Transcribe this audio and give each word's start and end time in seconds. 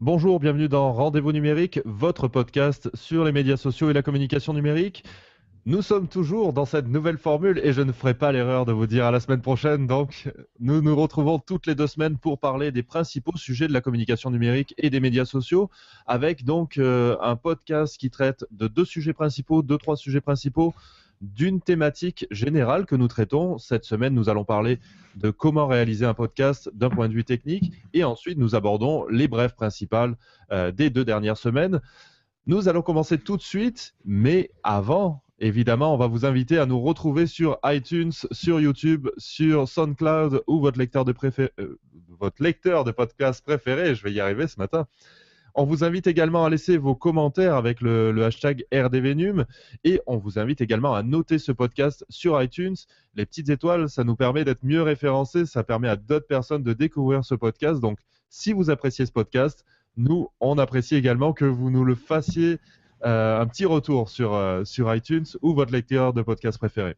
Bonjour, 0.00 0.38
bienvenue 0.38 0.68
dans 0.68 0.92
Rendez-vous 0.92 1.32
numérique, 1.32 1.80
votre 1.84 2.28
podcast 2.28 2.88
sur 2.94 3.24
les 3.24 3.32
médias 3.32 3.56
sociaux 3.56 3.90
et 3.90 3.92
la 3.92 4.02
communication 4.02 4.54
numérique. 4.54 5.02
Nous 5.66 5.82
sommes 5.82 6.06
toujours 6.06 6.52
dans 6.52 6.66
cette 6.66 6.86
nouvelle 6.86 7.18
formule 7.18 7.60
et 7.64 7.72
je 7.72 7.82
ne 7.82 7.90
ferai 7.90 8.14
pas 8.14 8.30
l'erreur 8.30 8.64
de 8.64 8.70
vous 8.70 8.86
dire 8.86 9.06
à 9.06 9.10
la 9.10 9.18
semaine 9.18 9.42
prochaine. 9.42 9.88
Donc, 9.88 10.32
nous 10.60 10.82
nous 10.82 10.94
retrouvons 10.94 11.40
toutes 11.40 11.66
les 11.66 11.74
deux 11.74 11.88
semaines 11.88 12.16
pour 12.16 12.38
parler 12.38 12.70
des 12.70 12.84
principaux 12.84 13.36
sujets 13.36 13.66
de 13.66 13.72
la 13.72 13.80
communication 13.80 14.30
numérique 14.30 14.72
et 14.78 14.88
des 14.88 15.00
médias 15.00 15.24
sociaux, 15.24 15.68
avec 16.06 16.44
donc 16.44 16.78
euh, 16.78 17.16
un 17.20 17.34
podcast 17.34 17.98
qui 17.98 18.08
traite 18.08 18.46
de 18.52 18.68
deux 18.68 18.84
sujets 18.84 19.12
principaux, 19.12 19.62
deux 19.62 19.78
trois 19.78 19.96
sujets 19.96 20.20
principaux 20.20 20.74
d'une 21.20 21.60
thématique 21.60 22.26
générale 22.30 22.86
que 22.86 22.94
nous 22.96 23.08
traitons. 23.08 23.58
Cette 23.58 23.84
semaine, 23.84 24.14
nous 24.14 24.28
allons 24.28 24.44
parler 24.44 24.78
de 25.16 25.30
comment 25.30 25.66
réaliser 25.66 26.06
un 26.06 26.14
podcast 26.14 26.70
d'un 26.74 26.90
point 26.90 27.08
de 27.08 27.14
vue 27.14 27.24
technique 27.24 27.72
et 27.92 28.04
ensuite 28.04 28.38
nous 28.38 28.54
abordons 28.54 29.06
les 29.08 29.28
brèves 29.28 29.54
principales 29.54 30.16
euh, 30.52 30.70
des 30.70 30.90
deux 30.90 31.04
dernières 31.04 31.36
semaines. 31.36 31.80
Nous 32.46 32.68
allons 32.68 32.82
commencer 32.82 33.18
tout 33.18 33.36
de 33.36 33.42
suite, 33.42 33.94
mais 34.04 34.50
avant, 34.62 35.22
évidemment, 35.38 35.92
on 35.92 35.98
va 35.98 36.06
vous 36.06 36.24
inviter 36.24 36.58
à 36.58 36.66
nous 36.66 36.80
retrouver 36.80 37.26
sur 37.26 37.58
iTunes, 37.64 38.12
sur 38.30 38.60
YouTube, 38.60 39.08
sur 39.18 39.68
SoundCloud 39.68 40.42
ou 40.46 40.60
votre 40.60 40.78
lecteur 40.78 41.04
de, 41.04 41.14
euh, 41.58 41.78
votre 42.08 42.42
lecteur 42.42 42.84
de 42.84 42.90
podcast 42.90 43.44
préféré. 43.44 43.94
Je 43.94 44.02
vais 44.02 44.12
y 44.12 44.20
arriver 44.20 44.46
ce 44.46 44.58
matin. 44.58 44.86
On 45.60 45.64
vous 45.64 45.82
invite 45.82 46.06
également 46.06 46.44
à 46.44 46.50
laisser 46.50 46.76
vos 46.76 46.94
commentaires 46.94 47.56
avec 47.56 47.80
le, 47.80 48.16
hashtag 48.22 48.64
RDVNUM 48.72 49.44
et 49.82 50.00
on 50.06 50.16
vous 50.16 50.38
invite 50.38 50.60
également 50.60 50.94
à 50.94 51.02
noter 51.02 51.40
ce 51.40 51.50
podcast 51.50 52.06
sur 52.08 52.40
iTunes. 52.40 52.76
Les 53.16 53.26
petites 53.26 53.48
étoiles, 53.48 53.88
ça 53.88 54.04
nous 54.04 54.14
permet 54.14 54.44
d'être 54.44 54.62
mieux 54.62 54.82
référencés, 54.82 55.46
ça 55.46 55.64
permet 55.64 55.88
à 55.88 55.96
d'autres 55.96 56.28
personnes 56.28 56.62
de 56.62 56.74
découvrir 56.74 57.24
ce 57.24 57.34
podcast. 57.34 57.80
Donc, 57.80 57.98
si 58.28 58.52
vous 58.52 58.70
appréciez 58.70 59.04
ce 59.04 59.10
podcast, 59.10 59.64
nous, 59.96 60.28
on 60.38 60.58
apprécie 60.58 60.94
également 60.94 61.32
que 61.32 61.44
vous 61.44 61.72
nous 61.72 61.84
le 61.84 61.96
fassiez 61.96 62.60
euh, 63.04 63.40
un 63.40 63.46
petit 63.48 63.64
retour 63.64 64.10
sur, 64.10 64.34
euh, 64.34 64.62
sur 64.62 64.94
iTunes 64.94 65.26
ou 65.42 65.54
votre 65.54 65.72
lecteur 65.72 66.12
de 66.12 66.22
podcast 66.22 66.56
préféré. 66.56 66.94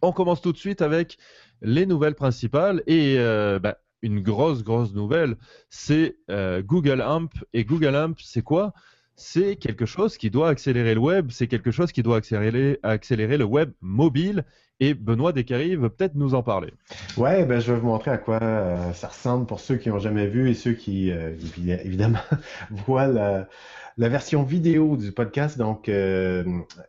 On 0.00 0.12
commence 0.12 0.40
tout 0.40 0.52
de 0.52 0.58
suite 0.58 0.80
avec 0.80 1.18
les 1.60 1.84
nouvelles 1.84 2.14
principales 2.14 2.82
et 2.86 3.16
euh, 3.18 3.58
bah, 3.58 3.76
une 4.02 4.20
grosse, 4.20 4.62
grosse 4.62 4.92
nouvelle, 4.92 5.36
c'est 5.70 6.16
euh, 6.30 6.62
Google 6.62 7.02
Amp. 7.02 7.30
Et 7.52 7.64
Google 7.64 7.96
Amp, 7.96 8.16
c'est 8.20 8.42
quoi? 8.42 8.72
C'est 9.16 9.56
quelque 9.56 9.86
chose 9.86 10.16
qui 10.16 10.30
doit 10.30 10.48
accélérer 10.48 10.94
le 10.94 11.00
web, 11.00 11.30
c'est 11.30 11.48
quelque 11.48 11.70
chose 11.70 11.90
qui 11.90 12.02
doit 12.02 12.18
accélérer, 12.18 12.78
accélérer 12.82 13.36
le 13.36 13.44
web 13.44 13.72
mobile. 13.80 14.44
Et 14.80 14.94
Benoît 14.94 15.32
Descaries 15.32 15.74
veut 15.74 15.88
peut-être 15.88 16.14
nous 16.14 16.34
en 16.34 16.42
parler. 16.44 16.72
Ouais, 17.16 17.44
ben, 17.44 17.58
je 17.58 17.72
vais 17.72 17.80
vous 17.80 17.86
montrer 17.88 18.12
à 18.12 18.18
quoi 18.18 18.38
euh, 18.40 18.92
ça 18.92 19.08
ressemble 19.08 19.44
pour 19.46 19.58
ceux 19.58 19.76
qui 19.76 19.88
n'ont 19.88 19.98
jamais 19.98 20.28
vu 20.28 20.50
et 20.50 20.54
ceux 20.54 20.72
qui, 20.72 21.10
euh, 21.10 21.34
évidemment, 21.84 22.20
voient 22.70 23.08
la, 23.08 23.48
version 23.96 24.44
vidéo 24.44 24.96
du 24.96 25.10
podcast, 25.10 25.58
donc, 25.58 25.88
euh, 25.88 26.44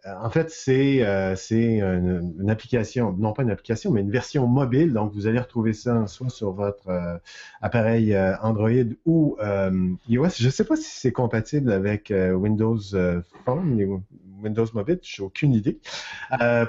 en 0.05 0.29
fait, 0.29 0.51
c'est 0.51 1.03
euh, 1.03 1.35
une, 1.49 2.49
application, 2.51 3.15
non 3.17 3.33
pas 3.33 3.41
une 3.41 3.49
application, 3.49 3.91
mais 3.91 4.01
une 4.01 4.11
version 4.11 4.45
mobile. 4.45 4.93
Donc, 4.93 5.11
vous 5.13 5.25
allez 5.25 5.39
retrouver 5.39 5.73
ça 5.73 6.05
soit 6.05 6.29
sur 6.29 6.51
votre 6.51 7.19
appareil 7.63 8.15
Android 8.43 8.69
ou 9.07 9.37
iOS. 10.07 10.29
Je 10.37 10.45
ne 10.45 10.51
sais 10.51 10.63
pas 10.63 10.75
si 10.75 10.91
c'est 10.91 11.11
compatible 11.11 11.71
avec 11.71 12.13
Windows 12.13 12.77
Phone, 13.43 14.03
Windows 14.43 14.67
Mobile, 14.73 14.99
je 15.01 15.21
n'ai 15.21 15.25
aucune 15.25 15.53
idée 15.53 15.79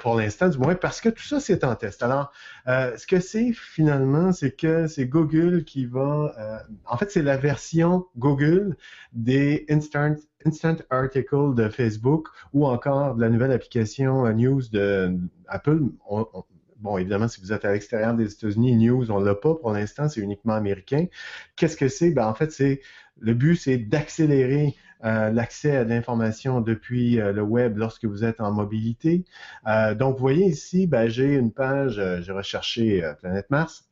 pour 0.01 0.15
l'instant, 0.15 0.49
du 0.49 0.57
moins, 0.57 0.75
parce 0.75 1.03
que 1.03 1.10
tout 1.11 1.23
ça, 1.23 1.41
c'est 1.41 1.65
en 1.65 1.75
test. 1.77 2.03
Alors, 2.03 2.33
ce 2.67 3.07
que 3.07 3.21
c'est 3.21 3.53
finalement, 3.53 4.33
c'est 4.33 4.53
que 4.53 4.87
c'est 4.87 5.07
Google 5.07 5.65
qui 5.65 5.87
va... 5.87 6.65
en 6.87 6.97
fait, 6.97 7.11
c'est 7.11 7.23
la 7.23 7.37
version 7.37 8.07
Google 8.17 8.77
des 9.13 9.67
Instant 9.69 10.17
Instant 10.47 10.77
Article 10.89 11.55
de 11.55 11.69
Facebook 11.69 12.29
ou 12.53 12.67
encore 12.67 13.15
de 13.15 13.21
la 13.21 13.29
nouvelle 13.29 13.53
application 13.53 14.27
euh, 14.27 14.33
News 14.33 14.63
de 14.73 15.15
Apple. 15.49 15.81
bon, 16.79 16.99
évidemment, 16.99 17.29
si 17.29 17.41
vous 17.41 17.53
êtes 17.53 17.65
à 17.65 17.73
l'extérieur 17.73 18.15
des 18.15 18.33
États-Unis, 18.33 18.77
News, 18.77 19.11
on 19.11 19.21
l'a 19.21 19.35
pas 19.35 19.55
pour 19.55 19.73
l'instant, 19.73 20.09
c'est 20.09 20.21
uniquement 20.21 20.55
américain. 20.55 21.07
Qu'est-ce 21.57 21.77
que 21.77 21.89
c'est? 21.89 22.11
Ben, 22.11 22.27
en 22.27 22.35
fait, 22.35 22.53
c'est 22.53 22.81
le 23.19 23.35
but, 23.35 23.57
c'est 23.57 23.77
d'accélérer 23.77 24.77
euh, 25.05 25.31
l'accès 25.31 25.77
à 25.77 25.85
l'information 25.85 26.61
depuis 26.61 27.21
euh, 27.21 27.33
le 27.33 27.43
web 27.43 27.77
lorsque 27.79 28.05
vous 28.05 28.25
êtes 28.25 28.41
en 28.41 28.53
mobilité. 28.53 29.25
donc, 29.97 30.17
vous 30.17 30.21
voyez 30.21 30.47
ici, 30.47 30.87
ben, 30.87 31.09
j'ai 31.09 31.35
une 31.35 31.53
page, 31.53 32.01
j'ai 32.21 32.33
recherché 32.33 33.03
Planète 33.21 33.51
Mars 33.51 33.89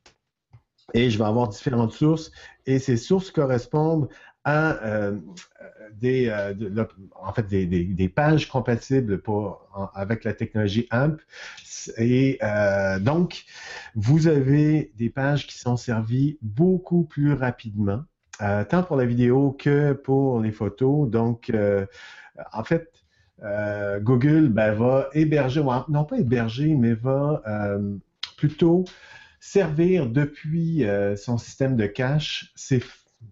et 0.95 1.11
je 1.11 1.19
vais 1.19 1.25
avoir 1.25 1.49
différentes 1.49 1.93
sources 1.93 2.31
et 2.67 2.79
ces 2.79 2.97
sources 2.97 3.31
correspondent 3.31 4.09
à 4.45 4.83
euh, 4.83 5.19
des, 5.93 6.29
euh, 6.29 6.55
en 7.17 7.33
fait, 7.35 7.47
des, 7.47 7.67
des, 7.67 8.09
pages 8.09 8.49
compatibles 8.49 9.21
pour, 9.21 9.91
avec 9.95 10.25
la 10.25 10.33
technologie 10.33 10.87
AMP. 10.91 11.21
Et 11.99 12.39
euh, 12.43 12.99
donc, 12.99 13.45
vous 13.95 14.27
avez 14.27 14.93
des 14.97 15.11
pages 15.11 15.47
qui 15.47 15.59
sont 15.59 15.77
servies 15.77 16.39
beaucoup 16.41 17.05
plus 17.05 17.35
rapidement, 17.35 18.05
tant 18.38 18.82
pour 18.82 18.97
la 18.97 19.04
vidéo 19.04 19.56
que 19.59 19.93
pour 19.93 20.41
les 20.41 20.53
photos. 20.53 21.09
Donc, 21.09 21.53
en 22.53 22.65
fait, 22.65 22.93
Google 24.00 24.49
ben, 24.49 24.75
va 24.75 25.09
héberger, 25.12 25.62
non 25.88 26.04
pas 26.04 26.19
héberger, 26.19 26.75
mais 26.75 26.94
va 26.94 27.43
plutôt 28.37 28.84
servir 29.41 30.09
depuis 30.09 30.84
son 31.16 31.38
système 31.38 31.77
de 31.77 31.87
cache 31.87 32.53
ces 32.54 32.81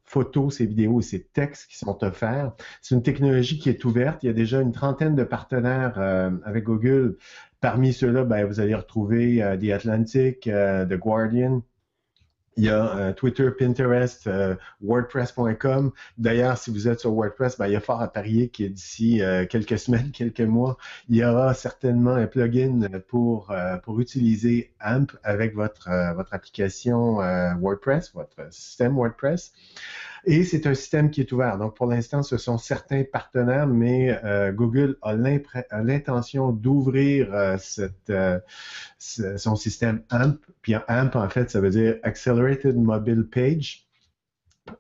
photos, 0.05 0.57
ces 0.57 0.67
vidéos 0.67 1.01
et 1.01 1.03
ces 1.03 1.23
textes 1.23 1.71
qui 1.71 1.79
sont 1.79 2.03
offerts. 2.05 2.53
C'est 2.81 2.95
une 2.95 3.03
technologie 3.03 3.59
qui 3.59 3.69
est 3.69 3.85
ouverte. 3.85 4.23
Il 4.23 4.27
y 4.27 4.31
a 4.31 4.33
déjà 4.33 4.61
une 4.61 4.73
trentaine 4.73 5.15
de 5.15 5.25
partenaires 5.25 5.99
euh, 5.99 6.31
avec 6.45 6.65
Google. 6.65 7.17
Parmi 7.61 7.93
ceux-là, 7.93 8.25
ben, 8.25 8.47
vous 8.47 8.61
allez 8.61 8.75
retrouver 8.75 9.43
euh, 9.43 9.57
The 9.57 9.71
Atlantic, 9.71 10.47
euh, 10.47 10.85
The 10.85 10.95
Guardian, 10.95 11.63
il 12.57 12.65
y 12.65 12.71
a 12.71 12.97
euh, 12.97 13.13
Twitter, 13.13 13.51
Pinterest, 13.51 14.27
euh, 14.27 14.55
WordPress.com. 14.83 15.93
D'ailleurs, 16.17 16.57
si 16.57 16.71
vous 16.71 16.89
êtes 16.89 17.01
sur 17.01 17.13
WordPress, 17.13 17.59
ben, 17.59 17.67
il 17.67 17.73
y 17.73 17.77
a 17.77 17.81
fort 17.81 18.01
à 18.01 18.09
parier 18.09 18.49
que 18.49 18.65
d'ici 18.65 19.23
euh, 19.23 19.47
quelques 19.47 19.79
semaines, 19.87 20.11
quelques 20.11 20.41
mois, 20.41 20.79
il 21.09 21.17
y 21.17 21.25
aura 21.25 21.53
certainement 21.55 22.15
un 22.15 22.27
plugin 22.27 22.89
pour, 23.09 23.53
pour 23.83 24.01
utiliser 24.01 24.73
AMP 24.81 25.13
avec 25.23 25.55
votre, 25.55 25.89
votre 26.15 26.33
application 26.35 27.17
WordPress, 27.61 28.13
votre 28.15 28.53
système 28.53 28.95
WordPress. 28.95 29.53
Et 30.29 30.43
c'est 30.43 30.67
un 30.67 30.75
système 30.75 31.11
qui 31.11 31.21
est 31.21 31.31
ouvert. 31.31 31.57
Donc, 31.57 31.77
pour 31.77 31.87
l'instant, 31.87 32.25
ce 32.25 32.37
sont 32.37 32.59
certains 32.59 33.05
partenaires, 33.05 33.69
mais 33.69 34.19
euh, 34.25 34.51
Google 34.51 34.99
a 35.03 35.15
l'intention 35.15 36.51
d'ouvrir 36.51 37.33
euh, 37.33 37.57
euh, 38.11 38.41
son 38.99 39.55
système 39.55 40.03
AMP. 40.11 40.41
Puis 40.63 40.75
AMP, 40.89 41.15
en 41.15 41.29
fait, 41.29 41.49
ça 41.49 41.61
veut 41.61 41.71
dire 41.71 41.97
Accelerated 42.03 42.77
Mobile 42.77 43.29
Page. 43.31 43.85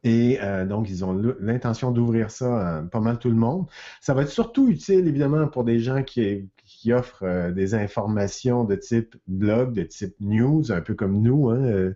Et 0.02 0.40
donc, 0.68 0.90
ils 0.90 1.04
ont 1.04 1.12
l'intention 1.38 1.92
d'ouvrir 1.92 2.32
ça 2.32 2.78
à 2.78 2.82
pas 2.82 2.98
mal 2.98 3.20
tout 3.20 3.30
le 3.30 3.36
monde. 3.36 3.66
Ça 4.00 4.14
va 4.14 4.22
être 4.22 4.30
surtout 4.30 4.68
utile, 4.68 5.06
évidemment, 5.06 5.46
pour 5.46 5.62
des 5.62 5.78
gens 5.78 6.02
qui, 6.02 6.50
offrent 6.88 7.52
des 7.52 7.74
informations 7.74 8.64
de 8.64 8.74
type 8.74 9.14
blog, 9.28 9.74
de 9.74 9.84
type 9.84 10.16
news, 10.18 10.72
un 10.72 10.80
peu 10.80 10.94
comme 10.94 11.22
nous. 11.22 11.50
Hein, 11.50 11.92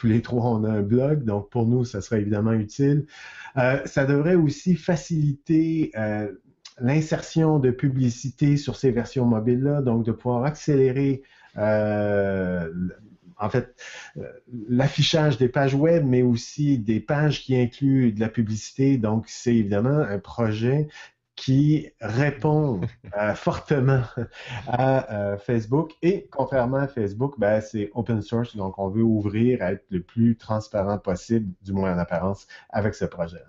tous 0.00 0.06
les 0.06 0.22
trois, 0.22 0.46
on 0.46 0.64
a 0.64 0.70
un 0.70 0.80
blog, 0.80 1.24
donc 1.24 1.50
pour 1.50 1.66
nous, 1.66 1.84
ça 1.84 2.00
serait 2.00 2.22
évidemment 2.22 2.54
utile. 2.54 3.04
Euh, 3.58 3.82
ça 3.84 4.06
devrait 4.06 4.34
aussi 4.34 4.74
faciliter 4.74 5.90
euh, 5.94 6.32
l'insertion 6.80 7.58
de 7.58 7.70
publicité 7.70 8.56
sur 8.56 8.76
ces 8.76 8.92
versions 8.92 9.26
mobiles-là, 9.26 9.82
donc 9.82 10.06
de 10.06 10.12
pouvoir 10.12 10.44
accélérer 10.44 11.22
euh, 11.58 12.72
en 13.38 13.50
fait, 13.50 13.74
l'affichage 14.68 15.36
des 15.36 15.48
pages 15.48 15.74
web, 15.74 16.06
mais 16.06 16.22
aussi 16.22 16.78
des 16.78 17.00
pages 17.00 17.42
qui 17.42 17.54
incluent 17.54 18.12
de 18.12 18.20
la 18.20 18.28
publicité. 18.30 18.96
Donc, 18.96 19.26
c'est 19.28 19.54
évidemment 19.54 19.98
un 19.98 20.18
projet 20.18 20.88
qui 21.40 21.88
répond 22.02 22.82
euh, 23.18 23.34
fortement 23.34 24.02
à 24.66 25.12
euh, 25.12 25.38
Facebook. 25.38 25.92
Et 26.02 26.28
contrairement 26.30 26.76
à 26.76 26.86
Facebook, 26.86 27.34
ben, 27.38 27.62
c'est 27.62 27.90
open 27.94 28.20
source, 28.20 28.54
donc 28.54 28.78
on 28.78 28.88
veut 28.88 29.02
ouvrir 29.02 29.62
à 29.62 29.72
être 29.72 29.84
le 29.88 30.02
plus 30.02 30.36
transparent 30.36 30.98
possible, 30.98 31.50
du 31.62 31.72
moins 31.72 31.94
en 31.94 31.98
apparence, 31.98 32.46
avec 32.68 32.94
ce 32.94 33.06
projet. 33.06 33.42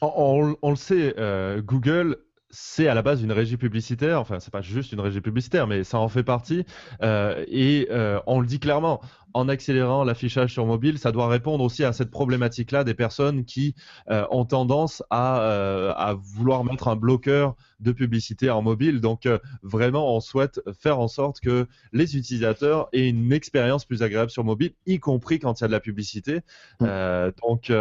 On, 0.00 0.54
on, 0.62 0.70
le 0.70 0.76
sait, 0.76 1.14
euh, 1.18 1.60
Google 1.60 2.18
c'est 2.50 2.86
à 2.86 2.94
la 2.94 3.00
base 3.00 3.22
une 3.22 3.32
régie 3.32 3.56
publicitaire, 3.56 4.20
enfin 4.20 4.38
c'est 4.38 4.52
pas 4.52 4.60
juste 4.60 4.92
une 4.92 5.00
régie 5.00 5.22
publicitaire, 5.22 5.66
mais 5.66 5.84
ça 5.84 5.98
en 5.98 6.08
fait 6.08 6.22
partie. 6.22 6.66
et 7.02 7.88
on 8.26 8.40
le 8.40 8.46
dit 8.46 8.60
clairement, 8.60 9.00
en 9.34 9.48
accélérant 9.48 10.04
l'affichage 10.04 10.52
sur 10.52 10.66
mobile, 10.66 10.98
ça 10.98 11.12
doit 11.12 11.28
répondre 11.28 11.64
aussi 11.64 11.84
à 11.84 11.92
cette 11.92 12.10
problématique-là 12.10 12.84
des 12.84 12.94
personnes 12.94 13.44
qui 13.44 13.74
euh, 14.10 14.24
ont 14.30 14.44
tendance 14.44 15.02
à, 15.10 15.42
euh, 15.42 15.92
à, 15.96 16.14
vouloir 16.14 16.64
mettre 16.64 16.88
un 16.88 16.96
bloqueur 16.96 17.56
de 17.80 17.92
publicité 17.92 18.50
en 18.50 18.62
mobile. 18.62 19.00
Donc 19.00 19.26
euh, 19.26 19.38
vraiment, 19.62 20.14
on 20.14 20.20
souhaite 20.20 20.60
faire 20.78 20.98
en 21.00 21.08
sorte 21.08 21.40
que 21.40 21.66
les 21.92 22.16
utilisateurs 22.16 22.88
aient 22.92 23.08
une 23.08 23.32
expérience 23.32 23.84
plus 23.84 24.02
agréable 24.02 24.30
sur 24.30 24.44
mobile, 24.44 24.72
y 24.86 24.98
compris 24.98 25.38
quand 25.38 25.60
il 25.60 25.62
y 25.62 25.64
a 25.64 25.68
de 25.68 25.72
la 25.72 25.80
publicité. 25.80 26.40
Mm. 26.80 26.86
Euh, 26.88 27.32
donc 27.42 27.72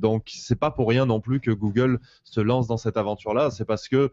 donc 0.00 0.30
c'est 0.34 0.58
pas 0.58 0.70
pour 0.70 0.88
rien 0.88 1.06
non 1.06 1.20
plus 1.20 1.40
que 1.40 1.50
Google 1.50 1.98
se 2.24 2.40
lance 2.40 2.66
dans 2.66 2.76
cette 2.76 2.96
aventure-là. 2.96 3.50
C'est 3.50 3.64
parce 3.64 3.88
que 3.88 4.10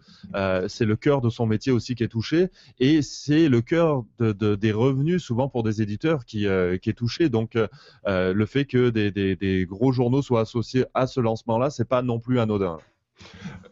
c'est 0.68 0.86
le 0.86 0.96
cœur 0.96 1.22
de 1.22 1.30
son 1.30 1.46
métier 1.46 1.72
aussi 1.72 1.96
qui 1.96 2.04
est 2.04 2.08
touché 2.08 2.50
et 2.80 3.02
c'est 3.02 3.50
le 3.50 3.62
cœur 3.62 4.04
de, 4.20 4.32
de, 4.32 4.56
des 4.56 4.72
revenus 4.72 5.24
souvent 5.24 5.50
pour 5.50 5.64
des 5.64 5.82
éditeurs 5.82 6.26
qui, 6.26 6.41
qui 6.82 6.90
est 6.90 6.98
touché. 6.98 7.30
Donc 7.30 7.58
le 8.06 8.46
fait 8.46 8.66
que 8.66 8.90
des, 8.90 9.66
gros 9.66 9.92
journaux 9.92 10.22
soient 10.22 10.42
associés 10.42 10.86
à 10.94 11.08
ce 11.08 11.20
lancement-là, 11.20 11.70
c'est 11.70 11.88
pas 11.88 12.02
non 12.02 12.20
plus 12.20 12.40
anodin. 12.40 12.78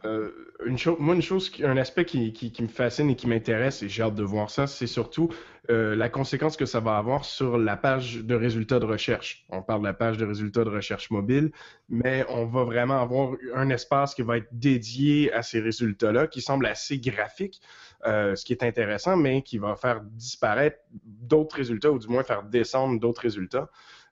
Euh, 0.05 0.48
une 0.65 0.77
chose, 0.77 0.97
moi, 0.99 1.15
une 1.15 1.21
chose, 1.21 1.51
un 1.63 1.77
aspect 1.77 2.05
qui, 2.05 2.53
me 2.59 2.67
fascine 2.67 3.09
et 3.09 3.15
qui 3.15 3.27
m'intéresse, 3.27 3.81
et 3.81 3.89
j'ai 3.89 4.03
hâte 4.03 4.15
de 4.15 4.23
voir 4.23 4.49
ça, 4.49 4.67
c'est 4.67 4.87
surtout 4.87 5.29
euh, 5.69 5.95
la 5.95 6.09
conséquence 6.09 6.57
que 6.57 6.65
ça 6.65 6.79
va 6.79 6.97
avoir 6.97 7.23
sur 7.23 7.57
la 7.57 7.77
page 7.77 8.17
de 8.17 8.35
résultats 8.35 8.79
de 8.79 8.85
recherche. 8.85 9.45
On 9.49 9.61
parle 9.61 9.81
de 9.81 9.85
la 9.85 9.93
page 9.93 10.17
de 10.17 10.25
résultats 10.25 10.63
de 10.63 10.69
recherche 10.69 11.11
mobile, 11.11 11.51
mais 11.87 12.25
on 12.29 12.45
va 12.45 12.63
vraiment 12.63 13.01
avoir 13.01 13.35
un 13.55 13.69
espace 13.69 14.13
qui 14.13 14.21
va 14.21 14.37
être 14.37 14.49
dédié 14.51 15.31
à 15.31 15.43
ces 15.43 15.61
résultats-là, 15.61 16.27
qui 16.27 16.41
semble 16.41 16.65
assez 16.65 16.99
graphique, 16.99 17.61
euh, 18.05 18.35
ce 18.35 18.43
qui 18.43 18.53
est 18.53 18.63
intéressant, 18.63 19.15
mais 19.15 19.41
qui 19.43 19.59
va 19.59 19.75
faire 19.75 20.01
disparaître 20.01 20.79
d'autres 21.03 21.55
résultats, 21.55 21.91
ou 21.91 21.99
du 21.99 22.07
moins 22.07 22.23
faire 22.23 22.43
descendre 22.43 22.99
d'autres 22.99 23.21
résultats. 23.21 23.69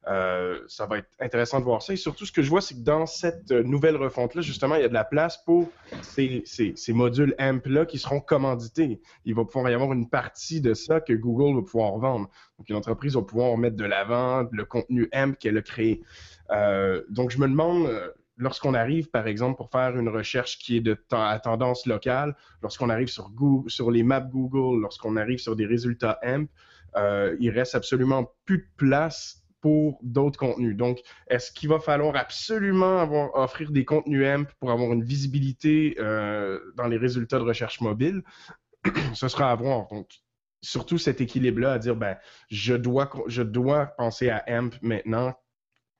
Euh, 0.09 0.59
ça 0.68 0.86
va 0.86 1.00
être 1.00 1.09
intéressant 1.19 1.59
de 1.59 1.65
voir 1.65 1.81
ça. 1.81 1.94
Et 1.94 1.98
surtout, 1.98 2.25
ce 2.25 2.31
que 2.31 2.42
je 2.42 2.50
vois, 2.50 2.62
c'est 2.62 2.75
que 2.75 2.81
dans 2.81 3.06
cette 3.06 3.51
nouvelle 3.51 3.98
refonte-là, 3.98 4.42
justement, 4.42 4.75
il 4.75 4.81
y 4.81 4.86
a 4.86 4.89
de 4.89 4.94
la 4.94 5.04
place 5.04 5.38
pour 5.44 5.69
ces, 6.01 6.44
modules 6.89 7.36
AMP-là 7.38 7.86
qui 7.86 7.98
seront 7.98 8.21
commandités. 8.21 9.01
Il 9.25 9.36
va 9.36 9.44
pouvoir 9.44 9.69
y 9.69 9.74
avoir 9.74 9.92
une 9.92 10.09
partie 10.09 10.62
de 10.62 10.74
ça 10.74 11.01
que 11.01 11.13
Google 11.13 11.56
va 11.57 11.62
pouvoir 11.62 11.98
vendre. 11.98 12.30
Donc, 12.57 12.69
une 12.69 12.75
entreprise 12.75 13.15
va 13.15 13.21
pouvoir 13.21 13.57
mettre 13.57 13.75
de 13.75 13.83
l'avant 13.83 14.48
le 14.51 14.65
contenu 14.65 15.09
AMP 15.12 15.38
qu'elle 15.38 15.57
a 15.57 15.62
créé. 15.62 16.01
Euh, 16.51 17.04
donc, 17.09 17.31
je 17.31 17.39
me 17.39 17.48
demande, 17.48 17.88
euh, 17.88 18.09
lorsqu'on 18.38 18.75
arrive, 18.75 19.09
par 19.09 19.27
exemple, 19.27 19.57
pour 19.57 19.69
faire 19.71 19.98
une 19.98 20.09
recherche 20.09 20.57
qui 20.57 20.77
est 20.77 21.13
à 21.13 21.38
tendance 21.39 21.86
locale, 21.86 22.33
lorsqu'on 22.62 22.89
arrive 22.89 23.09
sur, 23.09 23.92
les 23.92 24.04
maps 24.04 24.21
Google, 24.21 24.81
lorsqu'on 24.81 25.18
arrive 25.18 25.39
sur 25.39 25.57
des 25.57 25.65
résultats 25.65 26.18
AMP, 26.24 26.50
il 27.39 27.50
reste 27.50 27.75
absolument 27.75 28.31
plus 28.45 28.59
de 28.59 28.68
place 28.77 29.44
d'autres 30.01 30.39
contenus. 30.39 30.75
Donc, 30.75 30.99
est-ce 31.27 31.51
qu'il 31.51 31.69
va 31.69 31.79
falloir 31.79 32.15
absolument 32.15 33.31
offrir 33.35 33.71
des 33.71 33.85
contenus 33.85 34.25
AMP 34.25 34.49
pour 34.59 34.71
avoir 34.71 34.91
une 34.93 35.03
visibilité 35.03 35.95
euh, 35.99 36.59
dans 36.75 36.87
les 36.87 36.97
résultats 36.97 37.39
de 37.39 37.43
recherche 37.43 37.81
mobile? 37.81 38.23
Ce 39.13 39.27
sera 39.27 39.51
à 39.51 39.55
voir. 39.55 39.87
Donc, 39.87 40.07
surtout 40.61 40.97
cet 40.97 41.21
équilibre-là 41.21 41.73
à 41.73 41.79
dire, 41.79 41.95
ben, 41.95 42.17
je 42.49 42.73
dois, 42.73 43.09
je 43.27 43.43
dois 43.43 43.87
penser 43.97 44.29
à 44.29 44.43
AMP 44.47 44.75
maintenant. 44.81 45.35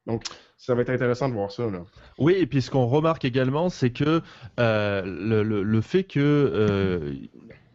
Donc, 0.08 0.24
ça 0.58 0.74
va 0.74 0.82
être 0.82 0.90
intéressant 0.90 1.30
de 1.30 1.34
voir 1.34 1.52
ça. 1.52 1.68
Oui, 2.18 2.34
et 2.34 2.48
puis 2.48 2.62
ce 2.62 2.72
qu'on 2.72 2.88
remarque 2.88 3.26
également, 3.26 3.70
c'est 3.70 3.92
que 3.92 4.22
euh, 4.60 5.02
le, 5.06 5.44
le, 5.44 5.82
fait 5.82 6.04
que 6.06 6.20
euh, 6.20 7.14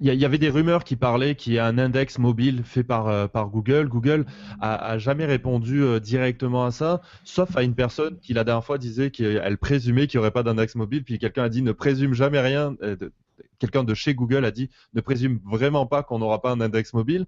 il 0.02 0.14
y, 0.14 0.24
avait 0.24 0.38
des 0.38 0.50
rumeurs 0.50 0.82
qui 0.82 0.96
parlaient 0.96 1.36
qu'il 1.36 1.52
y 1.52 1.60
a 1.60 1.66
un 1.66 1.78
index 1.78 2.18
mobile 2.18 2.62
fait 2.64 2.82
par, 2.82 3.06
euh, 3.06 3.28
Google. 3.46 3.88
Google 3.88 4.26
a, 4.60 4.98
jamais 4.98 5.26
répondu 5.26 5.80
euh, 5.80 6.00
directement 6.00 6.64
à 6.64 6.72
ça, 6.72 7.00
sauf 7.22 7.56
à 7.56 7.62
une 7.62 7.76
personne 7.76 8.18
qui 8.18 8.32
la 8.32 8.42
dernière 8.42 8.64
fois 8.64 8.78
disait 8.78 9.12
qu'elle 9.12 9.58
présumait 9.58 10.08
qu'il 10.08 10.18
n'y 10.18 10.22
aurait 10.22 10.32
pas 10.32 10.42
d'index 10.42 10.74
mobile, 10.74 11.04
puis 11.04 11.20
quelqu'un 11.20 11.44
a 11.44 11.48
dit 11.48 11.62
ne 11.62 11.70
présume 11.70 12.14
jamais 12.14 12.40
rien. 12.40 12.74
Euh, 12.82 12.96
quelqu'un 13.60 13.84
de 13.84 13.94
chez 13.94 14.12
Google 14.12 14.44
a 14.44 14.50
dit 14.50 14.70
ne 14.92 15.00
présume 15.00 15.38
vraiment 15.44 15.86
pas 15.86 16.02
qu'on 16.02 16.18
n'aura 16.18 16.42
pas 16.42 16.50
un 16.50 16.60
index 16.60 16.94
mobile. 16.94 17.26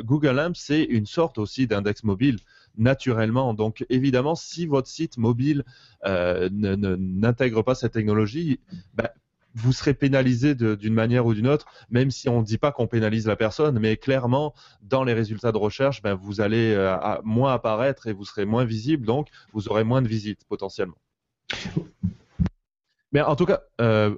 Google 0.00 0.38
Amp, 0.38 0.54
c'est 0.54 0.82
une 0.82 1.06
sorte 1.06 1.38
aussi 1.38 1.66
d'index 1.66 2.04
mobile 2.04 2.36
naturellement. 2.76 3.54
Donc 3.54 3.86
évidemment, 3.88 4.34
si 4.34 4.66
votre 4.66 4.88
site 4.88 5.16
mobile 5.16 5.64
n'intègre 6.04 7.62
pas 7.62 7.74
cette 7.74 7.92
technologie, 7.92 8.60
ben, 8.92 9.08
vous 9.54 9.72
serez 9.72 9.94
pénalisé 9.94 10.54
d'une 10.54 10.94
manière 10.94 11.26
ou 11.26 11.34
d'une 11.34 11.48
autre, 11.48 11.66
même 11.90 12.10
si 12.10 12.28
on 12.28 12.40
ne 12.40 12.44
dit 12.44 12.58
pas 12.58 12.72
qu'on 12.72 12.86
pénalise 12.86 13.26
la 13.26 13.36
personne, 13.36 13.78
mais 13.78 13.96
clairement, 13.96 14.54
dans 14.82 15.04
les 15.04 15.12
résultats 15.12 15.52
de 15.52 15.58
recherche, 15.58 16.02
ben, 16.02 16.14
vous 16.14 16.40
allez 16.40 16.72
euh, 16.74 16.96
moins 17.24 17.52
apparaître 17.52 18.06
et 18.06 18.12
vous 18.12 18.24
serez 18.24 18.44
moins 18.44 18.64
visible, 18.64 19.06
donc 19.06 19.28
vous 19.52 19.68
aurez 19.68 19.84
moins 19.84 20.02
de 20.02 20.08
visites 20.08 20.44
potentiellement. 20.48 20.96
Mais 23.12 23.22
en 23.22 23.34
tout 23.34 23.44
cas, 23.44 23.62
euh, 23.80 24.14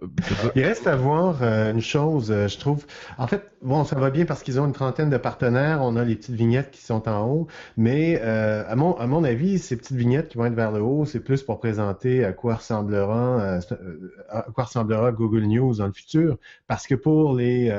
il 0.55 0.63
reste 0.63 0.87
à 0.87 0.97
voir 0.97 1.43
euh, 1.43 1.73
une 1.73 1.81
chose, 1.81 2.31
euh, 2.31 2.47
je 2.47 2.59
trouve. 2.59 2.85
En 3.17 3.27
fait, 3.27 3.51
bon, 3.63 3.85
ça 3.85 3.99
va 3.99 4.11
bien 4.11 4.27
parce 4.27 4.43
qu'ils 4.43 4.61
ont 4.61 4.67
une 4.67 4.75
trentaine 4.75 5.09
de 5.09 5.17
partenaires. 5.17 5.81
On 5.81 5.97
a 5.97 6.05
les 6.05 6.15
petites 6.15 6.35
vignettes 6.35 6.71
qui 6.71 6.83
sont 6.83 7.09
en 7.09 7.27
haut, 7.27 7.47
mais 7.79 8.21
à 8.21 8.77
mon 8.77 8.95
à 8.97 9.07
mon 9.07 9.25
avis, 9.25 9.59
ces 9.59 9.77
petites 9.77 9.97
vignettes 9.97 10.29
qui 10.29 10.39
vont 10.39 10.45
être 10.45 10.55
vers 10.55 10.73
le 10.73 10.83
haut, 10.83 11.07
c'est 11.07 11.21
plus 11.21 11.43
pour 11.43 11.59
présenter 11.59 12.25
à 12.25 12.33
quoi 12.33 12.57
ressemblera 12.57 13.61
à 14.29 14.43
quoi 14.55 14.65
ressemblera 14.65 15.13
Google 15.13 15.45
News 15.45 15.77
dans 15.77 15.87
le 15.87 15.93
futur. 15.93 16.37
Parce 16.67 16.87
que 16.87 16.95
pour 16.95 17.35
les 17.35 17.73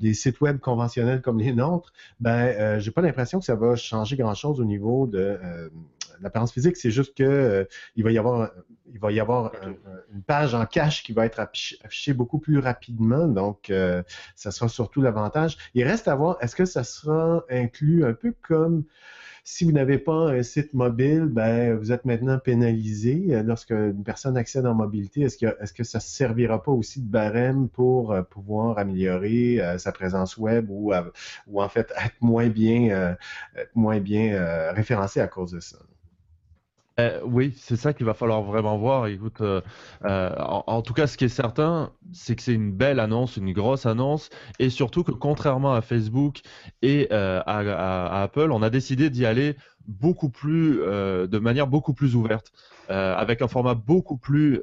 les 0.00 0.14
sites 0.14 0.40
web 0.40 0.58
conventionnels 0.58 1.22
comme 1.22 1.38
les 1.38 1.52
nôtres, 1.52 1.92
ben, 2.20 2.78
j'ai 2.78 2.90
pas 2.90 3.02
l'impression 3.02 3.38
que 3.40 3.44
ça 3.44 3.56
va 3.56 3.74
changer 3.74 4.16
grand 4.16 4.34
chose 4.34 4.60
au 4.60 4.64
niveau 4.64 5.06
de 5.06 5.38
l'apparence 6.20 6.52
physique. 6.52 6.76
C'est 6.76 6.90
juste 6.90 7.16
que 7.16 7.68
il 7.96 8.04
va 8.04 8.12
y 8.12 8.18
avoir 8.18 8.50
il 8.92 9.00
va 9.00 9.12
y 9.12 9.20
avoir 9.20 9.52
une 10.12 10.22
page 10.22 10.54
en 10.54 10.64
cache 10.66 11.02
qui 11.02 11.12
va 11.12 11.26
être 11.26 11.40
affichée 11.40 12.12
beaucoup 12.12 12.38
plus 12.38 12.58
rapidement. 12.58 13.26
Donc, 13.26 13.70
euh, 13.70 14.02
ça 14.34 14.50
sera 14.50 14.68
surtout 14.68 15.02
l'avantage. 15.02 15.58
Il 15.74 15.84
reste 15.84 16.08
à 16.08 16.14
voir, 16.14 16.38
est-ce 16.40 16.56
que 16.56 16.64
ça 16.64 16.84
sera 16.84 17.44
inclus 17.50 18.04
un 18.04 18.14
peu 18.14 18.34
comme 18.42 18.84
si 19.44 19.64
vous 19.64 19.70
n'avez 19.70 19.98
pas 19.98 20.30
un 20.30 20.42
site 20.42 20.74
mobile, 20.74 21.26
ben, 21.26 21.76
vous 21.76 21.92
êtes 21.92 22.04
maintenant 22.04 22.38
pénalisé 22.38 23.26
euh, 23.30 23.42
lorsque 23.44 23.70
une 23.70 24.02
personne 24.02 24.36
accède 24.36 24.66
en 24.66 24.74
mobilité. 24.74 25.22
Est-ce 25.22 25.38
que, 25.38 25.56
est-ce 25.62 25.72
que 25.72 25.84
ça 25.84 25.98
ne 25.98 26.02
servira 26.02 26.62
pas 26.62 26.72
aussi 26.72 27.00
de 27.00 27.08
barème 27.08 27.68
pour 27.68 28.12
euh, 28.12 28.22
pouvoir 28.22 28.78
améliorer 28.78 29.60
sa 29.78 29.92
présence 29.92 30.36
web 30.36 30.66
ou, 30.70 30.92
ou 31.46 31.62
en 31.62 31.68
fait 31.68 31.92
être 32.04 32.20
moins 32.20 32.48
bien, 32.48 33.16
être 33.56 33.76
moins 33.76 34.00
bien 34.00 34.72
référencé 34.72 35.20
à 35.20 35.28
cause 35.28 35.52
de 35.52 35.60
ça? 35.60 35.78
Euh, 36.98 37.20
oui, 37.24 37.52
c'est 37.58 37.76
ça 37.76 37.92
qu'il 37.92 38.06
va 38.06 38.14
falloir 38.14 38.42
vraiment 38.42 38.78
voir. 38.78 39.06
Écoute, 39.06 39.42
euh, 39.42 39.60
euh, 40.06 40.34
en, 40.38 40.80
tout 40.80 40.94
cas, 40.94 41.06
ce 41.06 41.18
qui 41.18 41.24
est 41.26 41.28
certain, 41.28 41.92
c'est 42.12 42.36
que 42.36 42.42
c'est 42.42 42.54
une 42.54 42.72
belle 42.72 43.00
annonce, 43.00 43.36
une 43.36 43.52
grosse 43.52 43.84
annonce, 43.84 44.30
et 44.58 44.70
surtout 44.70 45.04
que 45.04 45.12
contrairement 45.12 45.74
à 45.74 45.82
Facebook 45.82 46.40
et 46.80 47.10
à, 47.10 48.22
Apple, 48.22 48.50
on 48.50 48.62
a 48.62 48.70
décidé 48.70 49.10
d'y 49.10 49.26
aller 49.26 49.56
beaucoup 49.86 50.30
plus, 50.30 50.78
de 50.78 51.38
manière 51.38 51.66
beaucoup 51.66 51.92
plus 51.92 52.16
ouverte, 52.16 52.50
avec 52.88 53.42
un 53.42 53.48
format 53.48 53.74
beaucoup 53.74 54.16
plus 54.16 54.62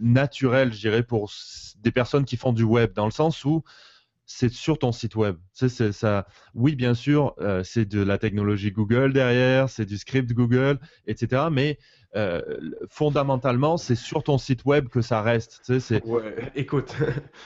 naturel, 0.00 0.72
je 0.72 0.80
dirais, 0.80 1.02
pour 1.02 1.30
des 1.82 1.92
personnes 1.92 2.24
qui 2.24 2.36
font 2.36 2.52
du 2.52 2.62
web, 2.62 2.92
dans 2.94 3.04
le 3.04 3.10
sens 3.10 3.44
où 3.44 3.62
c'est 4.26 4.50
sur 4.50 4.78
ton 4.78 4.92
site 4.92 5.16
web. 5.16 5.36
C'est, 5.52 5.92
ça. 5.92 6.26
Oui, 6.54 6.76
bien 6.76 6.94
sûr, 6.94 7.34
euh, 7.40 7.62
c'est 7.64 7.84
de 7.84 8.00
la 8.00 8.18
technologie 8.18 8.70
Google 8.70 9.12
derrière, 9.12 9.68
c'est 9.68 9.84
du 9.86 9.98
script 9.98 10.32
Google, 10.32 10.78
etc. 11.06 11.44
Mais 11.50 11.78
euh, 12.14 12.42
fondamentalement, 12.90 13.78
c'est 13.78 13.94
sur 13.94 14.22
ton 14.22 14.36
site 14.36 14.66
web 14.66 14.88
que 14.88 15.00
ça 15.00 15.22
reste. 15.22 15.62
Tu 15.64 15.80
sais, 15.80 16.02
écoute, 16.54 16.94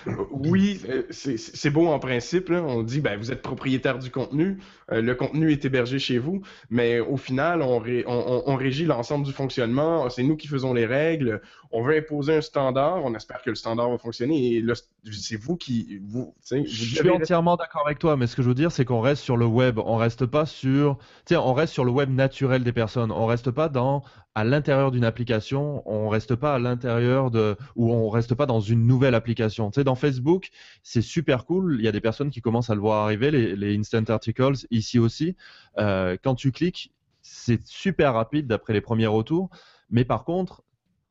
oui, 0.30 0.80
euh, 0.88 1.04
c'est 1.11 1.70
beau 1.70 1.87
en 1.87 2.00
principe. 2.00 2.50
On 2.50 2.82
dit, 2.82 3.00
ben, 3.00 3.16
vous 3.16 3.30
êtes 3.30 3.42
propriétaire 3.42 4.00
du 4.00 4.11
contenu, 4.11 4.58
euh, 4.90 5.00
le 5.00 5.14
contenu 5.14 5.52
est 5.52 5.64
hébergé 5.64 6.00
chez 6.00 6.18
vous, 6.18 6.42
mais 6.68 6.99
au 6.99 7.16
final, 7.16 7.62
on, 7.62 7.80
on, 8.06 8.56
régit 8.56 8.87
l'ensemble 8.87 9.25
du 9.25 9.32
fonctionnement. 9.32 10.11
C'est 10.11 10.25
nous 10.25 10.37
qui 10.37 10.49
faisons 10.49 10.75
les 10.75 10.87
règles. 10.87 11.42
On 11.70 11.82
veut 11.82 11.96
imposer 11.96 12.37
un 12.37 12.40
standard. 12.40 13.04
On 13.04 13.14
espère 13.14 13.42
que 13.42 13.50
le 13.50 13.56
standard 13.56 13.90
va 13.90 13.99
fonctionner. 13.99 14.56
Et 14.56 14.64
c'est 15.12 15.37
vous 15.37 15.56
qui, 15.56 16.00
vous, 16.04 16.35
vous 16.50 16.64
Je 16.66 16.96
suis 16.96 17.11
entièrement 17.11 17.56
d'accord 17.56 17.87
avec 17.87 18.00
toi, 18.00 18.16
mais 18.16 18.26
ce 18.26 18.35
que 18.35 18.42
je 18.42 18.49
veux 18.49 18.54
dire, 18.54 18.73
c'est 18.73 18.85
qu'on 18.85 19.00
reste 19.00 19.23
sur 19.23 19.37
le 19.37 19.46
web. 19.46 19.78
On 19.78 19.96
reste 19.96 20.26
pas 20.26 20.44
sur, 20.44 20.99
on 21.30 21.54
reste 21.54 21.73
sur 21.73 21.85
le 21.85 21.92
web 21.92 22.11
naturel 22.11 22.64
des 22.64 22.73
personnes. 22.73 23.12
On 23.12 23.26
reste 23.26 23.52
pas 23.52 23.68
dans 23.68 24.02
à 24.37 24.45
l'intérieur 24.45 24.90
d'une 24.90 25.07
application, 25.07 25.83
on 25.87 26.11
reste 26.11 26.37
pas 26.37 26.55
à 26.57 26.59
l'intérieur 26.59 27.31
de 27.31 27.57
ou 27.75 27.90
on 27.90 28.11
reste 28.11 28.35
pas 28.35 28.45
dans 28.45 28.61
une 28.61 28.87
nouvelle 28.87 29.14
application. 29.14 29.71
Tu 29.71 29.81
sais, 29.81 29.85
dans 29.85 29.95
Facebook, 29.95 30.50
c'est 30.83 31.00
super 31.00 31.47
cool. 31.47 31.76
Il 31.78 31.85
y 31.87 31.88
a 31.88 31.93
des 31.93 32.02
personnes 32.02 32.28
qui 32.28 32.43
commencent 32.43 32.69
à 32.69 32.75
le 32.75 32.83
voir 32.83 33.02
arriver, 33.05 33.31
les, 33.31 33.78
instant 33.78 34.05
articles 34.09 34.66
ici 34.71 34.99
aussi. 34.99 35.37
Euh, 35.78 36.19
quand 36.23 36.35
tu 36.35 36.52
cliques, 36.52 36.93
c'est 37.23 37.66
super 37.66 38.12
rapide 38.12 38.47
d'après 38.47 38.75
les 38.75 38.83
premiers 38.83 39.07
retours. 39.07 39.49
Mais 39.88 40.05
par 40.05 40.25
contre, 40.25 40.62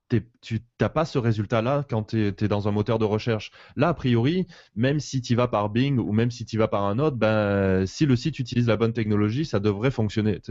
tu 0.07 0.59
n'as 0.79 0.89
pas 0.89 1.05
ce 1.05 1.17
résultat-là 1.17 1.83
quand 1.89 2.03
tu 2.03 2.27
es, 2.27 2.47
dans 2.47 2.67
un 2.67 2.71
moteur 2.71 2.99
de 2.99 3.05
recherche. 3.05 3.49
Là, 3.75 3.87
a 3.87 3.93
priori, 3.95 4.45
même 4.75 4.99
si 4.99 5.21
tu 5.21 5.33
vas 5.33 5.47
par 5.47 5.69
Bing 5.69 5.97
ou 5.97 6.11
même 6.11 6.29
si 6.29 6.45
tu 6.45 6.59
vas 6.59 6.67
par 6.67 6.83
un 6.83 6.99
autre, 6.99 7.17
ben, 7.17 7.87
si 7.87 8.05
le 8.05 8.15
site 8.15 8.37
utilise 8.37 8.67
la 8.67 8.77
bonne 8.77 8.93
technologie, 8.93 9.45
ça 9.45 9.59
devrait 9.59 9.89
fonctionner. 9.89 10.41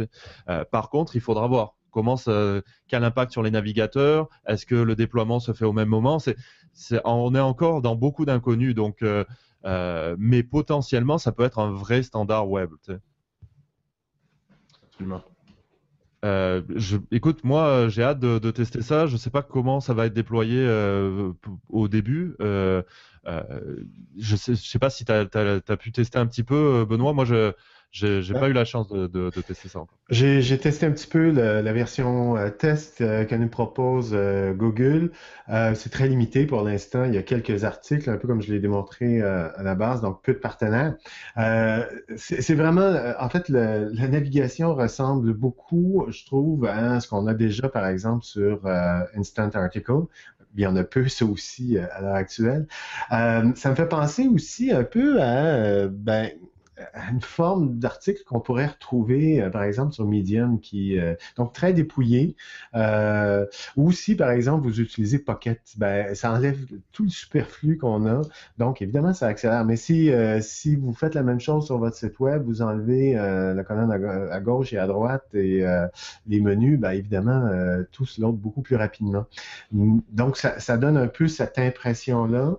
Euh, 0.48 0.64
par 0.64 0.90
contre, 0.90 1.14
il 1.14 1.20
faudra 1.20 1.46
voir 1.46 1.76
comment 1.94 2.16
quel 2.88 3.04
impact 3.04 3.30
sur 3.30 3.42
les 3.42 3.52
navigateurs, 3.52 4.28
est-ce 4.46 4.66
que 4.66 4.74
le 4.74 4.96
déploiement 4.96 5.38
se 5.38 5.52
fait 5.52 5.64
au 5.64 5.72
même 5.72 5.88
moment? 5.88 6.18
On 7.04 7.34
est 7.34 7.40
encore 7.40 7.80
dans 7.80 7.94
beaucoup 7.94 8.24
d'inconnus, 8.24 8.74
donc, 8.74 9.02
euh, 9.02 9.24
euh, 9.64 10.16
mais 10.18 10.42
potentiellement, 10.42 11.18
ça 11.18 11.30
peut 11.30 11.44
être 11.44 11.60
un 11.60 11.70
vrai 11.70 12.02
standard 12.02 12.50
web. 12.50 12.70
Absolument. 14.82 15.22
Euh, 16.24 16.62
écoute, 17.12 17.44
moi, 17.44 17.88
j'ai 17.88 18.02
hâte 18.02 18.18
de, 18.18 18.50
tester 18.50 18.82
ça. 18.82 19.06
Je 19.06 19.12
ne 19.12 19.18
sais 19.18 19.30
pas 19.30 19.42
comment 19.42 19.80
ça 19.80 19.94
va 19.94 20.06
être 20.06 20.14
déployé 20.14 20.58
euh, 20.58 21.32
au 21.68 21.86
début. 21.86 22.34
Euh, 22.40 22.82
je 24.16 24.32
ne 24.32 24.36
sais, 24.36 24.56
sais, 24.56 24.78
pas 24.78 24.90
si 24.90 25.04
tu 25.04 25.12
as, 25.12 25.76
pu 25.76 25.92
tester 25.92 26.18
un 26.18 26.26
petit 26.26 26.42
peu, 26.42 26.84
Benoît. 26.88 27.12
Moi, 27.12 27.24
je, 27.24 27.52
j'ai 27.94 28.34
pas 28.34 28.48
eu 28.48 28.52
la 28.52 28.64
chance 28.64 28.88
de, 28.88 29.30
tester 29.30 29.68
ça 29.68 29.80
encore. 29.80 29.96
J'ai 30.10 30.58
testé 30.58 30.84
un 30.84 30.90
petit 30.90 31.06
peu 31.06 31.30
la, 31.30 31.72
version 31.72 32.36
euh, 32.36 32.50
test 32.50 33.00
euh, 33.00 33.24
que 33.24 33.36
nous 33.36 33.48
propose 33.48 34.10
euh, 34.12 34.52
Google. 34.52 35.12
c'est 35.48 35.90
très 35.90 36.08
limité 36.08 36.44
pour 36.44 36.62
l'instant. 36.62 37.04
Il 37.04 37.14
y 37.14 37.18
a 37.18 37.22
quelques 37.22 37.62
articles, 37.62 38.10
un 38.10 38.16
peu 38.16 38.26
comme 38.26 38.42
je 38.42 38.52
l'ai 38.52 38.58
démontré 38.58 39.22
à 39.22 39.62
la 39.62 39.76
base, 39.76 40.00
donc 40.00 40.22
peu 40.22 40.32
de 40.32 40.38
partenaires. 40.38 40.96
c'est 42.16 42.54
vraiment, 42.54 42.94
en 43.18 43.28
fait, 43.28 43.48
la 43.48 44.08
navigation 44.08 44.74
ressemble 44.74 45.32
beaucoup, 45.32 46.04
je 46.08 46.24
trouve, 46.26 46.66
à 46.66 46.98
ce 46.98 47.08
qu'on 47.08 47.26
a 47.28 47.34
déjà, 47.34 47.68
par 47.68 47.86
exemple, 47.86 48.24
sur 48.24 48.66
Instant 49.16 49.50
Article. 49.54 50.06
Il 50.56 50.62
y 50.62 50.66
en 50.66 50.76
a 50.76 50.84
peu, 50.84 51.08
ça 51.08 51.24
aussi, 51.24 51.78
à 51.78 52.00
l'heure 52.00 52.14
actuelle. 52.14 52.66
ça 53.10 53.70
me 53.70 53.74
fait 53.74 53.88
penser 53.88 54.26
aussi 54.28 54.72
un 54.72 54.84
peu 54.84 55.20
à, 55.20 55.86
ben, 55.88 56.30
une 57.10 57.20
forme 57.20 57.78
d'article 57.78 58.22
qu'on 58.24 58.40
pourrait 58.40 58.66
retrouver, 58.66 59.42
euh, 59.42 59.50
par 59.50 59.62
exemple, 59.62 59.92
sur 59.92 60.06
Medium, 60.06 60.60
qui 60.60 60.98
euh, 60.98 61.14
donc 61.36 61.52
très 61.52 61.72
dépouillé. 61.72 62.36
Euh, 62.74 63.46
ou 63.76 63.92
si, 63.92 64.16
par 64.16 64.30
exemple, 64.30 64.64
vous 64.66 64.80
utilisez 64.80 65.18
Pocket, 65.18 65.60
ben, 65.76 66.14
ça 66.14 66.32
enlève 66.32 66.58
tout 66.92 67.04
le 67.04 67.10
superflu 67.10 67.78
qu'on 67.78 68.06
a. 68.06 68.22
Donc, 68.58 68.82
évidemment, 68.82 69.14
ça 69.14 69.26
accélère. 69.26 69.64
Mais 69.64 69.76
si, 69.76 70.10
si 70.40 70.76
vous 70.76 70.92
faites 70.92 71.14
la 71.14 71.22
même 71.22 71.40
chose 71.40 71.66
sur 71.66 71.78
votre 71.78 71.96
site 71.96 72.18
web, 72.20 72.44
vous 72.44 72.62
enlevez 72.62 73.14
la 73.14 73.64
colonne 73.64 73.90
à, 73.90 74.40
gauche 74.40 74.72
et 74.72 74.78
à 74.78 74.86
droite 74.86 75.34
et 75.34 75.64
les 76.26 76.40
menus, 76.40 76.78
ben, 76.78 76.92
évidemment, 76.92 77.48
tout 77.92 78.06
se 78.06 78.20
load 78.20 78.36
beaucoup 78.36 78.62
plus 78.62 78.76
rapidement. 78.76 79.26
Donc, 79.72 80.36
ça, 80.36 80.58
ça 80.58 80.76
donne 80.76 80.96
un 80.96 81.08
peu 81.08 81.28
cette 81.28 81.58
impression-là. 81.58 82.56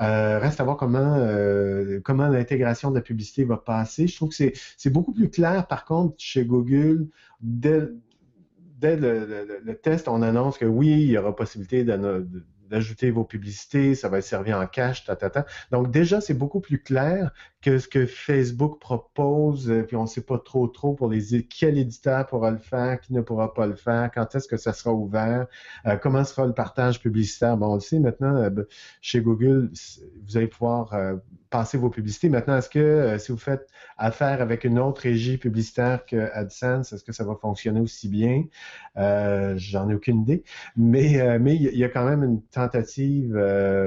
Euh, 0.00 0.38
reste 0.38 0.60
à 0.60 0.64
voir 0.64 0.76
comment, 0.76 1.16
euh, 1.18 2.00
comment 2.04 2.28
l'intégration 2.28 2.90
de 2.90 2.96
la 2.96 3.02
publicité 3.02 3.44
va 3.44 3.56
passer. 3.56 4.06
Je 4.06 4.16
trouve 4.16 4.30
que 4.30 4.52
c'est 4.76 4.90
beaucoup 4.90 5.12
plus 5.12 5.30
clair, 5.30 5.66
par 5.66 5.84
contre, 5.84 6.14
chez 6.18 6.44
Google, 6.44 7.08
dès, 7.40 7.82
dès 8.78 8.96
le, 8.96 9.74
test, 9.74 10.08
on 10.08 10.22
annonce 10.22 10.58
que 10.58 10.64
oui, 10.64 10.90
il 10.90 11.10
y 11.10 11.18
aura 11.18 11.34
possibilité 11.34 11.84
d'ajouter 11.84 13.10
vos 13.10 13.24
publicités, 13.24 13.94
ça 13.94 14.08
va 14.08 14.18
être 14.18 14.24
servi 14.24 14.52
en 14.52 14.66
cache, 14.66 15.04
ta, 15.04 15.16
ta, 15.16 15.30
ta. 15.30 15.46
Donc 15.70 15.90
déjà, 15.90 16.20
c'est 16.20 16.34
beaucoup 16.34 16.60
plus 16.60 16.82
clair 16.82 17.32
que 17.64 17.78
ce 17.78 17.88
que 17.88 18.04
Facebook 18.04 18.78
propose, 18.78 19.70
euh, 19.70 19.84
puis 19.84 19.96
on 19.96 20.02
ne 20.02 20.06
sait 20.06 20.20
pas 20.20 20.38
trop 20.38 20.68
trop 20.68 20.92
pour 20.92 21.08
les 21.08 21.42
quel 21.44 21.78
éditeur 21.78 22.26
pourra 22.26 22.50
le 22.50 22.58
faire, 22.58 23.00
qui 23.00 23.14
ne 23.14 23.22
pourra 23.22 23.54
pas 23.54 23.66
le 23.66 23.74
faire, 23.74 24.10
quand 24.14 24.34
est-ce 24.34 24.46
que 24.46 24.58
ça 24.58 24.74
sera 24.74 24.92
ouvert, 24.92 25.46
euh, 25.86 25.96
comment 25.96 26.24
sera 26.24 26.46
le 26.46 26.52
partage 26.52 27.00
publicitaire. 27.00 27.56
Bon, 27.56 27.68
on 27.68 27.74
le 27.76 27.80
sait 27.80 28.00
maintenant, 28.00 28.36
euh, 28.36 28.50
chez 29.00 29.22
Google, 29.22 29.70
vous 30.26 30.36
allez 30.36 30.46
pouvoir 30.46 30.94
passer 31.48 31.78
vos 31.78 31.88
publicités. 31.88 32.28
Maintenant, 32.28 32.58
est-ce 32.58 32.68
que 32.68 33.16
si 33.18 33.32
vous 33.32 33.38
faites 33.38 33.66
affaire 33.96 34.42
avec 34.42 34.64
une 34.64 34.78
autre 34.78 35.02
régie 35.02 35.38
publicitaire 35.38 36.04
que 36.04 36.30
AdSense, 36.34 36.92
est-ce 36.92 37.04
que 37.04 37.12
ça 37.12 37.24
va 37.24 37.36
fonctionner 37.36 37.80
aussi 37.80 38.08
bien? 38.08 38.44
J'en 38.96 39.88
ai 39.88 39.94
aucune 39.94 40.22
idée. 40.22 40.44
Mais 40.76 41.38
mais 41.38 41.54
il 41.54 41.78
y 41.78 41.84
a 41.84 41.88
quand 41.88 42.04
même 42.04 42.24
une 42.24 42.42
tentative 42.42 43.34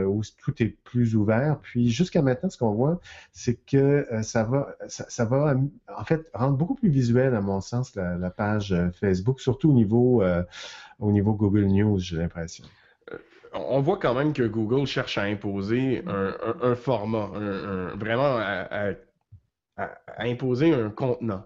où 0.07 0.21
tout 0.37 0.63
est 0.63 0.77
plus 0.83 1.15
ouvert. 1.15 1.59
Puis 1.61 1.89
jusqu'à 1.89 2.21
maintenant, 2.21 2.49
ce 2.49 2.57
qu'on 2.57 2.73
voit, 2.73 2.99
c'est 3.31 3.59
que 3.67 3.77
euh, 4.11 4.23
ça 4.23 4.43
va, 4.43 4.75
ça, 4.87 5.25
va 5.25 5.55
en 5.95 6.03
fait 6.05 6.27
rendre 6.33 6.57
beaucoup 6.57 6.75
plus 6.75 6.89
visuel, 6.89 7.35
à 7.35 7.41
mon 7.41 7.61
sens, 7.61 7.95
la, 7.95 8.29
page 8.29 8.71
euh, 8.71 8.89
Facebook, 8.91 9.39
surtout 9.39 9.69
au 9.69 9.73
niveau, 9.73 10.23
euh, 10.23 10.41
au 10.99 11.11
niveau 11.11 11.33
Google 11.33 11.65
News, 11.65 11.99
j'ai 11.99 12.17
l'impression. 12.17 12.63
On 13.53 13.81
voit 13.81 13.97
quand 13.97 14.13
même 14.13 14.33
que 14.33 14.43
Google 14.43 14.85
cherche 14.85 15.17
à 15.17 15.23
imposer 15.23 16.03
un, 16.05 16.75
format, 16.75 17.31
vraiment 17.95 18.37
à, 18.37 18.91
imposer 20.19 20.73
un 20.73 20.89
contenant 20.89 21.45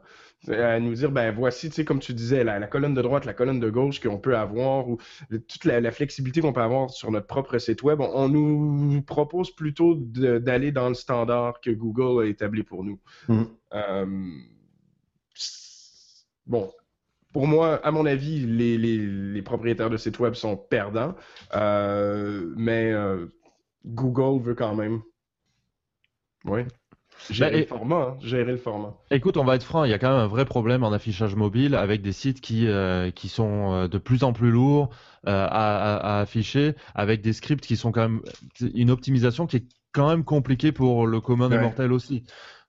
à 0.50 0.80
nous 0.80 0.94
dire, 0.94 1.12
ben 1.12 1.34
voici, 1.34 1.70
tu 1.70 1.76
sais, 1.76 1.86
comme 1.86 2.00
tu 2.00 2.14
disais, 2.14 2.44
la, 2.44 2.66
colonne 2.68 2.94
de 2.94 3.02
droite, 3.02 3.26
la 3.26 3.34
colonne 3.34 3.60
de 3.60 3.70
gauche 3.70 4.00
qu'on 4.00 4.18
peut 4.18 4.36
avoir, 4.36 4.90
ou 4.90 4.98
toute 5.30 5.66
la, 5.66 5.92
flexibilité 5.92 6.42
qu'on 6.42 6.54
peut 6.54 6.62
avoir 6.62 6.90
sur 6.90 7.12
notre 7.12 7.28
propre 7.28 7.58
site 7.60 7.84
web, 7.84 8.02
on, 8.02 8.28
nous 8.30 9.02
propose 9.04 9.52
plutôt 9.52 9.96
d'aller 9.96 10.72
dans 10.72 10.90
le 10.90 10.96
standard 10.96 11.62
que 11.62 11.70
Google 11.70 12.26
a 12.26 12.28
établi 12.28 12.64
pour 12.64 12.84
nous. 12.84 13.00
Mm. 13.28 13.44
Euh, 13.74 14.06
bon, 16.48 16.72
pour 17.32 17.48
moi, 17.48 17.76
à 17.86 17.92
mon 17.92 18.06
avis, 18.06 18.46
les, 18.46 19.42
propriétaires 19.44 19.90
de 19.90 19.98
sites 19.98 20.20
web 20.20 20.34
sont 20.34 20.58
perdants, 20.58 21.16
euh, 21.56 22.52
mais 22.58 22.92
euh, 22.92 23.28
Google 23.86 24.44
veut 24.44 24.56
quand 24.56 24.76
même. 24.76 25.02
Oui. 26.46 26.62
Gérer, 27.30 27.60
le 27.60 27.66
format, 27.66 27.96
hein. 27.96 28.18
gérer 28.22 28.52
le 28.52 28.58
format. 28.58 28.96
Écoute, 29.12 29.38
on 29.38 29.44
va 29.44 29.56
être 29.56 29.64
franc, 29.64 29.84
il 29.84 29.92
y 29.92 29.94
a 29.94 30.00
quand 30.00 30.10
même 30.10 30.20
un 30.20 30.28
vrai 30.28 30.46
problème 30.46 30.84
en 30.84 30.92
affichage 30.92 31.36
mobile 31.36 31.76
avec 31.76 32.02
des 32.02 32.12
sites 32.12 32.42
qui, 32.42 32.68
euh, 32.68 33.12
qui 33.12 33.30
sont 33.30 33.74
euh, 33.74 33.88
de 33.88 33.98
plus 33.98 34.24
en 34.24 34.34
plus 34.34 34.52
lourds 34.52 34.90
euh, 35.28 35.48
à, 35.50 36.20
afficher, 36.20 36.74
avec 36.96 37.22
des 37.22 37.34
scripts 37.34 37.66
qui 37.66 37.78
sont 37.78 37.92
quand 37.92 38.02
même 38.02 38.22
une 38.74 38.90
optimisation 38.90 39.46
qui 39.46 39.58
est 39.58 39.66
quand 39.92 40.10
même 40.10 40.24
compliquée 40.24 40.72
pour 40.72 41.06
le 41.06 41.22
commun 41.22 41.50
des 41.50 41.60
mortels 41.60 41.94
aussi. 41.94 42.24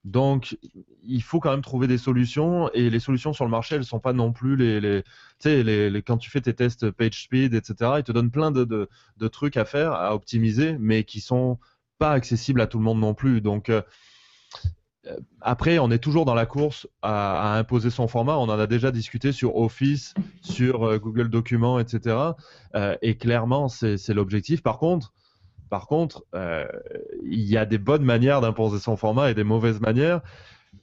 Donc, 0.04 0.59
il 1.04 1.23
faut 1.23 1.38
quand 1.38 1.52
même 1.52 1.62
trouver 1.62 1.87
des 1.87 1.99
solutions 1.99 2.68
et 2.75 2.90
les 2.90 2.99
solutions 2.99 3.32
sur 3.32 3.44
le 3.44 3.50
marché, 3.50 3.76
elles 3.76 3.85
sont 3.85 4.00
pas 4.00 4.12
non 4.12 4.32
plus 4.32 4.56
les, 4.56 4.80
les 4.80 5.02
tu 5.02 5.09
sais, 5.49 5.62
les, 5.62 6.02
quand 6.02 6.18
tu 6.18 6.28
fais 6.28 6.40
tes 6.40 6.54
tests 6.54 6.90
PageSpeed, 6.90 7.54
etc., 7.54 7.92
ils 7.99 8.02
te 8.02 8.11
donnent 8.11 8.32
plein 8.32 8.50
de, 8.50 8.64
de, 8.64 8.88
de, 9.16 9.28
trucs 9.28 9.56
à 9.56 9.64
faire, 9.64 9.92
à 9.92 10.14
optimiser, 10.14 10.76
mais 10.80 11.04
qui 11.04 11.21
sont 11.21 11.59
pas 11.99 12.12
accessibles 12.12 12.61
à 12.61 12.66
tout 12.66 12.78
le 12.78 12.85
monde 12.85 12.99
non 12.99 13.14
plus. 13.14 13.40
Donc, 13.40 13.68
euh, 13.68 13.82
après, 15.40 15.78
on 15.78 15.90
est 15.90 15.99
toujours 15.99 16.25
dans 16.25 16.35
la 16.35 16.47
course 16.47 16.87
à, 17.02 17.59
imposer 17.59 17.90
son 17.90 18.06
format. 18.06 18.37
On 18.37 18.44
en 18.44 18.59
a 18.59 18.66
déjà 18.66 18.90
discuté 18.92 19.32
sur 19.32 19.56
Office, 19.56 20.14
sur 20.42 20.85
euh, 20.85 20.99
Google 20.99 21.28
Documents, 21.28 21.78
etc. 21.80 22.16
Euh, 22.75 22.97
et 23.02 23.16
clairement, 23.16 23.68
c'est 23.68 24.14
l'objectif. 24.14 24.62
Par 24.62 24.78
contre, 24.78 25.12
par 25.71 25.87
contre, 25.87 26.26
il 27.25 27.40
y 27.40 27.56
a 27.56 27.64
des 27.64 27.78
bonnes 27.78 28.04
manières 28.04 28.42
d'imposer 28.42 28.78
son 28.78 28.99
format 28.99 29.30
et 29.30 29.35
des 29.35 29.44
mauvaises 29.44 29.80
manières. 29.80 30.21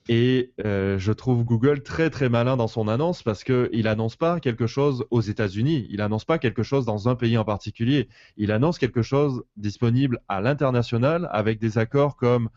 Et 0.07 0.51
je 0.57 1.11
trouve 1.11 1.43
Google 1.43 1.83
très 1.83 2.09
très 2.09 2.27
malin 2.27 2.57
dans 2.57 2.67
son 2.67 2.87
annonce 2.87 3.21
parce 3.21 3.43
qu'il 3.43 3.83
n'annonce 3.83 4.15
pas 4.15 4.39
quelque 4.39 4.65
chose 4.65 5.05
aux 5.11 5.21
États-Unis, 5.21 5.85
il 5.91 5.97
n'annonce 5.97 6.25
pas 6.25 6.39
quelque 6.39 6.63
chose 6.63 6.85
dans 6.85 7.07
un 7.07 7.13
pays 7.13 7.37
en 7.37 7.45
particulier, 7.45 8.09
il 8.35 8.51
annonce 8.51 8.79
quelque 8.79 9.03
chose 9.03 9.43
disponible 9.57 10.21
à 10.27 10.41
l'international 10.41 11.29
avec 11.31 11.59
des 11.59 11.77
accords 11.77 12.15
comme 12.15 12.49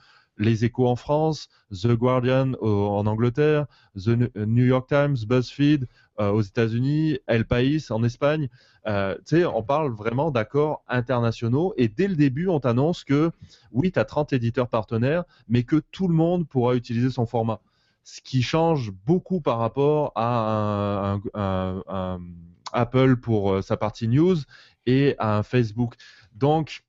les 0.42 0.64
Échos 0.64 0.86
en 0.86 0.96
France, 0.96 1.48
The 1.70 1.88
Guardian 1.88 2.52
en 2.60 3.06
Angleterre, 3.06 3.66
The 3.96 4.36
New 4.36 4.64
York 4.64 4.88
Times, 4.88 5.16
BuzzFeed 5.26 5.88
euh, 6.20 6.30
aux 6.30 6.42
États-Unis, 6.42 7.18
El 7.26 7.46
País 7.46 7.86
en 7.90 8.02
Espagne. 8.04 8.48
Euh, 8.86 9.16
on 9.32 9.62
parle 9.62 9.92
vraiment 9.92 10.30
d'accords 10.30 10.82
internationaux 10.88 11.72
et 11.76 11.88
dès 11.88 12.08
le 12.08 12.16
début, 12.16 12.48
on 12.48 12.60
t'annonce 12.60 13.04
que 13.04 13.30
oui, 13.70 13.92
tu 13.92 13.98
as 13.98 14.04
30 14.04 14.32
éditeurs 14.32 14.68
partenaires, 14.68 15.24
mais 15.48 15.62
que 15.62 15.76
tout 15.90 16.08
le 16.08 16.14
monde 16.14 16.46
pourra 16.48 16.74
utiliser 16.74 17.10
son 17.10 17.26
format. 17.26 17.60
Ce 18.04 18.20
qui 18.20 18.42
change 18.42 18.90
beaucoup 19.06 19.40
par 19.40 19.58
rapport 19.58 20.12
à 20.16 21.18
un 21.34 22.18
Apple 22.72 23.16
pour 23.16 23.52
euh, 23.52 23.62
sa 23.62 23.76
partie 23.76 24.08
news 24.08 24.36
et 24.86 25.14
à 25.18 25.38
un 25.38 25.42
Facebook. 25.42 25.94
Donc, 26.34 26.82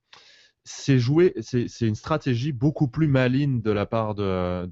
c'est 0.64 0.98
joué, 0.98 1.34
c'est 1.40 1.68
une 1.86 1.94
stratégie 1.94 2.52
beaucoup 2.52 2.88
plus 2.88 3.06
maligne 3.06 3.60
de 3.60 3.70
la 3.70 3.84
part 3.84 4.14
de, 4.14 4.66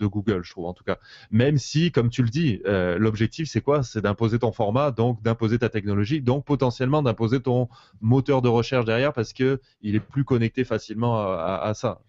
Google, 0.00 0.42
je 0.42 0.50
trouve 0.50 0.66
en 0.66 0.74
tout 0.74 0.82
cas. 0.82 0.98
Même 1.30 1.58
si, 1.58 1.92
comme 1.92 2.10
tu 2.10 2.22
le 2.22 2.28
dis, 2.28 2.60
euh, 2.66 2.98
l'objectif 2.98 3.48
c'est 3.48 3.60
quoi? 3.60 3.84
C'est 3.84 4.00
d'imposer 4.00 4.40
ton 4.40 4.50
format, 4.50 4.90
donc 4.90 5.22
d'imposer 5.22 5.60
ta 5.60 5.68
technologie, 5.68 6.20
donc 6.20 6.44
potentiellement 6.44 7.02
d'imposer 7.02 7.40
ton 7.40 7.68
moteur 8.00 8.42
de 8.42 8.48
recherche 8.48 8.84
derrière 8.84 9.12
parce 9.12 9.32
que 9.32 9.60
il 9.80 9.94
est 9.94 10.00
plus 10.00 10.24
connecté 10.24 10.64
facilement 10.64 11.20
à, 11.20 11.72
ça. 11.74 12.00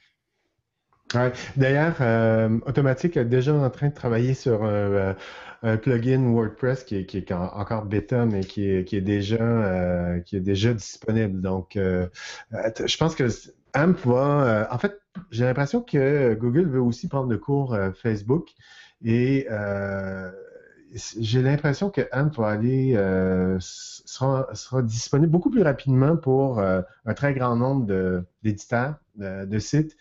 D'ailleurs, 1.58 1.96
euh, 2.02 2.60
est 2.68 3.26
déjà 3.26 3.54
en 3.54 3.70
train 3.70 3.90
de 3.90 3.94
travailler 3.94 4.34
sur 4.34 4.64
un, 4.64 5.16
euh, 5.64 5.78
plugin 5.78 6.22
WordPress 6.34 6.84
qui 6.84 6.96
est, 6.96 7.32
encore 7.32 7.86
bêta, 7.86 8.26
mais 8.26 8.42
qui 8.42 8.68
est, 8.68 9.02
déjà, 9.02 10.20
qui 10.26 10.36
est 10.36 10.42
déjà 10.42 10.74
disponible. 10.74 11.42
Donc, 11.42 11.74
je 11.76 12.98
pense 12.98 13.16
que 13.16 13.28
AMP 13.74 13.98
va. 14.06 14.68
en 14.72 14.78
fait, 14.78 15.00
j'ai 15.32 15.46
l'impression 15.46 15.82
que 15.82 16.34
Google 16.34 16.68
veut 16.68 16.82
aussi 16.82 17.08
prendre 17.08 17.30
le 17.30 17.38
cours 17.38 17.78
Facebook 17.96 18.50
et 19.06 19.48
j'ai 21.20 21.42
l'impression 21.42 21.90
que 21.90 22.02
AMP 22.12 22.36
va 22.38 22.48
aller 22.48 22.98
sera, 23.60 24.48
disponible 24.84 25.32
beaucoup 25.32 25.50
plus 25.50 25.64
rapidement 25.64 26.18
pour 26.18 26.60
un 26.60 27.14
très 27.16 27.34
grand 27.34 27.56
nombre 27.56 28.26
d'éditeurs 28.44 28.96
de 29.16 29.60
sites 29.60 29.96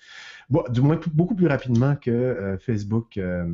du 0.71 0.81
moins 0.81 0.99
beaucoup 1.13 1.35
plus 1.35 1.47
rapidement 1.47 1.97
que 1.97 2.11
euh, 2.11 2.59
Facebook 2.59 3.17
euh, 3.17 3.47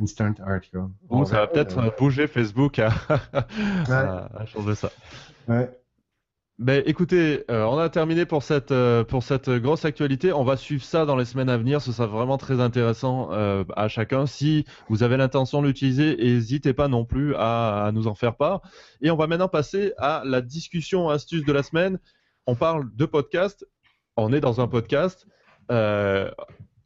Instant 0.00 0.34
Article. 0.44 0.86
ça 1.26 1.40
va 1.40 1.46
peut-être 1.46 1.78
euh, 1.78 1.90
bouger 1.98 2.26
Facebook 2.26 2.78
à, 2.78 2.90
changer 4.46 4.74
ça. 4.74 4.90
Ouais. 5.48 5.70
Ben, 6.58 6.82
écoutez, 6.84 7.44
on 7.48 7.78
a 7.78 7.88
terminé 7.88 8.26
pour 8.26 8.42
cette, 8.42 8.74
pour 9.04 9.22
cette 9.22 9.48
grosse 9.48 9.86
actualité. 9.86 10.30
On 10.34 10.44
va 10.44 10.58
suivre 10.58 10.84
ça 10.84 11.06
dans 11.06 11.16
les 11.16 11.24
semaines 11.24 11.48
à 11.48 11.56
venir. 11.56 11.80
Ce 11.80 11.90
sera 11.90 12.06
vraiment 12.06 12.36
très 12.36 12.60
intéressant 12.60 13.30
à 13.30 13.88
chacun. 13.88 14.26
Si 14.26 14.66
vous 14.90 15.02
avez 15.02 15.16
l'intention 15.16 15.62
de 15.62 15.68
l'utiliser, 15.68 16.16
n'hésitez 16.16 16.74
pas 16.74 16.86
non 16.86 17.06
plus 17.06 17.34
à, 17.34 17.86
à, 17.86 17.92
nous 17.92 18.08
en 18.08 18.14
faire 18.14 18.36
part. 18.36 18.60
Et 19.00 19.10
on 19.10 19.16
va 19.16 19.26
maintenant 19.26 19.48
passer 19.48 19.94
à 19.96 20.20
la 20.26 20.42
discussion 20.42 21.08
astuce 21.08 21.46
de 21.46 21.52
la 21.54 21.62
semaine. 21.62 21.98
On 22.46 22.54
parle 22.54 22.94
de 22.94 23.06
podcast. 23.06 23.66
On 24.18 24.30
est 24.30 24.40
dans 24.40 24.60
un 24.60 24.68
podcast. 24.68 25.26
Euh, 25.70 26.30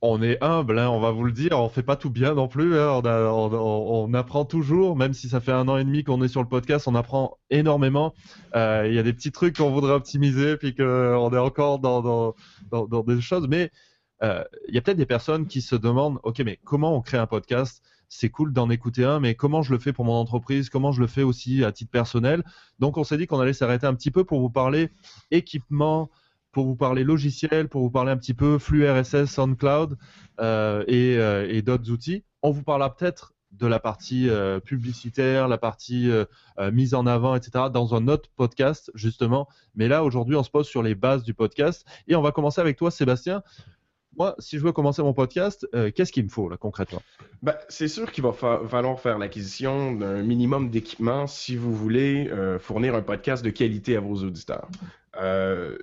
on 0.07 0.21
est 0.23 0.37
humble, 0.43 0.79
hein, 0.79 0.91
on 0.91 1.01
va 1.01 1.13
vous 1.13 1.25
le 1.25 1.33
dire, 1.33 1.59
on 1.59 1.71
fait 1.71 1.83
pas 1.83 1.97
tout 1.97 2.11
bien 2.11 2.35
non 2.35 2.47
plus. 2.47 2.79
Hein. 2.79 3.01
on, 3.03 4.13
apprend 4.13 4.45
toujours, 4.45 4.97
même 4.97 5.15
si 5.15 5.31
ça 5.31 5.41
fait 5.41 5.53
un 5.53 5.67
an 5.67 5.79
et 5.79 5.85
demi 5.85 6.05
qu'on 6.05 6.23
est 6.23 6.29
sur 6.29 6.43
le 6.43 6.49
podcast, 6.49 6.87
on 6.87 6.95
apprend 6.95 7.39
énormément. 7.49 8.13
Euh, 8.55 8.85
il 8.87 8.95
y 8.95 8.99
a 8.99 9.03
des 9.03 9.15
petits 9.15 9.33
trucs 9.33 9.57
qu'on 9.57 9.71
voudrait 9.71 9.95
optimiser, 9.95 10.59
puis 10.59 10.75
qu'on 10.75 11.33
est 11.33 11.39
encore 11.39 11.79
dans, 11.79 12.35
des 13.07 13.21
choses. 13.23 13.49
Mais 13.49 13.71
euh, 14.23 14.45
il 14.69 14.75
y 14.75 14.79
a 14.79 14.83
peut-être 14.83 14.99
des 14.99 15.07
personnes 15.07 15.47
qui 15.47 15.63
se 15.63 15.75
demandent, 15.75 16.19
ok, 16.23 16.41
mais 16.41 16.61
comment 16.65 16.95
on 16.95 17.01
crée 17.01 17.19
un 17.19 17.27
podcast? 17.27 17.83
C'est 18.11 18.29
cool 18.29 18.53
d'en 18.53 18.69
écouter 18.69 19.07
un, 19.07 19.21
mais 19.21 19.35
comment 19.35 19.63
je 19.63 19.73
le 19.73 19.79
fais 19.79 19.95
pour 19.95 20.05
mon 20.05 20.13
entreprise, 20.13 20.69
comment 20.69 20.93
je 20.93 21.01
le 21.01 21.07
fais 21.07 21.23
aussi 21.23 21.65
à 21.65 21.73
titre 21.73 21.91
personnel? 21.91 22.45
Donc 22.79 22.99
on 22.99 23.05
s'est 23.05 23.17
dit 23.17 23.27
qu'on 23.27 23.41
allait 23.41 23.55
s'arrêter 23.55 23.87
un 23.87 23.95
petit 23.95 24.11
peu 24.11 24.25
pour 24.25 24.41
vous 24.41 24.51
parler 24.51 24.91
équipement, 25.31 26.11
pour 26.55 26.65
vous 26.65 26.77
parler 26.77 27.05
logiciel, 27.05 27.69
pour 27.69 27.83
vous 27.83 27.91
parler 27.91 28.13
un 28.13 28.17
petit 28.17 28.33
peu 28.33 28.59
flux 28.59 28.89
RSS, 28.89 29.27
SoundCloud 29.27 29.99
euh, 30.41 30.85
euh, 30.89 31.47
et, 31.51 31.61
d'autres 31.61 31.91
outils. 31.91 32.25
On 32.43 32.51
vous 32.51 32.63
parlera 32.63 32.97
peut-être 32.97 33.35
de 33.51 33.67
la 33.67 33.79
partie 33.79 34.31
euh, 34.31 34.61
publicitaire, 34.61 35.49
la 35.49 35.59
partie 35.59 36.11
mise 36.73 36.95
en 36.95 37.07
avant, 37.07 37.35
etc. 37.35 37.67
dans 37.73 37.95
un 37.95 38.09
autre 38.09 38.31
podcast 38.37 38.91
justement. 38.95 39.49
Mais 39.75 39.89
là 39.89 40.05
aujourd'hui, 40.05 40.37
on 40.37 40.43
se 40.43 40.51
pose 40.51 40.67
sur 40.67 40.83
les 40.83 40.95
bases 40.95 41.25
du 41.25 41.35
podcast 41.35 41.85
et 42.09 42.15
on 42.15 42.23
va 42.23 42.33
commencer 42.33 42.61
avec 42.63 42.79
toi, 42.79 42.91
Sébastien 42.91 43.43
moi, 44.17 44.37
si 44.39 44.59
je 44.59 44.63
veux 44.63 44.71
commencer 44.71 45.03
mon 45.03 45.13
podcast, 45.13 45.67
qu'est-ce 45.97 46.13
qu'il 46.13 46.23
me 46.23 46.29
faut 46.29 46.49
là 46.49 46.57
concrètement? 46.57 47.03
Ben, 47.43 47.57
C'est 47.69 47.89
sûr 47.89 48.13
qu'il 48.13 48.23
va 48.23 48.33
falloir 48.33 49.01
faire 49.01 49.19
l'acquisition 49.19 49.91
d'un 49.91 50.23
minimum 50.23 50.71
d'équipement 50.71 51.27
si 51.27 51.57
vous 51.57 51.75
voulez 51.75 52.31
fournir 52.61 52.95
un 52.95 53.03
podcast 53.03 53.45
de 53.45 53.51
qualité 53.51 53.97
à 53.97 54.01
vos 54.01 54.15
auditeurs. 54.23 54.69
Il 55.17 55.23
euh, 55.23 55.79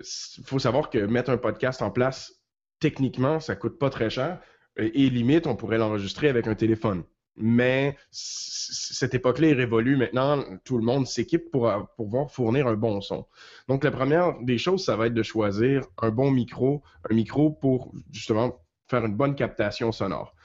faut 0.46 0.60
savoir 0.60 0.90
que 0.90 0.98
mettre 0.98 1.30
un 1.30 1.38
podcast 1.38 1.82
en 1.82 1.92
place, 1.92 2.34
techniquement, 2.80 3.40
ça 3.40 3.56
coûte 3.56 3.80
pas 3.80 3.90
très 3.90 4.10
cher. 4.10 4.40
Et, 4.78 5.10
limite, 5.10 5.48
on 5.48 5.56
pourrait 5.56 5.78
l'enregistrer 5.78 6.30
avec 6.30 6.48
un 6.48 6.56
téléphone. 6.56 7.04
Mais 7.38 7.98
cette 8.12 9.14
époque-là 9.14 9.50
est 9.50 9.54
révolue. 9.54 9.96
Maintenant, 9.96 10.44
tout 10.66 10.78
le 10.78 10.84
monde 10.84 11.08
s'équipe 11.08 11.50
pour, 11.52 11.72
pouvoir 11.96 12.32
fournir 12.32 12.68
un 12.68 12.76
bon 12.76 13.02
son. 13.02 13.26
Donc, 13.68 13.84
la 13.84 13.92
première 13.92 14.40
des 14.42 14.58
choses, 14.58 14.84
ça 14.84 14.96
va 14.96 15.08
être 15.08 15.14
de 15.14 15.24
choisir 15.24 15.86
un 16.02 16.10
bon 16.10 16.32
micro, 16.32 16.84
un 17.10 17.14
micro 17.14 17.52
pour 17.52 17.94
justement 18.12 18.62
faire 18.88 19.06
une 19.06 19.16
bonne 19.16 19.36
captation 19.36 19.92
sonore 19.92 20.36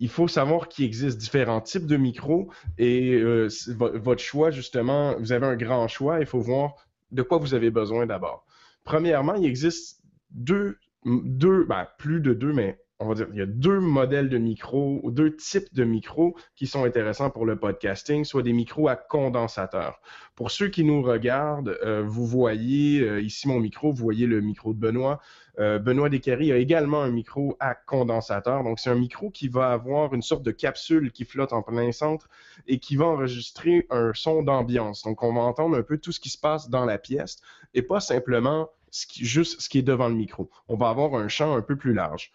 il 0.00 0.08
faut 0.08 0.28
savoir 0.28 0.68
qu'il 0.68 0.86
existe 0.86 1.18
différents 1.18 1.60
types 1.60 1.86
de 1.86 1.98
micros 1.98 2.50
et 2.78 3.12
euh, 3.12 3.48
votre 3.68 4.22
choix, 4.22 4.50
justement, 4.50 5.14
vous 5.18 5.30
avez 5.32 5.46
un 5.46 5.56
grand 5.56 5.86
choix. 5.88 6.20
Il 6.20 6.26
faut 6.26 6.40
voir 6.40 6.74
de 7.12 7.22
quoi 7.22 7.38
vous 7.38 7.54
avez 7.54 7.70
besoin 7.70 8.06
d'abord. 8.06 8.46
Premièrement, 8.84 9.34
il 9.34 9.44
existe 9.46 10.02
deux, 10.30 10.78
deux 11.04 11.64
ben, 11.64 11.86
plus 11.98 12.20
de 12.20 12.34
deux, 12.34 12.52
mais 12.52 12.78
on 13.00 13.08
va 13.08 13.14
dire, 13.14 13.26
il 13.32 13.38
y 13.38 13.42
a 13.42 13.46
deux 13.46 13.80
modèles 13.80 14.28
de 14.28 14.36
micros, 14.36 15.00
deux 15.10 15.34
types 15.34 15.72
de 15.72 15.84
micros 15.84 16.36
qui 16.54 16.66
sont 16.66 16.84
intéressants 16.84 17.30
pour 17.30 17.46
le 17.46 17.56
podcasting, 17.56 18.24
soit 18.24 18.42
des 18.42 18.52
micros 18.52 18.88
à 18.88 18.96
condensateur. 18.96 20.00
Pour 20.36 20.50
ceux 20.50 20.68
qui 20.68 20.84
nous 20.84 21.00
regardent, 21.02 21.78
euh, 21.82 22.02
vous 22.06 22.26
voyez 22.26 23.00
euh, 23.00 23.22
ici 23.22 23.48
mon 23.48 23.58
micro, 23.58 23.90
vous 23.90 24.02
voyez 24.02 24.26
le 24.26 24.42
micro 24.42 24.74
de 24.74 24.78
Benoît. 24.78 25.18
Euh, 25.58 25.78
Benoît 25.78 26.10
Descaries 26.10 26.52
a 26.52 26.58
également 26.58 27.02
un 27.02 27.10
micro 27.10 27.56
à 27.58 27.74
condensateur. 27.74 28.62
Donc, 28.64 28.78
c'est 28.78 28.90
un 28.90 28.94
micro 28.94 29.30
qui 29.30 29.48
va 29.48 29.72
avoir 29.72 30.12
une 30.12 30.22
sorte 30.22 30.42
de 30.42 30.50
capsule 30.50 31.10
qui 31.10 31.24
flotte 31.24 31.54
en 31.54 31.62
plein 31.62 31.92
centre 31.92 32.28
et 32.66 32.78
qui 32.78 32.96
va 32.96 33.06
enregistrer 33.06 33.86
un 33.88 34.12
son 34.14 34.42
d'ambiance. 34.42 35.04
Donc, 35.04 35.22
on 35.22 35.32
va 35.32 35.40
entendre 35.40 35.76
un 35.76 35.82
peu 35.82 35.96
tout 35.96 36.12
ce 36.12 36.20
qui 36.20 36.28
se 36.28 36.38
passe 36.38 36.68
dans 36.68 36.84
la 36.84 36.98
pièce 36.98 37.38
et 37.72 37.80
pas 37.80 38.00
simplement 38.00 38.68
juste 39.16 39.60
ce 39.60 39.68
qui 39.70 39.78
est 39.78 39.82
devant 39.82 40.08
le 40.08 40.14
micro. 40.14 40.50
On 40.68 40.76
va 40.76 40.90
avoir 40.90 41.14
un 41.14 41.28
champ 41.28 41.54
un 41.54 41.62
peu 41.62 41.76
plus 41.76 41.94
large. 41.94 42.32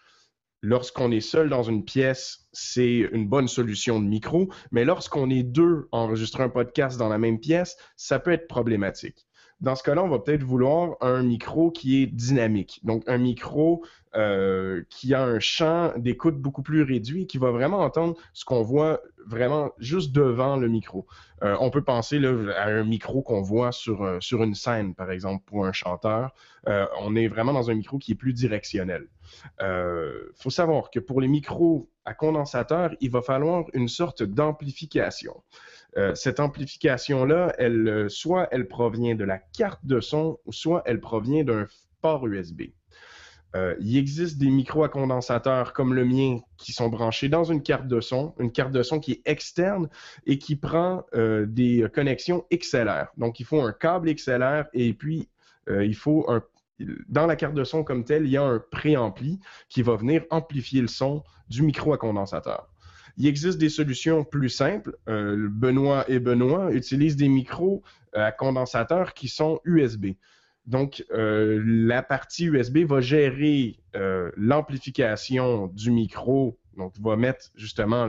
Lorsqu'on 0.62 1.10
est 1.12 1.20
seul 1.20 1.48
dans 1.48 1.62
une 1.62 1.84
pièce, 1.84 2.46
c'est 2.52 3.08
une 3.12 3.28
bonne 3.28 3.48
solution 3.48 4.00
de 4.00 4.06
micro, 4.06 4.48
mais 4.70 4.84
lorsqu'on 4.84 5.30
est 5.30 5.42
deux 5.42 5.88
enregistrer 5.92 6.42
un 6.42 6.48
podcast 6.48 6.98
dans 6.98 7.08
la 7.08 7.18
même 7.18 7.38
pièce, 7.38 7.76
ça 7.96 8.18
peut 8.18 8.32
être 8.32 8.48
problématique. 8.48 9.26
Dans 9.60 9.74
ce 9.74 9.82
cas-là, 9.82 10.02
on 10.02 10.08
va 10.08 10.18
peut-être 10.18 10.42
vouloir 10.42 10.96
un 11.00 11.22
micro 11.22 11.70
qui 11.70 12.02
est 12.02 12.06
dynamique. 12.06 12.80
Donc, 12.82 13.02
un 13.06 13.16
micro 13.16 13.82
euh, 14.14 14.82
qui 14.90 15.14
a 15.14 15.22
un 15.22 15.40
champ 15.40 15.92
d'écoute 15.96 16.36
beaucoup 16.36 16.62
plus 16.62 16.82
réduit, 16.82 17.26
qui 17.26 17.38
va 17.38 17.50
vraiment 17.50 17.78
entendre 17.78 18.16
ce 18.34 18.44
qu'on 18.44 18.62
voit 18.62 19.00
vraiment 19.26 19.70
juste 19.78 20.12
devant 20.12 20.56
le 20.56 20.68
micro. 20.68 21.06
Euh, 21.42 21.56
on 21.60 21.70
peut 21.70 21.82
penser 21.82 22.20
à 22.56 22.66
un 22.66 22.84
micro 22.84 23.22
qu'on 23.22 23.40
voit 23.40 23.70
euh, 23.88 24.20
sur 24.20 24.42
une 24.42 24.54
scène, 24.54 24.94
par 24.94 25.10
exemple, 25.10 25.42
pour 25.46 25.64
un 25.64 25.72
chanteur. 25.72 26.34
on 27.00 27.16
est 27.16 27.28
vraiment 27.28 27.54
dans 27.54 27.70
un 27.70 27.74
micro 27.74 27.96
qui 27.98 28.12
est 28.12 28.16
plus 28.16 28.34
directionnel. 28.34 29.08
Il 29.60 30.32
faut 30.34 30.50
savoir 30.50 30.90
que 30.90 31.00
pour 31.00 31.20
les 31.20 31.28
micros 31.28 31.88
à 32.04 32.14
condensateur, 32.14 32.90
il 33.00 33.10
va 33.10 33.22
falloir 33.22 33.64
une 33.74 33.88
sorte 33.88 34.22
d'amplification. 34.22 35.42
Euh, 35.96 36.14
cette 36.14 36.40
amplification-là, 36.40 37.54
elle, 37.58 37.88
euh, 37.88 38.08
soit 38.08 38.48
elle 38.50 38.68
provient 38.68 39.14
de 39.14 39.24
la 39.24 39.38
carte 39.38 39.84
de 39.84 40.00
son, 40.00 40.38
soit 40.50 40.82
elle 40.84 41.00
provient 41.00 41.42
d'un 41.42 41.66
port 42.02 42.26
USB. 42.26 42.62
Euh, 43.54 43.74
il 43.80 43.96
existe 43.96 44.36
des 44.36 44.50
micros 44.50 44.84
à 44.84 44.90
condensateur 44.90 45.72
comme 45.72 45.94
le 45.94 46.04
mien 46.04 46.40
qui 46.58 46.72
sont 46.72 46.88
branchés 46.88 47.30
dans 47.30 47.44
une 47.44 47.62
carte 47.62 47.88
de 47.88 48.00
son, 48.00 48.34
une 48.38 48.52
carte 48.52 48.72
de 48.72 48.82
son 48.82 49.00
qui 49.00 49.12
est 49.12 49.22
externe 49.24 49.88
et 50.26 50.38
qui 50.38 50.56
prend 50.56 51.04
des 51.14 51.86
connexions 51.94 52.44
XLR. 52.52 53.06
Donc, 53.16 53.40
il 53.40 53.46
faut 53.46 53.62
un 53.62 53.72
câble 53.72 54.12
XLR 54.12 54.64
et 54.74 54.92
puis 54.92 55.30
il 55.68 55.94
faut 55.94 56.26
un 56.28 56.42
dans 57.08 57.26
la 57.26 57.36
carte 57.36 57.54
de 57.54 57.64
son 57.64 57.84
comme 57.84 58.04
telle, 58.04 58.24
il 58.24 58.30
y 58.30 58.36
a 58.36 58.42
un 58.42 58.62
préampli 58.70 59.40
qui 59.68 59.82
va 59.82 59.96
venir 59.96 60.24
amplifier 60.30 60.80
le 60.80 60.88
son 60.88 61.24
du 61.48 61.62
micro 61.62 61.92
à 61.92 61.98
condensateur. 61.98 62.68
Il 63.18 63.26
existe 63.26 63.58
des 63.58 63.70
solutions 63.70 64.24
plus 64.24 64.50
simples. 64.50 64.96
Euh, 65.08 65.48
Benoît 65.50 66.04
et 66.08 66.18
Benoît 66.18 66.72
utilisent 66.72 67.16
des 67.16 67.28
micros 67.28 67.82
euh, 68.14 68.26
à 68.26 68.32
condensateur 68.32 69.14
qui 69.14 69.28
sont 69.28 69.60
USB. 69.64 70.08
Donc, 70.66 71.04
euh, 71.12 71.62
la 71.64 72.02
partie 72.02 72.46
USB 72.46 72.78
va 72.78 73.00
gérer 73.00 73.78
l'amplification 74.36 75.68
du 75.68 75.90
micro, 75.90 76.58
donc 76.76 76.92
va 77.00 77.16
mettre 77.16 77.46
justement 77.54 78.06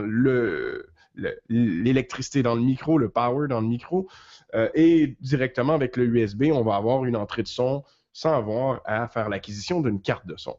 l'électricité 1.48 2.42
dans 2.42 2.54
le 2.54 2.60
micro, 2.60 2.98
le 2.98 3.08
power 3.08 3.48
dans 3.48 3.62
le 3.62 3.68
micro, 3.68 4.06
et 4.74 5.16
directement 5.22 5.72
avec 5.72 5.96
le 5.96 6.04
USB, 6.04 6.50
on 6.52 6.62
va 6.62 6.76
avoir 6.76 7.06
une 7.06 7.16
entrée 7.16 7.42
de 7.42 7.48
son 7.48 7.84
sans 8.12 8.34
avoir 8.34 8.80
à 8.84 9.08
faire 9.08 9.28
l'acquisition 9.28 9.80
d'une 9.80 10.00
carte 10.00 10.26
de 10.26 10.36
son. 10.36 10.56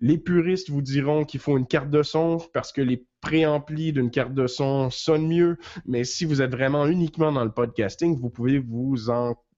Les 0.00 0.18
puristes 0.18 0.70
vous 0.70 0.82
diront 0.82 1.24
qu'il 1.24 1.40
faut 1.40 1.56
une 1.56 1.66
carte 1.66 1.90
de 1.90 2.02
son 2.02 2.38
parce 2.52 2.72
que 2.72 2.82
les 2.82 3.06
préamplis 3.20 3.92
d'une 3.92 4.10
carte 4.10 4.34
de 4.34 4.46
son 4.46 4.90
sonnent 4.90 5.28
mieux, 5.28 5.56
mais 5.86 6.04
si 6.04 6.24
vous 6.24 6.42
êtes 6.42 6.50
vraiment 6.50 6.86
uniquement 6.86 7.32
dans 7.32 7.44
le 7.44 7.52
podcasting, 7.52 8.20
vous 8.20 8.28
pouvez 8.28 8.58
vous, 8.58 8.96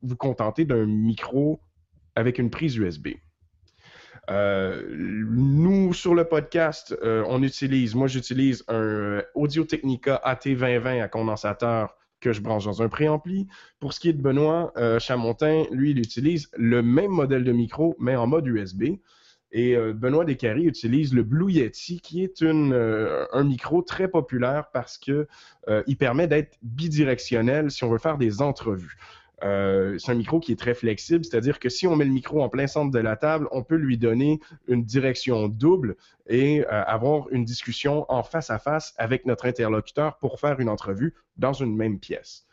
vous 0.02 0.16
contenter 0.16 0.64
d'un 0.64 0.86
micro 0.86 1.60
avec 2.14 2.38
une 2.38 2.50
prise 2.50 2.76
USB. 2.76 3.08
Euh, 4.30 4.82
nous, 4.90 5.92
sur 5.94 6.14
le 6.14 6.24
podcast, 6.24 6.96
euh, 7.02 7.24
on 7.28 7.42
utilise, 7.42 7.94
moi 7.94 8.08
j'utilise 8.08 8.64
un 8.68 9.22
Audio 9.34 9.64
Technica 9.64 10.20
AT2020 10.24 11.02
à 11.02 11.08
condensateur 11.08 11.96
que 12.20 12.32
je 12.32 12.40
branche 12.40 12.64
dans 12.64 12.82
un 12.82 12.88
préampli. 12.88 13.46
Pour 13.80 13.92
ce 13.92 14.00
qui 14.00 14.08
est 14.08 14.12
de 14.12 14.22
Benoît 14.22 14.72
euh, 14.76 14.98
Chamontin, 14.98 15.64
lui, 15.70 15.90
il 15.90 15.98
utilise 15.98 16.50
le 16.56 16.82
même 16.82 17.10
modèle 17.10 17.44
de 17.44 17.52
micro, 17.52 17.96
mais 17.98 18.16
en 18.16 18.26
mode 18.26 18.46
USB. 18.46 18.84
Et 19.52 19.76
Benoît 19.94 20.24
Descaries 20.24 20.64
utilise 20.64 21.14
le 21.14 21.22
Blue 21.22 21.50
Yeti, 21.50 22.00
qui 22.00 22.22
est 22.22 22.42
un 22.42 23.44
micro 23.44 23.80
très 23.80 24.08
populaire 24.08 24.70
parce 24.72 24.98
que 24.98 25.28
il 25.86 25.96
permet 25.96 26.26
d'être 26.26 26.58
bidirectionnel 26.62 27.70
si 27.70 27.84
on 27.84 27.88
veut 27.88 27.98
faire 27.98 28.18
des 28.18 28.42
entrevues. 28.42 28.98
Euh, 29.44 29.98
c'est 29.98 30.12
un 30.12 30.14
micro 30.14 30.40
qui 30.40 30.52
est 30.52 30.58
très 30.58 30.74
flexible, 30.74 31.24
c'est-à-dire 31.24 31.58
que 31.58 31.68
si 31.68 31.86
on 31.86 31.94
met 31.94 32.04
le 32.04 32.10
micro 32.10 32.42
en 32.42 32.48
plein 32.48 32.66
centre 32.66 32.90
de 32.90 32.98
la 32.98 33.16
table, 33.16 33.48
on 33.50 33.62
peut 33.62 33.76
lui 33.76 33.98
donner 33.98 34.40
une 34.66 34.84
direction 34.84 35.48
double 35.48 35.96
et 36.26 36.64
euh, 36.64 36.84
avoir 36.84 37.28
une 37.30 37.44
discussion 37.44 38.06
en 38.08 38.22
face 38.22 38.50
à 38.50 38.58
face 38.58 38.94
avec 38.96 39.26
notre 39.26 39.46
interlocuteur 39.46 40.16
pour 40.18 40.40
faire 40.40 40.58
une 40.60 40.70
entrevue 40.70 41.14
dans 41.36 41.52
une 41.52 41.76
même 41.76 41.98
pièce. 41.98 42.46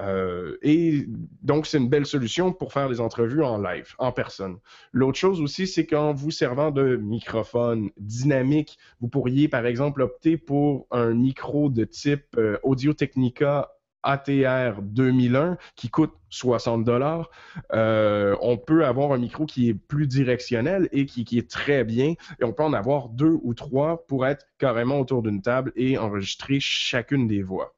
Euh, 0.00 0.58
et 0.62 1.06
donc, 1.42 1.66
c'est 1.66 1.78
une 1.78 1.88
belle 1.88 2.06
solution 2.06 2.52
pour 2.52 2.72
faire 2.72 2.88
des 2.88 3.00
entrevues 3.00 3.42
en 3.42 3.58
live, 3.58 3.94
en 3.98 4.12
personne. 4.12 4.58
L'autre 4.92 5.18
chose 5.18 5.40
aussi, 5.40 5.66
c'est 5.66 5.86
qu'en 5.86 6.12
vous 6.12 6.30
servant 6.30 6.70
de 6.70 6.96
microphone 6.96 7.90
dynamique, 7.96 8.78
vous 9.00 9.08
pourriez, 9.08 9.48
par 9.48 9.66
exemple, 9.66 10.02
opter 10.02 10.36
pour 10.36 10.86
un 10.92 11.14
micro 11.14 11.68
de 11.68 11.82
type 11.84 12.38
Audio 12.62 12.92
Technica 12.92 13.72
ATR 14.02 14.80
2001 14.82 15.56
qui 15.76 15.88
coûte 15.88 16.12
60 16.30 16.84
dollars. 16.84 17.30
Euh, 17.72 18.36
on 18.40 18.56
peut 18.56 18.84
avoir 18.84 19.12
un 19.12 19.18
micro 19.18 19.46
qui 19.46 19.68
est 19.68 19.74
plus 19.74 20.06
directionnel 20.06 20.88
et 20.92 21.06
qui, 21.06 21.38
est 21.38 21.50
très 21.50 21.84
bien. 21.84 22.14
Et 22.40 22.44
on 22.44 22.52
peut 22.52 22.62
en 22.62 22.72
avoir 22.72 23.08
deux 23.08 23.38
ou 23.42 23.54
trois 23.54 24.06
pour 24.06 24.26
être 24.26 24.46
carrément 24.58 25.00
autour 25.00 25.22
d'une 25.22 25.42
table 25.42 25.72
et 25.76 25.98
enregistrer 25.98 26.60
chacune 26.60 27.26
des 27.26 27.42
voix. 27.42 27.74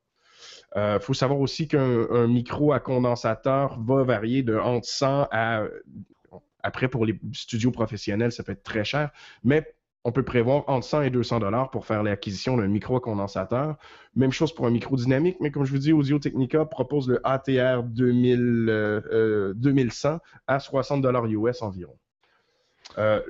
Il 0.76 0.78
euh, 0.78 1.00
faut 1.00 1.14
savoir 1.14 1.40
aussi 1.40 1.66
qu'un 1.66 2.28
micro 2.28 2.72
à 2.72 2.78
condensateur 2.78 3.80
va 3.80 4.04
varier 4.04 4.42
de 4.42 4.56
entre 4.56 4.86
100 4.86 5.28
à 5.32 5.64
après, 6.62 6.88
pour 6.88 7.06
les 7.06 7.18
studios 7.32 7.70
professionnels, 7.70 8.32
ça 8.32 8.42
peut 8.42 8.52
être 8.52 8.62
très 8.62 8.84
cher, 8.84 9.10
mais 9.44 9.66
on 10.04 10.12
peut 10.12 10.22
prévoir 10.22 10.64
entre 10.68 10.86
100 10.86 11.02
et 11.02 11.10
200 11.10 11.40
dollars 11.40 11.70
pour 11.70 11.86
faire 11.86 12.02
l'acquisition 12.02 12.56
d'un 12.56 12.68
micro 12.68 13.00
condensateur. 13.00 13.76
Même 14.16 14.32
chose 14.32 14.54
pour 14.54 14.66
un 14.66 14.70
micro 14.70 14.96
dynamique, 14.96 15.36
mais 15.40 15.50
comme 15.50 15.64
je 15.64 15.72
vous 15.72 15.78
dis, 15.78 15.92
Audio 15.92 16.18
Technica 16.18 16.64
propose 16.64 17.08
le 17.08 17.20
ATR 17.26 17.82
2000, 17.82 19.54
2100 19.56 20.18
à 20.46 20.60
60 20.60 21.02
dollars 21.02 21.26
US 21.26 21.62
environ. 21.62 21.96
Euh, 22.98 23.20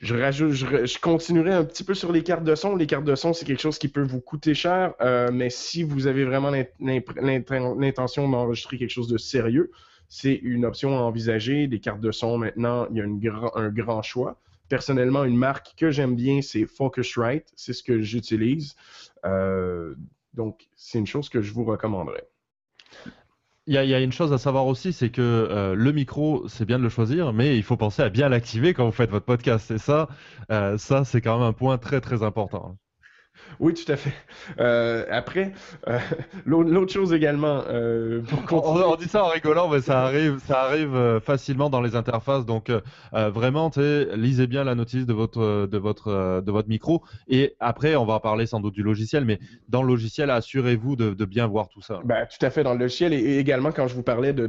je, 0.00 0.98
continuerai 0.98 1.52
un 1.52 1.64
petit 1.64 1.84
peu 1.84 1.92
sur 1.92 2.10
les 2.10 2.22
cartes 2.22 2.44
de 2.44 2.54
son. 2.54 2.74
Les 2.74 2.86
cartes 2.86 3.04
de 3.04 3.14
son, 3.14 3.34
c'est 3.34 3.44
quelque 3.44 3.60
chose 3.60 3.78
qui 3.78 3.88
peut 3.88 4.02
vous 4.02 4.20
coûter 4.20 4.54
cher, 4.54 4.94
euh, 5.02 5.28
mais 5.30 5.50
si 5.50 5.82
vous 5.82 6.06
avez 6.06 6.24
vraiment 6.24 6.50
l'intention 6.50 8.28
d'enregistrer 8.28 8.78
quelque 8.78 8.90
chose 8.90 9.08
de 9.08 9.18
sérieux, 9.18 9.70
c'est 10.08 10.34
une 10.34 10.64
option 10.64 10.96
à 10.96 11.02
envisager. 11.02 11.66
Des 11.66 11.80
cartes 11.80 12.00
de 12.00 12.12
son, 12.12 12.38
maintenant, 12.38 12.86
il 12.90 12.96
y 12.96 13.28
a 13.28 13.50
un 13.54 13.68
grand 13.68 14.02
choix. 14.02 14.38
Personnellement, 14.70 15.24
une 15.24 15.36
marque 15.36 15.74
que 15.76 15.90
j'aime 15.90 16.14
bien, 16.14 16.40
c'est 16.42 16.64
Focusrite. 16.64 17.52
C'est 17.56 17.72
ce 17.72 17.82
que 17.82 18.00
j'utilise. 18.00 18.76
Euh, 19.26 19.96
donc, 20.32 20.68
c'est 20.76 20.98
une 20.98 21.08
chose 21.08 21.28
que 21.28 21.42
je 21.42 21.52
vous 21.52 21.64
recommanderais. 21.64 22.28
Il 23.66 23.74
y, 23.74 23.76
a, 23.76 24.00
une 24.00 24.12
chose 24.12 24.32
à 24.32 24.38
savoir 24.38 24.66
aussi, 24.66 24.92
c'est 24.92 25.10
que 25.10 25.20
euh, 25.20 25.74
le 25.74 25.92
micro, 25.92 26.48
c'est 26.48 26.64
bien 26.64 26.78
de 26.78 26.84
le 26.84 26.88
choisir, 26.88 27.32
mais 27.32 27.56
il 27.56 27.62
faut 27.62 27.76
penser 27.76 28.02
à 28.02 28.08
bien 28.08 28.28
l'activer 28.28 28.72
quand 28.72 28.86
vous 28.86 28.92
faites 28.92 29.10
votre 29.10 29.26
podcast. 29.26 29.70
Et 29.72 29.78
ça, 29.78 30.08
euh, 30.50 30.78
ça 30.78 31.04
c'est 31.04 31.20
quand 31.20 31.38
même 31.38 31.46
un 31.48 31.52
point 31.52 31.76
très 31.76 32.00
très 32.00 32.22
important. 32.22 32.78
Oui, 33.58 33.74
tout 33.74 33.90
à 33.90 33.96
fait. 33.96 34.12
Euh, 34.58 35.04
après, 35.10 35.52
euh, 35.88 35.98
l'autre 36.46 36.92
chose 36.92 37.12
également. 37.12 37.62
Euh, 37.68 38.22
on, 38.50 38.96
dit 38.96 39.08
ça 39.08 39.24
en 39.24 39.28
rigolant, 39.28 39.68
mais 39.68 39.80
ça 39.80 40.02
arrive, 40.02 40.38
ça 40.46 40.62
arrive 40.62 41.20
facilement 41.24 41.70
dans 41.70 41.80
les 41.80 41.96
interfaces. 41.96 42.46
Donc 42.46 42.70
vraiment, 43.12 43.70
lisez 44.14 44.46
bien 44.46 44.64
la 44.64 44.74
notice 44.74 45.06
de 45.06 45.12
votre, 45.12 45.66
de 45.66 45.78
votre, 45.78 46.42
de 46.44 46.52
votre 46.52 46.68
micro. 46.68 47.02
Et 47.28 47.56
après, 47.60 47.96
on 47.96 48.04
va 48.04 48.20
parler 48.20 48.46
sans 48.46 48.60
doute 48.60 48.74
du 48.74 48.82
logiciel, 48.82 49.24
mais 49.24 49.38
dans 49.68 49.82
le 49.82 49.88
logiciel, 49.88 50.30
assurez-vous 50.30 50.96
de, 50.96 51.24
bien 51.24 51.46
voir 51.46 51.68
tout 51.68 51.82
ça. 51.82 52.00
Ben, 52.04 52.26
tout 52.26 52.44
à 52.44 52.50
fait 52.50 52.64
dans 52.64 52.72
le 52.72 52.80
logiciel 52.80 53.12
et, 53.12 53.38
également 53.38 53.70
quand 53.70 53.86
je 53.86 53.94
vous 53.94 54.02
parlais 54.02 54.32
de, 54.32 54.46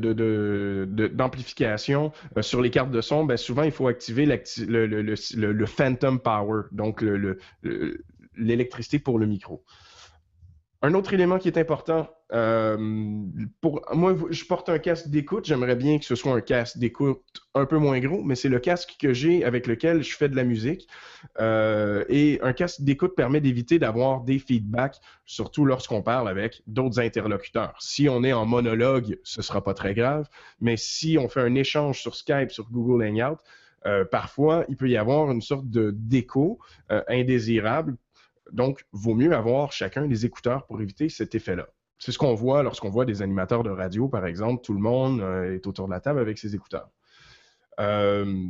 d'amplification 1.07 2.11
sur 2.41 2.61
les 2.61 2.69
cartes 2.69 2.91
de 2.91 3.01
son, 3.01 3.25
ben, 3.25 3.37
souvent 3.37 3.63
il 3.63 3.71
faut 3.71 3.87
activer 3.87 4.25
le, 4.25 4.85
le, 4.87 5.01
le, 5.01 5.65
Phantom 5.65 6.19
Power, 6.19 6.63
donc 6.71 7.01
le, 7.01 7.37
l'électricité 8.35 8.99
pour 8.99 9.19
le 9.19 9.27
micro. 9.27 9.63
Un 10.83 10.95
autre 10.95 11.13
élément 11.13 11.37
qui 11.37 11.47
est 11.47 11.59
important, 11.59 12.09
euh, 12.33 12.75
pour 13.61 13.81
moi, 13.93 14.15
je 14.31 14.45
porte 14.45 14.67
un 14.67 14.79
casque 14.79 15.09
d'écoute. 15.09 15.45
J'aimerais 15.45 15.75
bien 15.75 15.99
que 15.99 16.05
ce 16.05 16.15
soit 16.15 16.33
un 16.33 16.41
casque 16.41 16.79
d'écoute 16.79 17.21
un 17.53 17.67
peu 17.67 17.77
moins 17.77 17.99
gros, 17.99 18.23
mais 18.23 18.33
c'est 18.33 18.49
le 18.49 18.57
casque 18.57 18.95
que 18.99 19.13
j'ai 19.13 19.45
avec 19.45 19.67
lequel 19.67 20.01
je 20.01 20.15
fais 20.15 20.27
de 20.27 20.35
la 20.35 20.43
musique. 20.43 20.87
Euh, 21.39 22.03
et 22.09 22.39
un 22.41 22.53
casque 22.53 22.81
d'écoute 22.81 23.15
permet 23.15 23.41
d'éviter 23.41 23.77
d'avoir 23.77 24.21
des 24.21 24.39
feedbacks, 24.39 24.99
surtout 25.25 25.65
lorsqu'on 25.65 26.01
parle 26.01 26.27
avec 26.27 26.63
d'autres 26.65 26.99
interlocuteurs. 26.99 27.75
Si 27.79 28.09
on 28.09 28.23
est 28.23 28.33
en 28.33 28.47
monologue, 28.47 29.19
ce 29.23 29.43
sera 29.43 29.63
pas 29.63 29.75
très 29.75 29.93
grave, 29.93 30.27
mais 30.61 30.77
si 30.77 31.19
on 31.19 31.29
fait 31.29 31.41
un 31.41 31.53
échange 31.53 32.01
sur 32.01 32.15
Skype, 32.15 32.49
sur 32.49 32.71
Google 32.71 33.05
Hangout, 33.05 33.39
euh, 33.85 34.03
parfois, 34.03 34.65
il 34.67 34.77
peut 34.77 34.89
y 34.89 34.97
avoir 34.97 35.29
une 35.29 35.41
sorte 35.41 35.69
de 35.69 35.91
d'écho 35.95 36.57
indésirable 37.07 37.97
donc, 38.51 38.85
vaut 38.91 39.15
mieux 39.15 39.33
avoir 39.33 39.71
chacun 39.71 40.07
des 40.07 40.25
écouteurs 40.25 40.65
pour 40.65 40.81
éviter 40.81 41.09
cet 41.09 41.35
effet-là. 41.35 41.67
C'est 41.97 42.11
ce 42.11 42.17
qu'on 42.17 42.33
voit 42.33 42.63
lorsqu'on 42.63 42.89
voit 42.89 43.05
des 43.05 43.21
animateurs 43.21 43.63
de 43.63 43.69
radio, 43.69 44.07
par 44.07 44.25
exemple. 44.25 44.63
Tout 44.63 44.73
le 44.73 44.79
monde 44.79 45.21
euh, 45.21 45.55
est 45.55 45.67
autour 45.67 45.87
de 45.87 45.91
la 45.93 45.99
table 45.99 46.19
avec 46.19 46.37
ses 46.37 46.55
écouteurs. 46.55 46.89
Euh, 47.79 48.47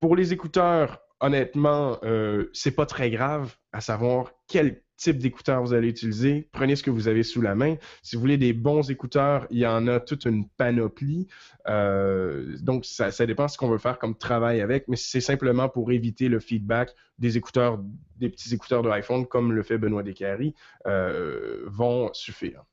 pour 0.00 0.16
les 0.16 0.32
écouteurs, 0.32 1.00
honnêtement, 1.20 1.98
euh, 2.02 2.50
c'est 2.52 2.72
pas 2.72 2.86
très 2.86 3.10
grave 3.10 3.56
à 3.72 3.80
savoir 3.80 4.32
quel 4.46 4.82
type 4.98 5.18
d'écouteurs 5.18 5.62
vous 5.62 5.72
allez 5.72 5.88
utiliser. 5.88 6.48
Prenez 6.52 6.76
ce 6.76 6.82
que 6.82 6.90
vous 6.90 7.08
avez 7.08 7.22
sous 7.22 7.40
la 7.40 7.54
main. 7.54 7.76
Si 8.02 8.16
vous 8.16 8.20
voulez 8.20 8.36
des 8.36 8.52
bons 8.52 8.90
écouteurs, 8.90 9.46
il 9.50 9.58
y 9.58 9.66
en 9.66 9.86
a 9.86 10.00
toute 10.00 10.26
une 10.26 10.46
panoplie. 10.48 11.28
Euh, 11.68 12.56
donc, 12.60 12.84
ça, 12.84 13.10
dépend 13.24 13.46
de 13.46 13.50
ce 13.50 13.56
qu'on 13.56 13.70
veut 13.70 13.78
faire 13.78 13.98
comme 13.98 14.16
travail 14.16 14.60
avec, 14.60 14.86
mais 14.88 14.96
c'est 14.96 15.20
simplement 15.20 15.68
pour 15.68 15.90
éviter 15.92 16.28
le 16.28 16.40
feedback 16.40 16.90
des 17.18 17.36
écouteurs, 17.36 17.78
des 18.16 18.28
petits 18.28 18.52
écouteurs 18.52 18.82
de 18.82 18.90
iPhone, 18.90 19.26
comme 19.26 19.52
le 19.52 19.62
fait 19.62 19.78
Benoît 19.78 20.02
Descaries, 20.02 20.54
euh, 20.86 21.62
vont 21.66 22.12
suffire. 22.12 22.64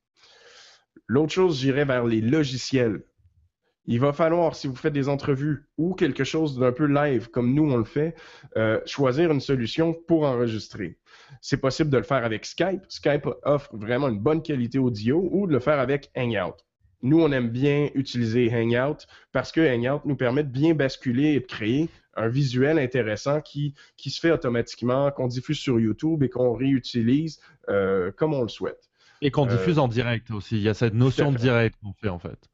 L'autre 1.07 1.33
chose, 1.33 1.59
j'irai 1.59 1.85
vers 1.85 2.05
les 2.05 2.21
logiciels. 2.21 3.03
Il 3.87 3.99
va 3.99 4.13
falloir, 4.13 4.55
si 4.55 4.67
vous 4.67 4.75
faites 4.75 4.93
des 4.93 5.09
entrevues 5.09 5.65
ou 5.77 5.93
quelque 5.93 6.23
chose 6.23 6.57
d'un 6.57 6.71
peu 6.71 6.85
live, 6.85 7.29
comme 7.29 7.53
nous 7.53 7.71
on 7.71 7.77
le 7.77 7.83
fait, 7.83 8.15
euh, 8.57 8.79
choisir 8.85 9.31
une 9.31 9.41
solution 9.41 9.93
pour 9.93 10.23
enregistrer. 10.23 10.97
C'est 11.41 11.57
possible 11.57 11.91
de 11.91 11.97
le 11.97 12.03
faire 12.03 12.25
avec 12.25 12.45
Skype. 12.45 12.81
Skype 12.89 13.27
offre 13.43 13.75
vraiment 13.75 14.09
une 14.09 14.19
bonne 14.19 14.41
qualité 14.41 14.79
audio 14.79 15.29
ou 15.31 15.45
de 15.45 15.53
le 15.53 15.59
faire 15.59 15.79
avec 15.79 16.09
Hangout. 16.15 16.57
Nous, 17.03 17.21
on 17.21 17.31
aime 17.31 17.49
bien 17.49 17.89
utiliser 17.93 18.51
Hangout 18.51 19.05
parce 19.31 19.51
que 19.51 19.61
Hangout 19.61 20.01
nous 20.05 20.15
permet 20.15 20.43
de 20.43 20.49
bien 20.49 20.73
basculer 20.73 21.33
et 21.33 21.39
de 21.39 21.45
créer 21.45 21.89
un 22.15 22.27
visuel 22.27 22.79
intéressant 22.79 23.41
qui, 23.41 23.75
qui 23.97 24.09
se 24.09 24.19
fait 24.19 24.31
automatiquement, 24.31 25.11
qu'on 25.11 25.27
diffuse 25.27 25.59
sur 25.59 25.79
YouTube 25.79 26.23
et 26.23 26.29
qu'on 26.29 26.53
réutilise 26.53 27.39
euh, 27.69 28.11
comme 28.11 28.33
on 28.33 28.41
le 28.41 28.47
souhaite. 28.47 28.89
Et 29.21 29.29
qu'on 29.29 29.45
diffuse 29.45 29.77
euh, 29.77 29.81
en 29.81 29.87
direct 29.87 30.31
aussi. 30.31 30.57
Il 30.57 30.63
y 30.63 30.69
a 30.69 30.73
cette 30.73 30.93
notion 30.93 31.31
de 31.31 31.37
direct 31.37 31.75
qu'on 31.83 31.93
fait 31.93 32.09
en 32.09 32.19
fait. 32.19 32.49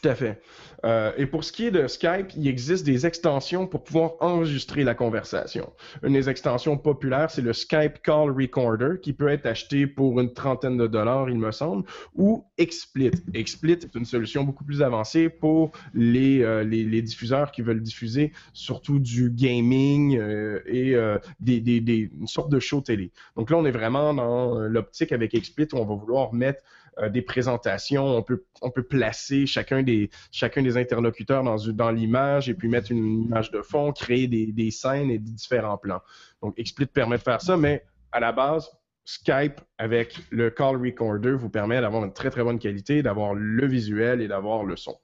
Tout 0.00 0.08
à 0.08 0.14
fait. 0.14 0.40
Euh, 0.84 1.12
et 1.16 1.26
pour 1.26 1.44
ce 1.44 1.52
qui 1.52 1.66
est 1.66 1.70
de 1.70 1.86
Skype, 1.86 2.32
il 2.36 2.48
existe 2.48 2.84
des 2.84 3.06
extensions 3.06 3.66
pour 3.66 3.84
pouvoir 3.84 4.12
enregistrer 4.20 4.82
la 4.84 4.94
conversation. 4.94 5.72
Une 6.02 6.14
des 6.14 6.28
extensions 6.28 6.76
populaires, 6.76 7.30
c'est 7.30 7.42
le 7.42 7.52
Skype 7.52 8.02
Call 8.02 8.30
Recorder, 8.30 9.00
qui 9.00 9.12
peut 9.12 9.28
être 9.28 9.46
acheté 9.46 9.86
pour 9.86 10.20
une 10.20 10.32
trentaine 10.32 10.76
de 10.76 10.86
dollars, 10.86 11.30
il 11.30 11.38
me 11.38 11.52
semble, 11.52 11.84
ou 12.14 12.44
XSplit. 12.60 13.12
XSplit 13.34 13.72
est 13.72 13.94
une 13.94 14.04
solution 14.04 14.44
beaucoup 14.44 14.64
plus 14.64 14.82
avancée 14.82 15.28
pour 15.28 15.70
les, 15.94 16.42
euh, 16.42 16.64
les, 16.64 17.02
diffuseurs 17.02 17.52
qui 17.52 17.62
veulent 17.62 17.82
diffuser 17.82 18.32
surtout 18.52 18.98
du 18.98 19.30
gaming 19.30 20.18
euh, 20.18 20.60
et 20.66 20.94
des, 21.40 21.60
des, 21.60 21.80
des, 21.80 22.10
une 22.18 22.26
sorte 22.26 22.50
de 22.50 22.58
show 22.58 22.80
télé. 22.80 23.12
Donc 23.36 23.50
là, 23.50 23.58
on 23.58 23.64
est 23.64 23.70
vraiment 23.70 24.12
dans 24.12 24.58
l'optique 24.58 25.12
avec 25.12 25.32
XSplit 25.34 25.68
où 25.72 25.76
on 25.76 25.84
va 25.84 25.94
vouloir 25.94 26.32
mettre 26.32 26.62
euh, 26.98 27.08
des 27.08 27.22
présentations. 27.22 28.04
On 28.04 28.22
peut, 28.22 28.44
on 28.62 28.70
peut 28.70 28.82
placer 28.82 29.46
chacun 29.46 29.82
des, 29.82 30.10
chacun 30.30 30.62
des 30.62 30.76
interlocuteurs 30.76 31.42
dans, 31.42 31.56
dans 31.72 31.90
l'image 31.90 32.48
et 32.48 32.54
puis 32.54 32.68
mettre 32.68 32.90
une 32.90 33.24
image 33.24 33.50
de 33.50 33.62
fond, 33.62 33.92
créer 33.92 34.26
des, 34.28 34.52
des 34.52 34.70
scènes 34.70 35.10
et 35.10 35.18
des 35.18 35.30
différents 35.32 35.78
plans. 35.78 36.00
Donc, 36.42 36.56
Xsplit 36.56 36.86
permet 36.86 37.18
de 37.18 37.22
faire 37.22 37.40
ça, 37.40 37.56
mais 37.56 37.84
à 38.12 38.20
la 38.20 38.32
base, 38.32 38.70
Skype 39.04 39.60
avec 39.78 40.16
le 40.30 40.50
call 40.50 40.76
recorder 40.76 41.32
vous 41.32 41.50
permet 41.50 41.80
d'avoir 41.80 42.04
une 42.04 42.12
très 42.12 42.30
très 42.30 42.42
bonne 42.42 42.58
qualité, 42.58 43.02
d'avoir 43.02 43.34
le 43.34 43.66
visuel 43.66 44.20
et 44.20 44.28
d'avoir 44.28 44.64
le 44.64 44.76
son. 44.76 44.96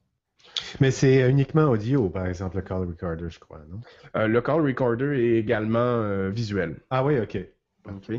Mais 0.80 0.90
c'est 0.90 1.28
uniquement 1.28 1.64
audio, 1.64 2.08
par 2.08 2.26
exemple, 2.26 2.56
le 2.56 2.62
call 2.62 2.86
recorder, 2.86 3.28
je 3.28 3.38
crois, 3.38 3.60
non? 3.68 3.80
Euh, 4.16 4.26
le 4.26 4.40
call 4.40 4.62
recorder 4.62 5.18
est 5.18 5.38
également 5.38 5.78
euh, 5.78 6.30
visuel. 6.30 6.76
Ah 6.90 7.04
oui, 7.04 7.18
OK. 7.18 7.38
OK. 7.86 8.16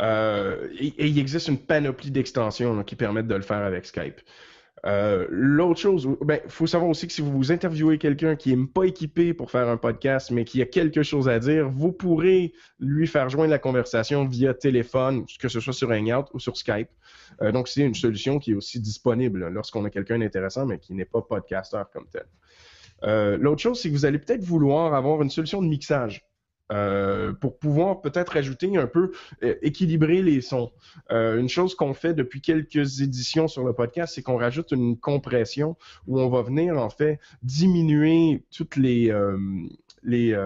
Euh, 0.00 0.68
et, 0.78 1.06
il 1.06 1.18
existe 1.18 1.48
une 1.48 1.58
panoplie 1.58 2.10
d'extensions 2.10 2.82
qui 2.84 2.96
permettent 2.96 3.28
de 3.28 3.34
le 3.34 3.42
faire 3.42 3.62
avec 3.62 3.86
Skype. 3.86 4.20
Euh, 4.84 5.26
l'autre 5.30 5.80
chose, 5.80 6.08
il 6.20 6.26
ben, 6.26 6.40
faut 6.48 6.66
savoir 6.66 6.90
aussi 6.90 7.06
que 7.06 7.12
si 7.12 7.22
vous 7.22 7.50
interviewez 7.50 7.98
quelqu'un 7.98 8.36
qui 8.36 8.54
n'est 8.54 8.66
pas 8.66 8.84
équipé 8.84 9.34
pour 9.34 9.50
faire 9.50 9.68
un 9.68 9.78
podcast, 9.78 10.30
mais 10.30 10.44
qui 10.44 10.62
a 10.62 10.66
quelque 10.66 11.02
chose 11.02 11.28
à 11.28 11.38
dire, 11.38 11.68
vous 11.68 11.92
pourrez 11.92 12.52
lui 12.78 13.06
faire 13.06 13.28
joindre 13.28 13.50
la 13.50 13.58
conversation 13.58 14.26
via 14.26 14.54
téléphone, 14.54 15.24
que 15.40 15.48
ce 15.48 15.60
soit 15.60 15.72
sur 15.72 15.90
Hangout 15.90 16.28
ou 16.34 16.38
sur 16.38 16.56
Skype. 16.56 16.88
Euh, 17.42 17.50
donc, 17.50 17.68
c'est 17.68 17.82
une 17.82 17.94
solution 17.94 18.38
qui 18.38 18.52
est 18.52 18.54
aussi 18.54 18.78
disponible 18.78 19.48
lorsqu'on 19.48 19.84
a 19.84 19.90
quelqu'un 19.90 20.18
d'intéressant, 20.18 20.66
mais 20.66 20.78
qui 20.78 20.94
n'est 20.94 21.04
pas 21.04 21.22
podcaster 21.22 21.82
comme 21.92 22.06
tel. 22.12 22.26
Euh, 23.02 23.36
l'autre 23.38 23.60
chose, 23.60 23.80
c'est 23.80 23.88
que 23.88 23.94
vous 23.94 24.04
allez 24.04 24.18
peut-être 24.18 24.42
vouloir 24.42 24.94
avoir 24.94 25.20
une 25.22 25.30
solution 25.30 25.62
de 25.62 25.68
mixage. 25.68 26.25
Euh, 26.72 27.32
pour 27.32 27.58
pouvoir 27.58 28.00
peut-être 28.00 28.36
ajouter 28.36 28.76
un 28.76 28.88
peu, 28.88 29.12
euh, 29.44 29.54
équilibrer 29.62 30.20
les 30.20 30.40
sons. 30.40 30.72
Euh, 31.12 31.38
une 31.38 31.48
chose 31.48 31.76
qu'on 31.76 31.94
fait 31.94 32.12
depuis 32.12 32.40
quelques 32.40 33.00
éditions 33.00 33.46
sur 33.46 33.62
le 33.64 33.72
podcast, 33.72 34.14
c'est 34.14 34.22
qu'on 34.22 34.36
rajoute 34.36 34.72
une 34.72 34.98
compression 34.98 35.76
où 36.08 36.20
on 36.20 36.28
va 36.28 36.42
venir 36.42 36.76
en 36.76 36.90
fait 36.90 37.20
diminuer 37.42 38.42
toutes 38.50 38.76
les 38.76 39.14
les, 40.02 40.36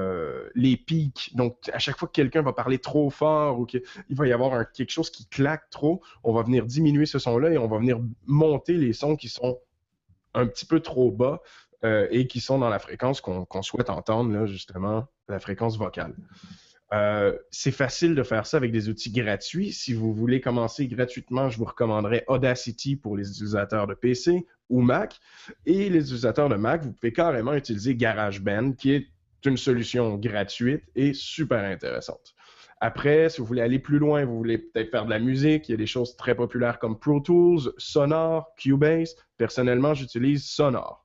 les 0.54 0.76
pics. 0.76 1.33
Donc, 1.35 1.56
à 1.72 1.78
chaque 1.78 1.98
fois 1.98 2.09
que 2.09 2.12
quelqu'un 2.12 2.42
va 2.42 2.52
parler 2.52 2.78
trop 2.78 3.11
fort 3.11 3.59
ou 3.59 3.66
qu'il 3.66 3.83
va 4.11 4.26
y 4.26 4.33
avoir 4.33 4.70
quelque 4.72 4.90
chose 4.90 5.11
qui 5.11 5.26
claque 5.26 5.68
trop, 5.70 6.02
on 6.22 6.33
va 6.33 6.42
venir 6.42 6.66
diminuer 6.66 7.06
ce 7.06 7.18
son-là 7.18 7.50
et 7.50 7.59
on 7.59 7.68
va 7.68 7.78
venir 7.78 8.00
monter 8.26 8.74
les 8.74 8.92
sons 8.92 9.16
qui 9.16 9.28
sont 9.28 9.59
un 10.35 10.46
petit 10.46 10.66
peu 10.66 10.80
trop 10.80 11.11
bas 11.11 11.42
et 11.83 12.27
qui 12.27 12.40
sont 12.40 12.59
dans 12.59 12.69
la 12.69 12.79
fréquence 12.79 13.21
qu'on 13.21 13.62
souhaite 13.62 13.90
entendre, 13.90 14.47
justement, 14.47 15.07
la 15.29 15.38
fréquence 15.38 15.79
vocale. 15.79 16.14
Euh, 16.93 17.38
c'est 17.51 17.71
facile 17.71 18.14
de 18.14 18.23
faire 18.23 18.47
ça 18.47 18.57
avec 18.57 18.73
des 18.73 18.88
outils 18.88 19.12
gratuits. 19.12 19.73
Si 19.73 19.95
vous 19.95 20.12
voulez 20.12 20.40
commencer 20.40 20.88
gratuitement, 20.88 21.49
je 21.49 21.59
vous 21.59 21.64
recommanderais 21.64 22.25
Audacity 22.27 22.97
pour 22.97 23.16
les 23.16 23.31
utilisateurs 23.31 23.87
de 23.87 23.95
PC 23.95 24.47
ou 24.69 24.81
Mac. 24.81 25.19
Et 25.66 25.88
les 25.88 26.01
utilisateurs 26.01 26.49
de 26.49 26.57
Mac, 26.57 26.83
vous 26.83 26.93
pouvez 26.93 27.12
carrément 27.12 27.55
utiliser 27.55 27.95
GarageBand, 27.95 28.73
qui 28.73 28.93
est 28.93 29.07
une 29.45 29.57
solution 29.57 30.16
gratuite 30.16 30.83
et 30.97 31.14
super 31.14 31.64
intéressante. 31.64 32.35
Après, 32.81 33.29
si 33.29 33.40
vous 33.40 33.47
voulez 33.47 33.62
aller 33.62 33.79
plus 33.79 33.99
loin, 33.99 34.25
vous 34.25 34.37
voulez 34.37 34.59
peut-être 34.59 34.90
faire 34.90 35.05
de 35.05 35.11
la 35.11 35.19
musique, 35.19 35.69
il 35.69 35.73
y 35.73 35.75
a 35.75 35.79
des 35.79 35.87
choses 35.87 36.16
très 36.16 36.35
populaires 36.35 36.79
comme 36.79 36.99
Pro 36.99 37.21
Tools, 37.21 37.73
Sonor, 37.77 38.55
Cubase. 38.57 39.14
Personnellement, 39.37 39.95
j'utilise 39.95 40.45
Sonor. 40.45 40.99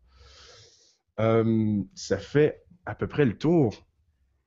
Euh, 1.20 1.82
ça 1.94 2.18
fait 2.18 2.64
à 2.86 2.96
peu 2.96 3.08
près 3.08 3.26
le 3.26 3.38
tour 3.38 3.88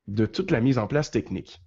de 0.07 0.25
toute 0.25 0.51
la 0.51 0.61
mise 0.61 0.77
en 0.77 0.87
place 0.87 1.11
technique. 1.11 1.61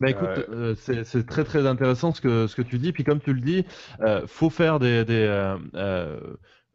Bah 0.00 0.10
écoute, 0.10 0.28
euh, 0.28 0.74
euh, 0.90 1.04
c'est 1.04 1.26
très 1.26 1.44
très 1.44 1.66
intéressant 1.66 2.12
ce 2.12 2.20
que, 2.20 2.46
ce 2.46 2.54
que 2.54 2.62
tu 2.62 2.78
dis. 2.78 2.92
Puis 2.92 3.04
comme 3.04 3.20
tu 3.20 3.32
le 3.32 3.40
dis, 3.40 3.66
euh, 4.00 4.26
faut 4.26 4.50
faire 4.50 4.78
des, 4.78 5.04
des 5.04 5.26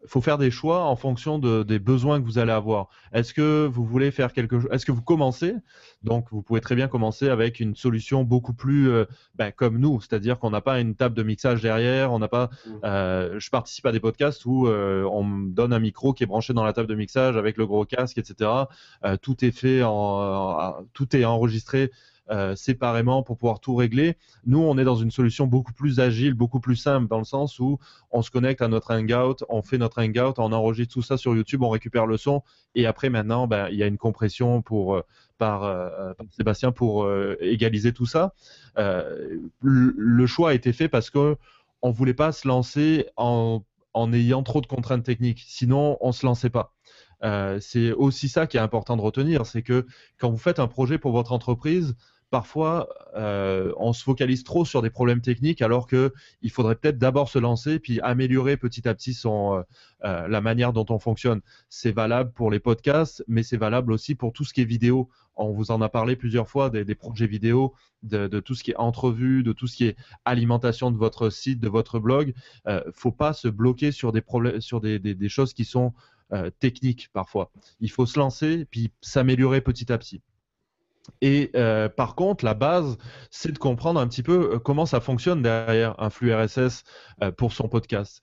faut 0.06 0.22
faire 0.22 0.38
des 0.38 0.52
choix 0.52 0.84
en 0.84 0.96
fonction 0.96 1.40
de, 1.40 1.64
des 1.64 1.80
besoins 1.80 2.20
que 2.20 2.26
vous 2.26 2.38
allez 2.38 2.52
avoir. 2.52 2.90
Est-ce 3.14 3.34
que 3.34 3.66
vous 3.66 3.86
voulez 3.86 4.12
faire 4.12 4.34
quelque 4.34 4.60
chose 4.60 4.70
Est-ce 4.72 4.86
que 4.86 4.92
vous 4.92 5.02
commencez? 5.02 5.56
Donc, 6.04 6.28
vous 6.32 6.42
pouvez 6.42 6.62
très 6.62 6.76
bien 6.76 6.88
commencer 6.88 7.30
avec 7.30 7.60
une 7.60 7.76
solution 7.76 8.24
beaucoup 8.24 8.54
plus 8.54 8.90
euh, 8.90 9.06
ben, 9.36 9.52
comme 9.52 9.80
nous, 9.80 10.02
c'est-à-dire 10.02 10.40
qu'on 10.40 10.50
n'a 10.50 10.62
pas 10.62 10.80
une 10.80 10.96
table 10.96 11.16
de 11.16 11.24
mixage 11.24 11.62
derrière, 11.62 12.12
on 12.12 12.20
n'a 12.20 12.28
pas. 12.28 12.50
Mmh. 12.66 12.72
Euh, 12.84 13.40
je 13.40 13.50
participe 13.50 13.86
à 13.86 13.92
des 13.92 14.00
podcasts 14.00 14.46
où 14.46 14.68
euh, 14.68 15.04
on 15.12 15.24
me 15.24 15.50
donne 15.52 15.74
un 15.74 15.80
micro 15.80 16.14
qui 16.14 16.24
est 16.24 16.28
branché 16.28 16.54
dans 16.54 16.64
la 16.64 16.74
table 16.74 16.88
de 16.88 16.96
mixage 16.96 17.38
avec 17.38 17.58
le 17.58 17.66
gros 17.66 17.86
casque, 17.86 18.18
etc. 18.18 18.50
tout 19.22 19.46
est 19.46 19.52
fait 19.52 19.82
en, 19.84 20.76
tout 20.94 21.16
est 21.16 21.26
enregistré 21.26 21.92
euh, 22.32 22.56
séparément 22.56 23.22
pour 23.22 23.38
pouvoir 23.38 23.60
tout 23.60 23.76
régler. 23.76 24.16
Nous, 24.46 24.58
on 24.58 24.78
est 24.78 24.86
dans 24.86 24.96
une 24.96 25.12
solution 25.12 25.46
beaucoup 25.46 25.74
plus 25.74 26.00
agile, 26.00 26.36
beaucoup 26.36 26.62
plus 26.62 26.78
simple, 26.78 27.10
dans 27.10 27.18
le 27.18 27.26
sens 27.26 27.60
où 27.60 27.80
on 28.12 28.22
se 28.22 28.32
connecte 28.32 28.62
à 28.62 28.70
notre 28.70 28.94
Hangout, 28.94 29.44
on 29.50 29.62
fait 29.62 29.78
notre 29.78 30.02
Hangout, 30.02 30.36
on 30.38 30.54
enregistre 30.54 30.94
tout 30.94 31.02
ça 31.02 31.18
sur 31.18 31.36
YouTube, 31.36 31.64
on 31.64 31.70
récupère 31.70 32.06
le 32.06 32.16
son, 32.16 32.42
et 32.76 32.86
après 32.86 33.10
maintenant, 33.10 33.46
ben, 33.46 33.68
il 33.72 33.76
y 33.78 33.84
a 33.84 33.88
une 33.88 33.98
compression 33.98 34.62
pour, 34.62 34.96
euh, 34.96 35.02
par, 35.38 35.64
euh, 35.66 36.14
par, 36.14 36.26
Sébastien 36.32 36.72
pour 36.72 37.12
égaliser 37.42 37.92
tout 37.92 38.06
ça. 38.06 38.34
le 38.78 40.26
choix 40.26 40.52
a 40.52 40.54
été 40.54 40.72
fait 40.72 40.88
parce 40.88 41.10
que 41.10 41.36
on 41.82 41.92
voulait 41.92 42.14
pas 42.14 42.32
se 42.32 42.48
lancer 42.48 43.08
en, 43.18 43.64
en 43.94 44.14
ayant 44.14 44.44
trop 44.44 44.62
de 44.62 44.68
contraintes 44.68 45.04
techniques, 45.04 45.44
sinon 45.46 45.98
on 46.00 46.14
se 46.14 46.26
lançait 46.26 46.50
pas. 46.50 46.74
c'est 47.60 47.92
aussi 47.92 48.30
ça 48.30 48.48
qui 48.48 48.56
est 48.56 48.62
important 48.62 48.96
de 48.96 49.02
retenir, 49.02 49.46
c'est 49.46 49.62
que 49.62 49.86
quand 50.18 50.30
vous 50.30 50.38
faites 50.38 50.60
un 50.60 50.68
projet 50.68 50.98
pour 50.98 51.12
votre 51.12 51.34
entreprise, 51.34 51.98
parfois 52.34 52.90
euh, 53.16 53.72
on 53.78 53.94
se 53.94 54.04
focalise 54.04 54.44
trop 54.44 54.66
sur 54.66 54.82
des 54.82 54.90
problèmes 54.90 55.22
techniques 55.22 55.62
alors 55.62 55.86
qu'il 55.86 56.50
faudrait 56.50 56.74
peut-être 56.74 56.98
d'abord 56.98 57.30
se 57.30 57.38
lancer 57.38 57.78
puis 57.78 58.00
améliorer 58.02 58.58
petit 58.58 58.88
à 58.88 58.96
petit 58.96 59.16
euh, 59.24 59.62
euh, 60.04 60.28
la 60.28 60.42
manière 60.42 60.74
dont 60.74 60.88
on 60.90 60.98
fonctionne. 60.98 61.42
C'est 61.70 61.92
valable 61.92 62.32
pour 62.32 62.50
les 62.50 62.60
podcasts, 62.60 63.24
mais 63.28 63.44
c'est 63.44 63.58
valable 63.58 63.92
aussi 63.92 64.16
pour 64.16 64.34
tout 64.34 64.46
ce 64.46 64.52
qui 64.52 64.62
est 64.62 64.66
vidéo. 64.66 65.10
On 65.36 65.52
vous 65.52 65.70
en 65.70 65.80
a 65.82 65.90
parlé 65.90 66.16
plusieurs 66.16 66.50
fois 66.50 66.72
des, 66.72 66.96
projets 66.96 67.28
vidéo, 67.28 67.76
de, 68.02 68.40
tout 68.40 68.56
ce 68.56 68.64
qui 68.64 68.72
est 68.72 68.78
entrevue, 68.78 69.44
de 69.44 69.54
tout 69.54 69.68
ce 69.68 69.76
qui 69.76 69.86
est 69.86 69.96
alimentation 70.26 70.90
de 70.90 70.98
votre 70.98 71.30
site, 71.30 71.60
de 71.60 71.70
votre 71.70 72.00
blog. 72.00 72.34
Euh, 72.68 72.82
faut 72.96 73.12
pas 73.12 73.34
se 73.34 73.48
bloquer 73.48 73.92
sur 73.92 74.12
des 74.12 74.22
problèmes, 74.22 74.60
sur 74.60 74.82
des 74.82 75.30
choses 75.30 75.54
qui 75.54 75.66
sont 75.66 75.94
techniques 76.60 77.10
parfois. 77.14 77.52
Il 77.80 77.92
faut 77.92 78.08
se 78.08 78.18
lancer 78.18 78.66
puis 78.66 78.92
s'améliorer 79.02 79.62
petit 79.62 79.92
à 79.92 80.00
petit. 80.00 80.24
Et 81.22 81.52
euh, 81.56 81.90
par 81.90 82.16
contre, 82.16 82.46
la 82.46 82.54
base, 82.54 82.98
c'est 83.30 83.52
de 83.52 83.58
comprendre 83.58 84.00
un 84.00 84.08
petit 84.08 84.24
peu 84.24 84.54
euh, 84.54 84.60
comment 84.60 84.86
ça 84.86 85.00
fonctionne 85.00 85.42
derrière 85.42 85.96
un 86.02 86.10
flux 86.10 86.34
RSS 86.34 86.84
euh, 87.22 87.32
pour 87.32 87.54
son 87.54 87.68
podcast. 87.68 88.22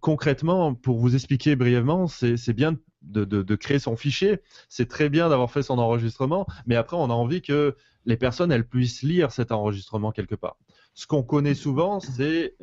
concrètement, 0.00 0.74
pour 0.74 0.98
vous 0.98 1.14
expliquer 1.14 1.56
brièvement, 1.56 2.06
c'est 2.06 2.52
bien 2.52 2.76
de, 3.02 3.54
créer 3.56 3.78
son 3.78 3.96
fichier, 3.96 4.40
c'est 4.68 4.88
très 4.88 5.08
bien 5.08 5.28
d'avoir 5.28 5.50
fait 5.50 5.62
son 5.62 5.78
enregistrement, 5.78 6.46
mais 6.66 6.76
après, 6.76 6.96
on 6.96 7.10
a 7.10 7.14
envie 7.14 7.42
que 7.42 7.76
les 8.04 8.16
personnes 8.16 8.52
elles 8.52 8.66
puissent 8.66 9.02
lire 9.02 9.32
cet 9.32 9.52
enregistrement 9.52 10.12
quelque 10.12 10.34
part 10.34 10.56
ce 10.94 11.06
qu'on 11.06 11.22
connaît 11.22 11.54
souvent, 11.54 12.00
c'est 12.00 12.54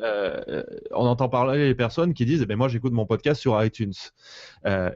on 0.91 1.05
entend 1.05 1.29
parler 1.29 1.67
les 1.67 1.73
personnes 1.73 2.13
qui 2.13 2.25
disent 2.25 2.43
eh 2.43 2.45
ben 2.45 2.57
moi 2.57 2.67
j'écoute 2.67 2.93
mon 2.93 3.07
podcast 3.07 3.41
sur 3.41 3.61
iTunes. 3.63 3.93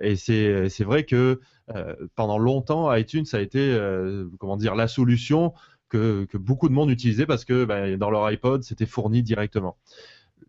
Et 0.01 0.15
c'est 0.15 0.83
vrai 0.83 1.03
que 1.03 1.39
pendant 2.15 2.37
longtemps 2.37 2.93
iTunes 2.93 3.25
a 3.33 3.39
été 3.39 3.59
euh, 3.59 4.27
comment 4.39 4.57
dire 4.57 4.75
la 4.75 4.87
solution 4.87 5.53
que, 5.89 6.27
beaucoup 6.33 6.69
de 6.69 6.73
monde 6.73 6.89
utilisait 6.89 7.25
parce 7.25 7.45
que 7.45 7.65
ben, 7.65 7.97
dans 7.97 8.09
leur 8.09 8.25
iPod 8.25 8.63
c'était 8.63 8.85
fourni 8.85 9.23
directement. 9.23 9.77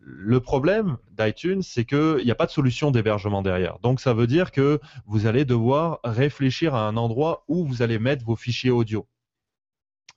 Le 0.00 0.40
problème 0.40 0.98
d'iTunes, 1.12 1.62
c'est 1.62 1.86
qu'il 1.86 2.24
n'y 2.24 2.30
a 2.30 2.34
pas 2.34 2.46
de 2.46 2.50
solution 2.50 2.90
d'hébergement 2.90 3.40
derrière. 3.40 3.78
Donc 3.80 4.00
ça 4.00 4.12
veut 4.12 4.26
dire 4.26 4.50
que 4.50 4.80
vous 5.06 5.26
allez 5.26 5.44
devoir 5.44 6.00
réfléchir 6.04 6.74
à 6.74 6.86
un 6.86 6.96
endroit 6.96 7.44
où 7.48 7.64
vous 7.64 7.80
allez 7.80 7.98
mettre 7.98 8.24
vos 8.24 8.36
fichiers 8.36 8.70
audio. 8.70 9.06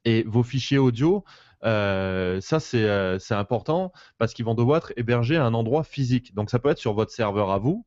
Et 0.04 0.24
vos 0.24 0.44
fichiers 0.44 0.78
audio, 0.78 1.24
euh, 1.64 2.40
ça, 2.42 2.60
euh, 2.76 3.20
c'est 3.20 3.34
important 3.34 3.92
parce 4.18 4.34
qu'ils 4.34 4.46
vont 4.46 4.54
devoir 4.54 4.78
être 4.78 4.94
hébergés 4.96 5.38
à 5.38 5.46
un 5.46 5.54
endroit 5.54 5.84
physique. 5.84 6.34
Donc, 6.36 6.50
ça 6.50 6.60
peut 6.60 6.70
être 6.70 6.78
sur 6.78 6.94
votre 6.94 7.12
serveur 7.12 7.52
à 7.52 7.58
vous, 7.58 7.86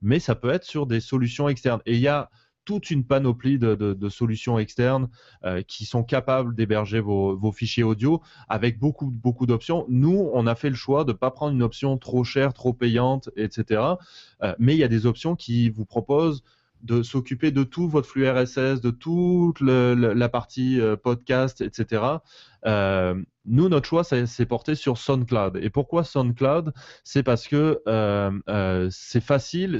mais 0.00 0.18
ça 0.18 0.34
peut 0.34 0.50
être 0.50 0.64
sur 0.64 0.86
des 0.86 1.00
solutions 1.00 1.48
externes. 1.48 1.80
Et 1.86 1.94
il 1.94 2.00
y 2.00 2.08
a 2.08 2.30
toute 2.64 2.90
une 2.90 3.04
panoplie 3.04 3.58
de, 3.58 4.08
solutions 4.08 4.58
externes 4.58 5.08
euh, 5.44 5.62
qui 5.62 5.84
sont 5.84 6.04
capables 6.04 6.54
d'héberger 6.54 7.00
vos, 7.00 7.52
fichiers 7.52 7.82
audio 7.82 8.22
avec 8.48 8.78
beaucoup, 8.78 9.10
beaucoup 9.10 9.46
d'options. 9.46 9.84
Nous, 9.88 10.30
on 10.32 10.46
a 10.46 10.54
fait 10.54 10.70
le 10.70 10.74
choix 10.74 11.04
de 11.04 11.12
ne 11.12 11.16
pas 11.16 11.30
prendre 11.30 11.54
une 11.54 11.62
option 11.62 11.98
trop 11.98 12.24
chère, 12.24 12.52
trop 12.52 12.72
payante, 12.72 13.30
etc. 13.36 13.82
mais 14.58 14.74
il 14.74 14.78
y 14.78 14.84
a 14.84 14.88
des 14.88 15.06
options 15.06 15.36
qui 15.36 15.70
vous 15.70 15.84
proposent 15.84 16.42
de 16.82 17.02
s'occuper 17.02 17.50
de 17.50 17.62
tout 17.62 17.88
votre 17.88 18.08
flux 18.08 18.28
RSS, 18.28 18.80
de 18.80 18.90
toute 18.90 19.60
la 19.60 20.28
partie 20.28 20.80
euh, 20.80 20.96
podcast, 20.96 21.60
etc. 21.60 22.02
Euh, 22.66 23.22
nous, 23.44 23.68
notre 23.68 23.86
choix, 23.86 24.04
c'est 24.04 24.46
porté 24.46 24.74
sur 24.74 24.98
SoundCloud. 24.98 25.58
Et 25.62 25.70
pourquoi 25.70 26.04
SoundCloud? 26.04 26.72
C'est 27.04 27.22
parce 27.22 27.48
que 27.48 27.80
euh, 27.86 28.88
c'est 28.90 29.22
facile 29.22 29.78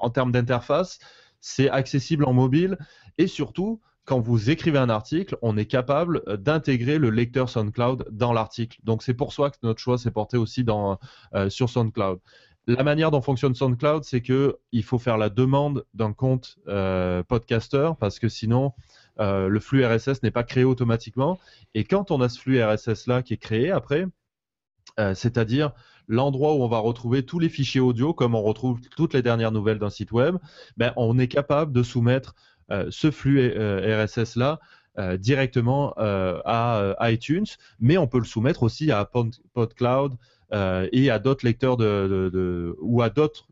en 0.00 0.10
termes 0.10 0.32
d'interface, 0.32 0.98
c'est 1.46 1.70
accessible 1.70 2.24
en 2.24 2.32
mobile 2.32 2.76
et 3.18 3.26
surtout, 3.26 3.80
quand 4.04 4.20
vous 4.20 4.50
écrivez 4.50 4.78
un 4.78 4.88
article, 4.88 5.36
on 5.42 5.56
est 5.56 5.66
capable 5.66 6.22
d'intégrer 6.38 6.98
le 6.98 7.10
lecteur 7.10 7.48
SoundCloud 7.48 8.06
dans 8.10 8.32
l'article. 8.32 8.78
Donc 8.84 9.02
c'est 9.02 9.14
pour 9.14 9.32
ça 9.32 9.50
que 9.50 9.56
notre 9.62 9.80
choix 9.80 9.98
s'est 9.98 10.10
porté 10.10 10.36
aussi 10.36 10.64
dans, 10.64 10.98
sur 11.48 11.68
SoundCloud 11.68 12.20
la 12.66 12.82
manière 12.82 13.10
dont 13.10 13.22
fonctionne 13.22 13.54
SoundCloud, 13.54 14.04
c'est 14.04 14.20
que 14.20 14.58
il 14.72 14.82
faut 14.82 14.98
faire 14.98 15.18
la 15.18 15.30
demande 15.30 15.84
d'un 15.94 16.12
compte 16.12 16.58
euh, 16.66 17.22
podcaster 17.22 17.90
parce 18.00 18.18
que 18.18 18.28
sinon 18.28 18.72
euh, 19.20 19.48
le 19.48 19.60
flux 19.60 19.86
RSS 19.86 20.22
n'est 20.22 20.30
pas 20.30 20.42
créé 20.42 20.64
automatiquement. 20.64 21.38
Et 21.74 21.84
quand 21.84 22.10
on 22.10 22.20
a 22.20 22.28
ce 22.28 22.40
flux 22.40 22.62
RSS 22.62 23.06
là 23.06 23.22
qui 23.22 23.34
est 23.34 23.38
créé 23.38 23.70
après, 23.70 24.06
euh, 24.98 25.14
c'est-à-dire 25.14 25.72
l'endroit 26.08 26.54
où 26.54 26.62
on 26.62 26.68
va 26.68 26.78
retrouver 26.78 27.24
tous 27.24 27.38
les 27.38 27.48
fichiers 27.48 27.80
audio, 27.80 28.12
comme 28.14 28.34
on 28.34 28.42
retrouve 28.42 28.80
toutes 28.96 29.14
les 29.14 29.22
dernières 29.22 29.52
nouvelles 29.52 29.78
d'un 29.78 29.90
site 29.90 30.12
web, 30.12 30.36
ben, 30.76 30.92
on 30.96 31.18
est 31.18 31.28
capable 31.28 31.72
de 31.72 31.82
soumettre 31.82 32.34
ce 32.90 33.10
flux 33.10 33.48
RSS 33.48 34.36
là 34.36 34.58
directement 35.18 35.94
à 35.96 36.96
iTunes, 37.10 37.46
mais 37.80 37.96
on 37.96 38.06
peut 38.06 38.18
le 38.18 38.24
soumettre 38.24 38.62
aussi 38.64 38.90
à 38.90 39.04
PodCloud, 39.54 40.16
et 40.52 41.10
à 41.10 41.18
d'autres 41.18 41.44
lecteurs 41.44 41.76
de, 41.76 42.76
ou 42.80 43.02
à 43.02 43.10
d'autres 43.10 43.46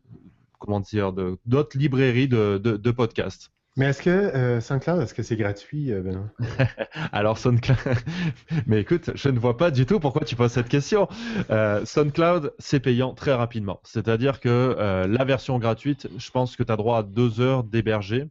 librairies 1.77 2.27
de 2.27 2.91
podcasts. 2.91 3.51
Mais 3.77 3.87
est-ce 3.87 4.01
que 4.01 4.09
euh, 4.09 4.61
SoundCloud, 4.61 5.01
est-ce 5.01 5.13
que 5.13 5.21
c'est 5.21 5.35
gratuit, 5.35 5.91
euh, 5.91 6.01
Benoît? 6.01 6.29
Alors 7.11 7.37
SoundCloud, 7.37 7.77
mais 8.67 8.79
écoute, 8.79 9.11
je 9.15 9.27
ne 9.27 9.37
vois 9.37 9.57
pas 9.57 9.69
du 9.69 9.85
tout 9.85 9.99
pourquoi 9.99 10.23
tu 10.23 10.37
poses 10.37 10.53
cette 10.53 10.69
question. 10.69 11.09
Euh, 11.49 11.83
SoundCloud, 11.83 12.53
c'est 12.57 12.79
payant 12.79 13.13
très 13.13 13.33
rapidement. 13.33 13.81
C'est-à-dire 13.83 14.39
que 14.39 14.49
euh, 14.49 15.07
la 15.07 15.25
version 15.25 15.59
gratuite, 15.59 16.07
je 16.17 16.31
pense 16.31 16.55
que 16.55 16.63
tu 16.63 16.71
as 16.71 16.77
droit 16.77 16.99
à 16.99 17.03
deux 17.03 17.41
heures 17.41 17.65
d'héberger. 17.65 18.29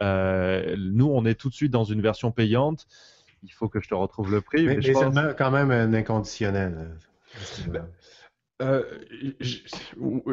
nous, 0.00 1.10
on 1.10 1.24
est 1.24 1.34
tout 1.34 1.48
de 1.48 1.54
suite 1.54 1.72
dans 1.72 1.84
une 1.84 2.00
version 2.00 2.30
payante. 2.30 2.86
Il 3.42 3.52
faut 3.52 3.68
que 3.68 3.80
je 3.80 3.88
te 3.88 3.94
retrouve 3.94 4.30
le 4.30 4.40
prix. 4.40 4.66
Mais, 4.66 4.76
mais, 4.76 5.10
mais 5.12 5.34
quand 5.36 5.50
même 5.50 5.72
un 5.72 5.94
inconditionnel. 5.94 6.96
Euh, 8.62 8.82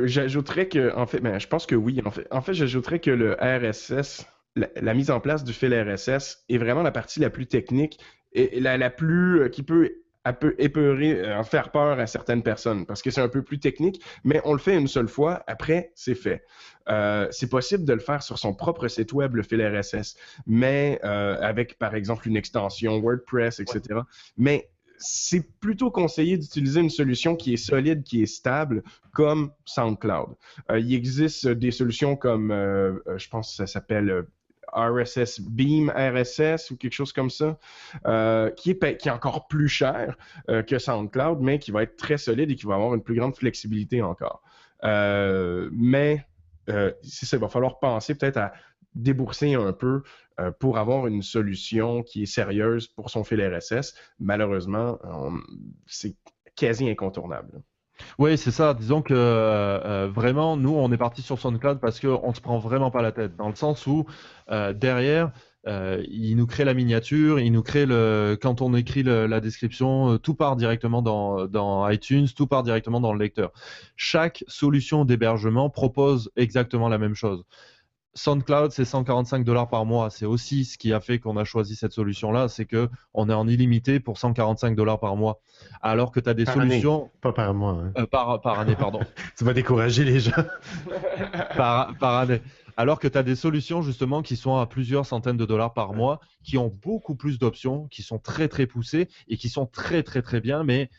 j'ajouterais 0.05 0.67
que, 0.69 0.95
en 0.95 1.05
fait, 1.05 1.19
ben, 1.19 1.39
je 1.39 1.47
pense 1.47 1.65
que 1.65 1.75
oui. 1.75 2.01
En 2.05 2.11
fait, 2.11 2.27
en 2.31 2.41
fait 2.41 2.53
j'ajouterais 2.53 2.99
que 2.99 3.11
le 3.11 3.33
RSS 3.33 4.25
la, 4.55 4.93
mise 4.93 5.11
en 5.11 5.19
place 5.19 5.43
du 5.43 5.53
fil 5.53 5.73
RSS 5.73 6.45
est 6.49 6.57
vraiment 6.57 6.83
la 6.83 6.91
partie 6.91 7.19
la 7.19 7.29
plus 7.29 7.47
technique 7.47 7.99
et 8.33 8.59
la, 8.59 8.89
plus 8.89 9.41
euh, 9.41 9.49
qui 9.49 9.63
peut 9.63 9.91
peu 10.39 10.55
épeurer, 10.57 11.19
euh, 11.19 11.43
faire 11.43 11.69
peur 11.71 11.99
à 11.99 12.07
certaines 12.07 12.43
personnes 12.43 12.85
parce 12.85 13.01
que 13.01 13.11
c'est 13.11 13.19
un 13.19 13.27
peu 13.27 13.41
plus 13.41 13.59
technique, 13.59 14.01
mais 14.23 14.41
on 14.45 14.53
le 14.53 14.59
fait 14.59 14.77
une 14.77 14.87
seule 14.87 15.09
fois, 15.09 15.43
après 15.47 15.91
c'est 15.95 16.15
fait. 16.15 16.45
Euh, 16.87 17.27
c'est 17.31 17.49
possible 17.49 17.83
de 17.83 17.93
le 17.93 17.99
faire 17.99 18.23
sur 18.23 18.37
son 18.37 18.53
propre 18.53 18.87
site 18.87 19.11
web, 19.11 19.35
le 19.35 19.43
fil 19.43 19.61
RSS, 19.61 20.15
mais 20.47 20.99
avec 21.01 21.77
par 21.77 21.93
exemple 21.95 22.27
une 22.27 22.37
extension 22.37 22.99
WordPress, 22.99 23.59
etc. 23.59 23.99
Mais 24.37 24.69
c'est 24.97 25.43
plutôt 25.59 25.91
conseillé 25.91 26.37
d'utiliser 26.37 26.79
une 26.79 26.89
solution 26.89 27.35
qui 27.35 27.53
est 27.53 27.57
solide, 27.57 28.03
qui 28.03 28.23
est 28.23 28.27
stable, 28.27 28.83
comme 29.11 29.51
SoundCloud. 29.65 30.35
il 30.73 30.93
existe 30.93 31.47
des 31.47 31.71
solutions 31.71 32.15
comme, 32.15 32.49
je 33.17 33.27
pense 33.27 33.49
que 33.49 33.55
ça 33.57 33.67
s'appelle 33.67 34.25
RSS 34.75 35.41
Beam 35.41 35.91
RSS 35.95 36.71
ou 36.71 36.77
quelque 36.77 36.93
chose 36.93 37.13
comme 37.13 37.29
ça, 37.29 37.57
euh, 38.05 38.49
qui, 38.51 38.71
est, 38.71 39.09
encore 39.09 39.47
plus 39.47 39.67
cher 39.67 40.17
euh, 40.49 40.63
que 40.63 40.79
SoundCloud, 40.79 41.39
mais 41.41 41.59
qui 41.59 41.71
va 41.71 41.83
être 41.83 41.95
très 41.95 42.17
solide 42.17 42.51
et 42.51 42.55
qui 42.55 42.65
va 42.65 42.75
avoir 42.75 42.93
une 42.93 43.03
plus 43.03 43.15
grande 43.15 43.35
flexibilité 43.35 44.01
encore. 44.01 44.41
Euh, 44.83 45.69
mais 45.71 46.25
c'est 47.01 47.25
ça, 47.25 47.35
il 47.35 47.41
va 47.41 47.49
falloir 47.49 47.79
penser 47.79 48.15
peut-être 48.15 48.37
à 48.37 48.53
débourser 48.95 49.53
un 49.53 49.73
peu 49.73 50.03
pour 50.59 50.77
avoir 50.77 51.07
une 51.07 51.21
solution 51.21 52.03
qui 52.03 52.23
est 52.23 52.25
sérieuse 52.25 52.87
pour 52.87 53.09
son 53.09 53.25
fil 53.25 53.41
RSS. 53.41 53.95
Malheureusement, 54.19 54.97
c'est 55.87 56.15
quasi 56.55 56.89
incontournable. 56.89 57.61
Oui, 58.19 58.37
c'est 58.37 58.51
ça. 58.51 58.73
Disons 58.73 59.01
que 59.01 59.13
euh, 59.13 59.79
euh, 59.85 60.07
vraiment, 60.07 60.57
nous, 60.57 60.73
on 60.73 60.91
est 60.91 60.97
parti 60.97 61.21
sur 61.21 61.39
SoundCloud 61.39 61.79
parce 61.79 61.99
qu'on 61.99 62.29
ne 62.29 62.33
se 62.33 62.41
prend 62.41 62.59
vraiment 62.59 62.91
pas 62.91 63.01
la 63.01 63.11
tête. 63.11 63.35
Dans 63.35 63.49
le 63.49 63.55
sens 63.55 63.85
où, 63.87 64.05
euh, 64.51 64.73
derrière, 64.73 65.31
il 65.65 66.35
nous 66.35 66.45
crée 66.45 66.65
la 66.65 66.73
miniature, 66.73 67.39
il 67.39 67.51
nous 67.51 67.63
crée 67.63 67.85
le. 67.85 68.37
Quand 68.41 68.61
on 68.61 68.73
écrit 68.73 69.03
la 69.03 69.39
description, 69.39 70.17
tout 70.17 70.35
part 70.35 70.57
directement 70.57 71.01
dans, 71.01 71.47
dans, 71.47 71.87
iTunes, 71.89 72.27
tout 72.35 72.47
part 72.47 72.63
directement 72.63 72.99
dans 72.99 73.13
le 73.13 73.19
lecteur. 73.19 73.51
Chaque 73.95 74.43
solution 74.47 75.05
d'hébergement 75.05 75.69
propose 75.69 76.31
exactement 76.35 76.89
la 76.89 76.97
même 76.97 77.15
chose. 77.15 77.45
SoundCloud, 78.15 78.71
c'est 78.71 78.85
145 78.85 79.43
dollars 79.43 79.69
par 79.69 79.85
mois. 79.85 80.09
C'est 80.09 80.25
aussi 80.25 80.65
ce 80.65 80.77
qui 80.77 80.93
a 80.93 80.99
fait 80.99 81.19
qu'on 81.19 81.37
a 81.37 81.43
choisi 81.43 81.75
cette 81.75 81.93
solution-là, 81.93 82.47
c'est 82.47 82.65
que 82.65 82.89
on 83.13 83.29
est 83.29 83.33
en 83.33 83.47
illimité 83.47 83.99
pour 83.99 84.17
145 84.17 84.75
dollars 84.75 84.99
par 84.99 85.15
mois. 85.15 85.39
Alors 85.81 86.11
que 86.11 86.19
tu 86.19 86.29
as 86.29 86.33
des 86.33 86.45
solutions. 86.45 87.09
Pas 87.21 87.33
par 87.33 87.53
mois. 87.53 87.71
Hein. 87.71 87.93
Euh, 87.97 88.05
par, 88.05 88.39
par, 88.41 88.59
année, 88.59 88.75
pardon. 88.75 88.99
tu 89.37 89.43
vas 89.43 89.53
décourager 89.53 90.03
les 90.03 90.19
gens. 90.19 90.31
par, 91.57 91.97
par 91.97 92.15
année. 92.17 92.41
Alors 92.77 92.99
que 92.99 93.07
tu 93.07 93.17
as 93.17 93.23
des 93.23 93.35
solutions 93.35 93.81
justement 93.81 94.21
qui 94.21 94.35
sont 94.35 94.57
à 94.57 94.65
plusieurs 94.65 95.05
centaines 95.05 95.37
de 95.37 95.45
dollars 95.45 95.73
par 95.73 95.93
mois, 95.93 96.19
qui 96.43 96.57
ont 96.57 96.71
beaucoup 96.83 97.15
plus 97.15 97.37
d'options, 97.39 97.87
qui 97.87 98.01
sont 98.01 98.19
très 98.19 98.47
très 98.47 98.65
poussées 98.65 99.09
et 99.27 99.37
qui 99.37 99.49
sont 99.49 99.65
très 99.65 100.03
très 100.03 100.21
très 100.21 100.41
bien, 100.41 100.63
mais 100.63 100.89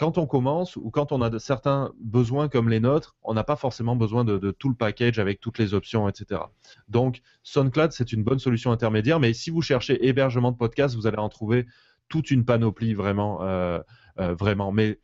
quand 0.00 0.16
on 0.16 0.26
commence 0.26 0.76
ou 0.76 0.90
quand 0.90 1.12
on 1.12 1.20
a 1.20 1.38
certains 1.38 1.92
besoins 2.00 2.48
comme 2.48 2.70
les 2.70 2.80
nôtres, 2.80 3.16
on 3.22 3.34
n'a 3.34 3.44
pas 3.44 3.54
forcément 3.54 3.96
besoin 3.96 4.24
de, 4.24 4.50
tout 4.50 4.70
le 4.70 4.74
package 4.74 5.18
avec 5.18 5.40
toutes 5.40 5.58
les 5.58 5.74
options, 5.74 6.08
etc. 6.08 6.40
Donc, 6.88 7.20
SoundCloud, 7.42 7.92
c'est 7.92 8.10
une 8.14 8.24
bonne 8.24 8.38
solution 8.38 8.72
intermédiaire, 8.72 9.20
mais 9.20 9.34
si 9.34 9.50
vous 9.50 9.60
cherchez 9.60 10.08
hébergement 10.08 10.52
de 10.52 10.56
podcast, 10.56 10.96
vous 10.96 11.06
allez 11.06 11.18
en 11.18 11.28
trouver 11.28 11.66
toute 12.08 12.30
une 12.30 12.46
panoplie 12.46 12.94
vraiment, 12.94 13.42
euh, 13.42 13.78
euh, 14.18 14.34
vraiment. 14.34 14.72
Mais 14.72 15.00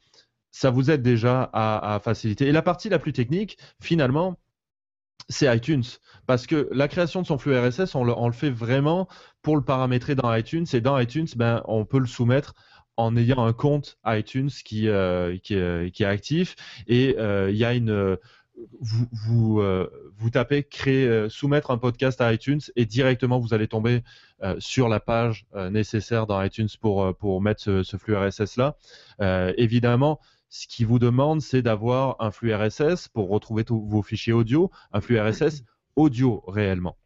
ça 0.51 0.71
vous 0.71 0.91
aide 0.91 1.03
déjà 1.03 1.51
à, 1.53 2.01
faciliter. 2.03 2.47
Et 2.47 2.53
la 2.53 2.63
partie 2.63 2.89
la 2.89 2.99
plus 2.99 3.13
technique, 3.13 3.59
finalement, 3.83 4.39
c'est 5.29 5.55
iTunes. 5.55 5.85
Parce 6.27 6.47
que 6.47 6.71
la 6.73 6.89
création 6.89 7.21
de 7.21 7.27
son 7.27 7.37
flux 7.37 7.55
RSS, 7.55 7.95
on 7.97 8.05
le, 8.05 8.17
on 8.17 8.29
le, 8.29 8.33
fait 8.33 8.49
vraiment 8.49 9.09
pour 9.43 9.57
le 9.57 9.63
paramétrer 9.63 10.15
dans 10.15 10.35
iTunes. 10.35 10.65
Et 10.73 10.81
dans 10.81 10.99
iTunes, 10.99 11.29
ben, 11.37 11.63
on 11.67 11.85
peut 11.85 11.99
le 11.99 12.07
soumettre 12.07 12.55
en 12.97 13.17
ayant 13.17 13.45
un 13.45 13.53
compte 13.53 13.99
iTunes 14.07 14.51
qui, 14.65 14.89
euh, 14.89 15.37
euh, 15.51 15.87
est 15.87 16.05
actif 16.05 16.57
et 16.87 17.17
euh, 17.19 17.51
il 17.51 17.57
y 17.57 17.65
a 17.65 17.75
une 17.75 18.17
vous, 18.81 19.07
vous, 20.17 20.31
tapez 20.31 20.63
créer, 20.65 21.29
soumettre 21.29 21.71
un 21.71 21.77
podcast 21.77 22.23
à 22.23 22.33
iTunes 22.33 22.63
et 22.75 22.87
directement 22.87 23.39
vous 23.39 23.53
allez 23.53 23.69
tomber 23.69 24.03
sur 24.59 24.89
la 24.89 24.99
page 24.99 25.47
nécessaire 25.71 26.27
dans 26.27 26.43
iTunes 26.43 26.71
pour, 26.81 27.15
pour 27.19 27.43
mettre 27.43 27.83
ce, 27.83 27.97
flux 27.99 28.17
RSS 28.17 28.57
là. 28.57 28.77
évidemment, 29.59 30.21
ce 30.49 30.67
qui 30.69 30.85
vous 30.85 30.99
demande, 30.99 31.43
c'est 31.43 31.61
d'avoir 31.61 32.17
un 32.19 32.31
flux 32.31 32.55
RSS 32.55 33.09
pour 33.09 33.29
retrouver 33.29 33.65
tous 33.65 33.87
vos 33.87 34.01
fichiers 34.01 34.33
audio, 34.33 34.71
un 34.91 35.03
flux 35.03 35.21
RSS 35.21 35.63
audio 35.95 36.43
réellement. 36.47 36.97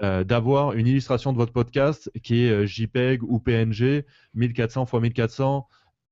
Euh, 0.00 0.24
d'avoir 0.24 0.72
une 0.72 0.86
illustration 0.86 1.32
de 1.32 1.36
votre 1.36 1.52
podcast 1.52 2.10
qui 2.22 2.46
est 2.46 2.50
euh, 2.50 2.66
JPEG 2.66 3.22
ou 3.22 3.38
PNG 3.38 4.06
1400 4.32 4.84
x 4.84 4.94
1400 4.94 5.68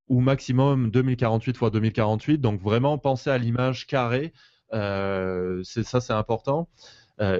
ou 0.09 0.21
maximum 0.21 0.91
2048 0.91 1.57
x 1.57 1.71
2048. 1.73 2.39
Donc 2.39 2.61
vraiment 2.61 2.99
pensez 2.99 3.31
à 3.31 3.39
l'image 3.39 3.87
carrée. 3.87 4.35
Euh, 4.75 5.63
ça, 5.65 6.01
c'est 6.01 6.13
important. 6.13 6.69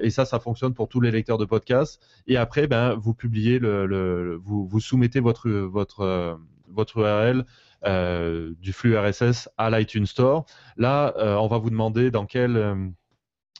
et 0.03 0.11
ça, 0.11 0.25
ça 0.25 0.41
fonctionne 0.41 0.75
pour 0.75 0.89
tous 0.89 1.01
les 1.01 1.11
lecteurs 1.11 1.39
de 1.39 1.45
podcast. 1.45 2.03
Et 2.27 2.37
après, 2.37 2.67
ben, 2.67 2.95
vous 2.95 3.15
publiez 3.15 3.59
vous, 3.59 4.81
soumettez 4.81 5.21
votre 5.21 5.49
votre 5.49 6.39
votre 6.69 6.99
URL 6.99 7.45
du 8.61 8.73
flux 8.73 8.97
RSS 8.97 9.49
à 9.57 9.71
l'iTunes 9.71 10.07
Store. 10.07 10.45
Là, 10.77 11.15
on 11.41 11.47
va 11.47 11.59
vous 11.59 11.71
demander 11.71 12.11
dans 12.11 12.27
quel 12.27 12.93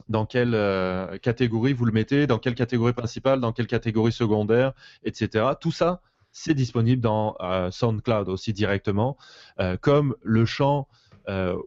dans 0.09 0.27
quelle 0.27 0.55
euh, 0.55 1.19
catégorie 1.19 1.73
vous 1.73 1.85
le 1.85 1.93
mettez, 1.93 2.27
dans 2.27 2.39
quelle 2.39 2.55
catégorie 2.55 2.93
principale, 2.93 3.41
dans 3.41 3.53
quelle 3.53 3.67
catégorie 3.67 4.13
secondaire, 4.13 4.73
etc. 5.05 5.47
Tout 5.61 5.73
ça, 5.73 6.01
c'est 6.33 6.55
disponible 6.55 7.01
dans 7.01 7.37
euh, 7.41 7.71
SoundCloud 7.71 8.29
aussi 8.29 8.53
directement, 8.53 9.17
euh, 9.59 9.77
comme 9.77 10.17
le 10.23 10.45
champ 10.45 10.89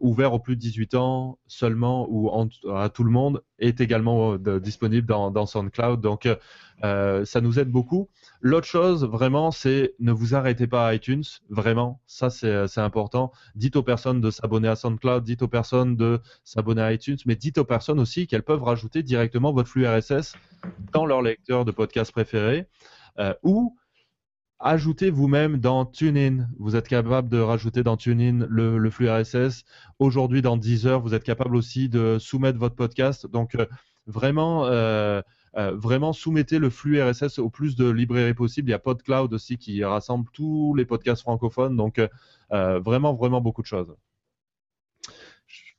ouvert 0.00 0.34
aux 0.34 0.38
plus 0.38 0.56
de 0.56 0.60
18 0.60 0.94
ans 0.94 1.38
seulement 1.46 2.06
ou 2.10 2.30
à 2.74 2.88
tout 2.88 3.04
le 3.04 3.10
monde 3.10 3.42
est 3.58 3.80
également 3.80 4.36
disponible 4.36 5.06
dans, 5.06 5.46
SoundCloud. 5.46 6.00
Donc, 6.00 6.28
ça 6.82 7.40
nous 7.40 7.58
aide 7.58 7.70
beaucoup. 7.70 8.08
L'autre 8.40 8.66
chose, 8.66 9.04
vraiment, 9.04 9.50
c'est 9.50 9.94
ne 10.00 10.12
vous 10.12 10.34
arrêtez 10.34 10.66
pas 10.66 10.88
à 10.88 10.94
iTunes. 10.94 11.24
Vraiment, 11.48 12.00
ça, 12.06 12.28
c'est 12.30 12.80
important. 12.80 13.32
Dites 13.54 13.76
aux 13.76 13.82
personnes 13.82 14.20
de 14.20 14.30
s'abonner 14.30 14.68
à 14.68 14.76
SoundCloud, 14.76 15.24
dites 15.24 15.42
aux 15.42 15.48
personnes 15.48 15.96
de 15.96 16.20
s'abonner 16.44 16.82
à 16.82 16.92
iTunes, 16.92 17.16
mais 17.26 17.36
dites 17.36 17.58
aux 17.58 17.64
personnes 17.64 18.00
aussi 18.00 18.26
qu'elles 18.26 18.42
peuvent 18.42 18.62
rajouter 18.62 19.02
directement 19.02 19.52
votre 19.52 19.68
flux 19.68 19.86
RSS 19.86 20.34
dans 20.92 21.06
leur 21.06 21.22
lecteur 21.22 21.64
de 21.64 21.70
podcast 21.70 22.12
préféré 22.12 22.66
euh, 23.18 23.34
ou 23.42 23.76
ajoutez 24.64 25.10
vous-même 25.10 25.58
dans 25.58 25.84
TuneIn. 25.84 26.48
Vous 26.58 26.74
êtes 26.74 26.88
capable 26.88 27.28
de 27.28 27.38
rajouter 27.38 27.82
dans 27.82 27.98
TuneIn 27.98 28.46
le, 28.48 28.90
flux 28.90 29.10
RSS. 29.10 29.64
Aujourd'hui, 29.98 30.40
dans 30.40 30.56
Deezer, 30.56 31.00
vous 31.00 31.14
êtes 31.14 31.22
capable 31.22 31.54
aussi 31.54 31.90
de 31.90 32.16
soumettre 32.18 32.58
votre 32.58 32.74
podcast. 32.74 33.26
Donc, 33.26 33.54
euh, 33.56 33.66
vraiment, 34.06 34.64
euh, 34.64 35.20
euh, 35.56 35.76
vraiment 35.76 36.14
soumettez 36.14 36.58
le 36.58 36.70
flux 36.70 37.00
RSS 37.00 37.38
au 37.38 37.50
plus 37.50 37.76
de 37.76 37.88
librairies 37.90 38.32
possible. 38.32 38.70
Il 38.70 38.72
y 38.72 38.74
a 38.74 38.78
PodCloud 38.78 39.34
aussi 39.34 39.58
qui 39.58 39.84
rassemble 39.84 40.30
tous 40.32 40.74
les 40.74 40.86
podcasts 40.86 41.22
francophones. 41.22 41.76
Donc 41.76 42.00
vraiment, 42.50 43.14
vraiment 43.14 43.42
beaucoup 43.42 43.62
de 43.62 43.66
choses. 43.66 43.94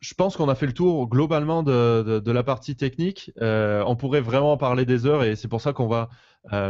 Je 0.01 0.13
pense 0.13 0.38
qu'on 0.38 0.49
a 0.49 0.55
fait 0.55 0.67
le 0.67 0.73
tour 0.73 1.08
globalement 1.10 1.63
de, 1.63 2.31
la 2.31 2.43
partie 2.43 2.75
technique. 2.75 3.31
on 3.41 3.95
pourrait 3.95 4.21
vraiment 4.21 4.58
parler 4.58 4.86
des 4.86 5.05
heures 5.05 5.23
et 5.23 5.36
c'est 5.36 5.47
pour 5.47 5.62
ça 5.62 5.73
qu'on 5.73 5.88
va 5.88 6.10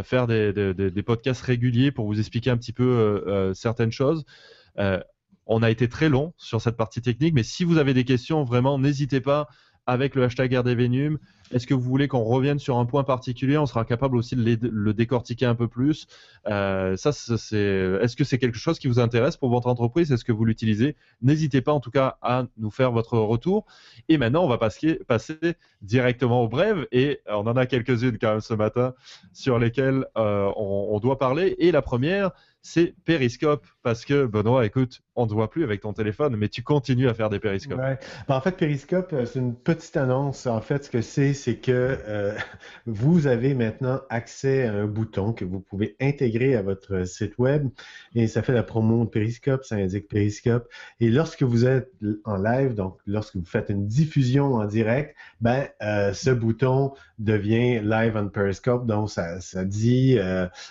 faire 0.04 0.28
des, 0.28 0.54
des, 0.54 1.04
podcasts 1.04 1.42
réguliers 1.42 1.92
pour 1.92 2.06
vous 2.06 2.20
expliquer 2.20 2.50
un 2.50 2.58
petit 2.58 2.74
peu 2.74 3.52
certaines 3.54 3.92
choses. 3.92 4.26
on 5.46 5.64
a 5.64 5.70
été 5.70 5.90
très 5.90 6.10
long 6.10 6.34
sur 6.38 6.62
cette 6.62 6.78
partie 6.78 7.02
technique, 7.02 7.34
mais 7.34 7.44
si 7.44 7.64
vous 7.64 7.78
avez 7.78 7.94
des 7.94 8.06
questions, 8.06 8.44
vraiment, 8.44 8.80
n'hésitez 8.80 9.22
pas 9.22 9.48
avec 9.88 10.16
le 10.16 10.24
hashtag 10.24 10.56
RDVNUM. 10.56 11.18
Est-ce 11.52 11.68
que 11.68 11.76
vous 11.76 11.82
voulez 11.82 12.08
qu'on 12.08 12.24
revienne 12.24 12.58
sur 12.58 12.78
un 12.78 12.86
point 12.86 13.04
particulier? 13.04 13.58
On 13.58 13.68
sera 13.68 13.86
capable 13.86 14.18
aussi 14.18 14.36
de 14.36 14.68
le 14.68 14.94
décortiquer 14.94 15.46
un 15.46 15.54
peu 15.54 15.68
plus. 15.68 16.08
Euh, 16.48 16.98
ça, 16.98 17.12
c'est. 17.12 18.00
Est-ce 18.02 18.16
que 18.16 18.24
c'est 18.24 18.40
quelque 18.40 18.58
chose 18.58 18.80
qui 18.80 18.88
vous 18.88 19.00
intéresse 19.00 19.38
pour 19.38 19.50
votre 19.50 19.68
entreprise? 19.68 20.12
Est-ce 20.12 20.26
que 20.26 20.32
vous 20.32 20.44
l'utilisez? 20.44 20.96
N'hésitez 21.22 21.62
pas 21.62 21.72
en 21.72 21.80
tout 21.80 21.92
cas 21.92 22.18
à 22.24 22.46
nous 22.58 22.72
faire 22.72 22.92
votre 22.92 23.20
retour. 23.20 23.66
Et 24.10 24.18
maintenant, 24.18 24.44
on 24.44 24.48
va 24.48 24.58
passer, 24.58 25.00
directement 25.82 26.42
aux 26.42 26.48
brèves. 26.48 26.88
Et 26.92 27.22
on 27.28 27.46
en 27.46 27.56
a 27.56 27.68
quelques-unes 27.68 28.18
quand 28.20 28.32
même 28.32 28.42
ce 28.42 28.56
matin 28.56 28.96
sur 29.32 29.60
lesquelles 29.60 30.06
euh, 30.18 30.52
on, 30.56 30.88
on 30.92 31.00
doit 31.00 31.20
parler. 31.20 31.56
Et 31.60 31.72
la 31.72 31.84
première, 31.84 32.32
c'est 32.64 32.96
Periscope. 33.06 33.68
Parce 33.84 34.04
que, 34.04 34.26
Benoît, 34.26 34.66
écoute, 34.66 35.04
on 35.16 35.24
ne 35.24 35.30
te 35.30 35.34
voit 35.34 35.50
plus 35.50 35.64
avec 35.64 35.82
ton 35.82 35.94
téléphone, 35.94 36.36
mais 36.36 36.50
tu 36.50 36.62
continues 36.62 37.08
à 37.08 37.14
faire 37.14 37.30
des 37.30 37.40
périscopes. 37.40 37.78
Ben, 37.78 37.98
en 38.28 38.42
fait, 38.42 38.58
Periscope, 38.58 39.14
euh, 39.14 39.26
c'est 39.26 39.40
une 39.40 39.56
petite 39.56 39.96
annonce. 39.96 40.46
En 40.46 40.60
fait, 40.60 40.86
ce 40.86 40.90
que 40.90 41.02
c'est, 41.02 41.34
c'est 41.34 41.56
que 41.56 41.98
euh, 42.08 42.34
vous 42.86 43.28
avez 43.28 43.54
maintenant 43.54 44.02
accès 44.10 44.66
à 44.66 44.74
un 44.74 44.86
bouton 44.86 45.32
que 45.32 45.46
vous 45.46 45.62
pouvez 45.62 45.96
intégrer 46.02 46.56
à 46.56 46.62
votre 46.62 47.08
site 47.08 47.38
web. 47.38 47.70
Et 48.14 48.28
ça 48.28 48.42
fait 48.42 48.54
la 48.54 48.64
promo 48.64 49.06
de 49.06 49.10
Periscope, 49.10 49.64
ça 49.64 49.76
indique 49.76 50.10
Periscope. 50.10 50.68
Et 51.00 51.10
lorsque 51.10 51.44
vous 51.44 51.66
êtes 51.66 51.92
en 52.26 52.36
live, 52.36 52.74
donc 52.74 52.98
lorsque 53.08 53.38
vous 53.38 53.46
faites 53.46 53.70
une 53.70 53.88
diffusion 53.88 54.56
en 54.56 54.66
direct, 54.66 55.16
ben, 55.40 55.68
euh, 55.82 56.14
ce 56.14 56.30
bouton 56.30 56.94
devient 57.20 57.80
live 57.82 58.18
on 58.18 58.28
Periscope. 58.28 58.86
Donc, 58.86 59.10
ça, 59.10 59.40
ça 59.40 59.64
dit, 59.64 60.18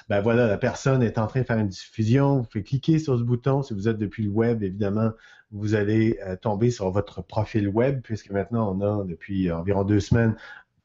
ben 0.08 0.20
voilà, 0.20 0.46
la 0.46 0.58
personne 0.58 1.02
est 1.02 1.18
en 1.18 1.26
train 1.26 1.40
de 1.40 1.46
faire 1.46 1.58
une 1.58 1.68
diffusion. 1.68 2.38
Vous 2.38 2.44
pouvez 2.44 2.64
cliquer 2.64 2.98
sur 2.98 3.18
ce 3.18 3.22
bouton 3.22 3.62
si 3.62 3.72
vous 3.72 3.88
êtes 3.88 3.98
depuis 3.98 4.28
web, 4.34 4.62
évidemment, 4.62 5.10
vous 5.52 5.74
allez 5.74 6.18
euh, 6.26 6.36
tomber 6.36 6.70
sur 6.70 6.90
votre 6.90 7.22
profil 7.22 7.68
web, 7.68 8.00
puisque 8.02 8.30
maintenant 8.30 8.76
on 8.76 8.80
a 8.80 9.04
depuis 9.04 9.50
environ 9.52 9.84
deux 9.84 10.00
semaines 10.00 10.36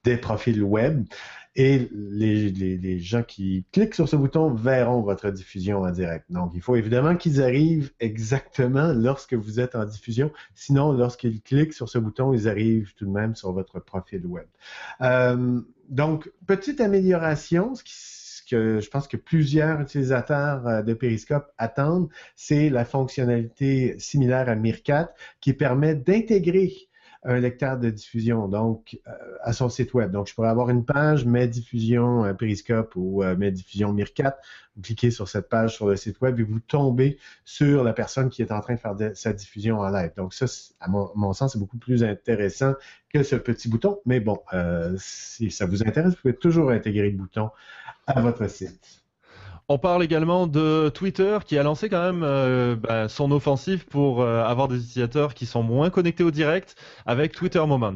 des 0.03 0.17
profils 0.17 0.63
web. 0.63 1.05
Et 1.55 1.89
les, 1.91 2.99
gens 2.99 3.23
qui 3.23 3.65
cliquent 3.73 3.95
sur 3.95 4.07
ce 4.07 4.15
bouton 4.15 4.53
verront 4.53 5.01
votre 5.01 5.29
diffusion 5.29 5.81
en 5.81 5.91
direct. 5.91 6.25
Donc, 6.29 6.51
il 6.53 6.61
faut 6.61 6.75
évidemment 6.75 7.17
qu'ils 7.17 7.41
arrivent 7.41 7.91
exactement 7.99 8.93
lorsque 8.93 9.33
vous 9.33 9.59
êtes 9.59 9.75
en 9.75 9.83
diffusion. 9.83 10.31
Sinon, 10.55 10.93
lorsqu'ils 10.93 11.41
cliquent 11.41 11.73
sur 11.73 11.89
ce 11.89 11.97
bouton, 11.97 12.33
ils 12.33 12.47
arrivent 12.47 12.93
tout 12.95 13.05
de 13.05 13.11
même 13.11 13.35
sur 13.35 13.51
votre 13.51 13.79
profil 13.79 14.25
web. 14.25 14.45
Euh, 15.01 15.59
donc, 15.89 16.31
petite 16.45 16.79
amélioration, 16.79 17.75
ce 17.75 17.83
qui 17.83 17.93
que 18.49 18.79
je 18.79 18.89
pense 18.89 19.07
que 19.07 19.17
plusieurs 19.17 19.79
utilisateurs 19.81 20.65
euh, 20.67 20.81
de 20.81 20.93
Periscope 20.93 21.51
attendent, 21.57 22.09
c'est 22.35 22.69
la 22.69 22.85
fonctionnalité 22.85 23.97
similaire 23.99 24.49
à 24.49 24.55
Meerkat 24.55 25.13
qui 25.41 25.53
permet 25.53 25.95
d'intégrer 25.95 26.88
un 27.23 27.39
lecteur 27.39 27.77
de 27.77 27.89
diffusion 27.89 28.47
donc 28.47 28.99
euh, 29.07 29.11
à 29.41 29.53
son 29.53 29.69
site 29.69 29.93
web. 29.93 30.11
Donc, 30.11 30.27
je 30.27 30.33
pourrais 30.33 30.49
avoir 30.49 30.69
une 30.69 30.85
page 30.85 31.25
Mes 31.25 31.47
diffusion 31.47 32.23
euh, 32.23 32.33
Periscope 32.33 32.95
ou 32.95 33.23
Mes 33.37 33.51
diffusion 33.51 33.91
Meerkat. 33.93 34.37
Vous 34.75 34.81
cliquez 34.81 35.11
sur 35.11 35.27
cette 35.27 35.49
page 35.49 35.75
sur 35.75 35.87
le 35.87 35.95
site 35.95 36.21
web 36.21 36.39
et 36.39 36.43
vous 36.43 36.59
tombez 36.59 37.17
sur 37.43 37.83
la 37.83 37.93
personne 37.93 38.29
qui 38.29 38.41
est 38.41 38.51
en 38.51 38.61
train 38.61 38.75
de 38.75 38.79
faire 38.79 38.95
sa 39.13 39.33
diffusion 39.33 39.79
en 39.79 39.89
live. 39.89 40.11
Donc, 40.15 40.33
ça, 40.33 40.45
à 40.79 40.87
mon, 40.87 41.33
sens, 41.33 41.53
c'est 41.53 41.59
beaucoup 41.59 41.77
plus 41.77 42.03
intéressant 42.03 42.73
que 43.13 43.23
ce 43.23 43.35
petit 43.35 43.67
bouton. 43.67 43.99
Mais 44.05 44.19
bon, 44.19 44.39
si 44.97 45.51
ça 45.51 45.65
vous 45.65 45.83
intéresse, 45.83 46.13
vous 46.13 46.21
pouvez 46.21 46.35
toujours 46.35 46.71
intégrer 46.71 47.09
le 47.09 47.17
bouton 47.17 47.49
à 48.07 48.21
votre 48.21 48.49
site. 48.49 48.98
On 49.71 49.77
parle 49.77 50.03
également 50.03 50.47
de 50.47 50.89
Twitter 50.89 51.37
qui 51.45 51.55
a 51.55 51.61
lancé 51.61 51.89
quand 51.89 52.01
même 52.01 52.23
euh, 52.23 52.75
bah, 52.75 53.07
son 53.07 53.29
offensive 53.29 53.85
pour 53.85 54.23
euh, 54.23 54.43
avoir 54.43 54.67
des 54.67 54.77
utilisateurs 54.77 55.35
qui 55.35 55.45
sont 55.45 55.61
moins 55.61 55.91
connectés 55.91 56.23
au 56.23 56.31
direct 56.31 56.75
avec 57.05 57.33
Twitter 57.33 57.63
Moments. 57.63 57.93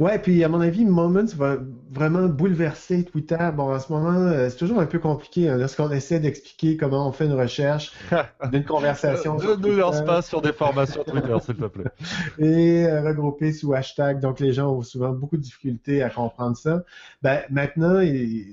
Ouais, 0.00 0.18
puis 0.18 0.42
à 0.42 0.48
mon 0.48 0.60
avis, 0.60 0.84
Moments 0.84 1.32
va 1.36 1.58
vraiment 1.92 2.24
bouleverser 2.26 3.04
Twitter. 3.04 3.50
Bon, 3.54 3.72
en 3.72 3.78
ce 3.78 3.92
moment, 3.92 4.18
euh, 4.18 4.48
c'est 4.50 4.56
toujours 4.56 4.80
un 4.80 4.86
peu 4.86 4.98
compliqué 4.98 5.48
hein, 5.48 5.58
lorsqu'on 5.58 5.92
essaie 5.92 6.18
d'expliquer 6.18 6.76
comment 6.76 7.06
on 7.06 7.12
fait 7.12 7.26
une 7.26 7.38
recherche 7.38 7.92
d'une 8.50 8.64
conversation. 8.64 9.36
ne 9.36 9.54
nous 9.54 9.76
lance 9.76 10.04
pas 10.04 10.22
sur 10.22 10.42
des 10.42 10.52
formations 10.52 11.04
Twitter, 11.04 11.36
s'il 11.44 11.54
te 11.54 11.66
plaît. 11.66 11.92
Et 12.40 12.84
regrouper 12.98 13.52
sous 13.52 13.72
hashtag. 13.72 14.18
Donc 14.18 14.40
les 14.40 14.52
gens 14.52 14.72
ont 14.72 14.82
souvent 14.82 15.10
beaucoup 15.10 15.36
de 15.36 15.42
difficultés 15.42 16.02
à 16.02 16.10
comprendre 16.10 16.56
ça. 16.56 16.82
Ben, 17.22 17.42
maintenant, 17.48 18.00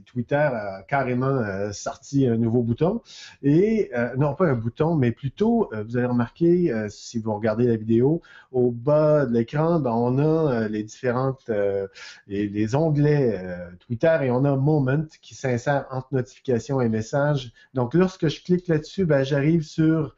Twitter 0.06 0.36
a 0.36 0.84
carrément 0.88 1.72
sorti 1.72 2.28
un 2.28 2.38
nouveau 2.38 2.59
bouton. 2.64 3.01
Et 3.43 3.89
euh, 3.95 4.16
non, 4.18 4.34
pas 4.36 4.47
un 4.47 4.55
bouton, 4.55 4.95
mais 4.95 5.12
plutôt, 5.12 5.70
euh, 5.74 5.84
vous 5.84 5.97
allez 5.97 6.07
remarquer, 6.07 6.72
euh, 6.72 6.88
si 6.89 7.20
vous 7.20 7.34
regardez 7.34 7.66
la 7.66 7.76
vidéo, 7.76 8.22
au 8.51 8.72
bas 8.72 9.26
de 9.26 9.34
l'écran, 9.34 9.80
ben, 9.80 9.91
on 9.91 10.18
a 10.20 10.68
les 10.68 10.84
différentes, 10.84 11.49
les, 12.28 12.47
les, 12.47 12.76
onglets 12.76 13.39
Twitter 13.80 14.18
et 14.24 14.32
on 14.32 14.43
a 14.45 14.55
Moment 14.55 15.05
qui 15.22 15.36
s'insère 15.36 15.86
entre 15.91 16.07
notifications 16.14 16.82
et 16.82 16.89
messages. 16.89 17.51
Donc, 17.74 17.93
lorsque 17.93 18.28
je 18.28 18.43
clique 18.43 18.68
là-dessus, 18.68 19.05
ben, 19.05 19.24
j'arrive 19.24 19.64
sur 19.64 20.16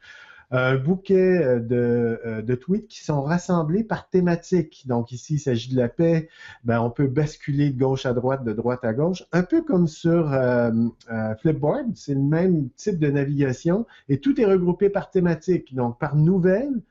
un 0.52 0.76
bouquet 0.76 1.38
euh, 1.42 1.60
euh, 1.72 2.42
de, 2.42 2.54
tweets 2.54 2.86
qui 2.86 3.02
sont 3.02 3.22
rassemblés 3.22 3.84
par 3.84 4.08
thématique. 4.08 4.86
Donc 4.86 5.10
ici, 5.10 5.34
il 5.34 5.38
s'agit 5.38 5.72
de 5.72 5.76
la 5.76 5.88
paix. 5.88 6.28
Ben, 6.64 6.80
on 6.80 6.90
peut 6.90 7.06
basculer 7.06 7.70
de 7.70 7.78
gauche 7.78 8.04
à 8.04 8.12
droite, 8.12 8.44
de 8.44 8.52
droite 8.52 8.84
à 8.84 8.92
gauche, 8.92 9.24
un 9.32 9.42
peu 9.42 9.62
comme 9.62 9.88
sur 9.88 10.32
euh, 10.32 10.70
Flipboard. 11.40 11.96
C'est 11.96 12.14
le 12.14 12.20
même 12.20 12.68
type 12.76 12.98
de 12.98 13.10
navigation 13.10 13.86
et 14.10 14.20
tout 14.20 14.38
est 14.40 14.44
regroupé 14.44 14.90
par 14.90 15.10
thématique, 15.10 15.74
donc 15.74 15.98
par 15.98 16.16
nouvelle 16.16 16.82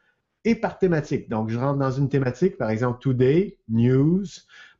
et 0.43 0.55
par 0.55 0.79
thématique. 0.79 1.29
Donc 1.29 1.49
je 1.49 1.59
rentre 1.59 1.77
dans 1.77 1.91
une 1.91 2.09
thématique, 2.09 2.57
par 2.57 2.71
exemple 2.71 2.99
Today, 2.99 3.57
News. 3.69 4.25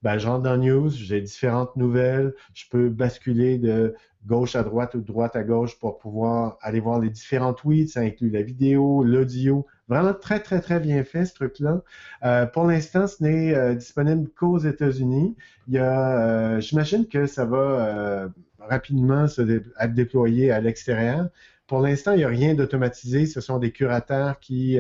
Ben, 0.02 0.18
je 0.18 0.28
rentre 0.28 0.42
dans 0.42 0.58
News, 0.58 0.90
j'ai 0.90 1.22
différentes 1.22 1.76
nouvelles. 1.76 2.34
Je 2.56 2.66
peux 2.72 2.90
basculer 2.90 3.60
de 3.60 3.94
gauche 4.26 4.56
à 4.56 4.64
droite 4.64 4.96
ou 4.96 5.02
droite 5.02 5.36
à 5.36 5.44
gauche 5.44 5.80
pour 5.80 5.98
pouvoir 5.98 6.58
aller 6.62 6.80
voir 6.80 7.00
les 7.00 7.10
différents 7.10 7.54
tweets. 7.54 7.90
Ça 7.90 8.02
inclut 8.02 8.30
la 8.30 8.42
vidéo, 8.42 9.04
l'audio. 9.04 9.66
Vraiment 9.88 10.14
très, 10.14 10.40
très, 10.40 10.62
très 10.62 10.80
bien 10.80 11.04
fait, 11.04 11.26
ce 11.26 11.34
truc-là. 11.34 11.82
Euh, 12.24 12.46
pour 12.46 12.66
l'instant, 12.66 13.08
ce 13.08 13.24
n'est 13.24 13.54
euh, 13.54 13.74
disponible 13.74 14.30
qu'aux 14.30 14.60
États-Unis. 14.60 15.36
Il 15.68 15.74
y 15.74 15.80
a, 15.80 16.56
euh, 16.56 16.60
j'imagine 16.60 17.08
que 17.08 17.26
ça 17.26 17.46
va 17.46 18.30
rapidement 18.60 19.28
se 19.28 19.42
être 19.42 19.94
déployé 19.94 20.52
à 20.52 20.62
l'extérieur. 20.62 21.30
Pour 21.68 21.80
l'instant, 21.80 22.12
il 22.12 22.18
n'y 22.18 22.24
a 22.24 22.28
rien 22.28 22.54
d'automatisé. 22.54 23.26
Ce 23.26 23.42
sont 23.42 23.58
des 23.58 23.72
curateurs 23.72 24.40
qui 24.40 24.78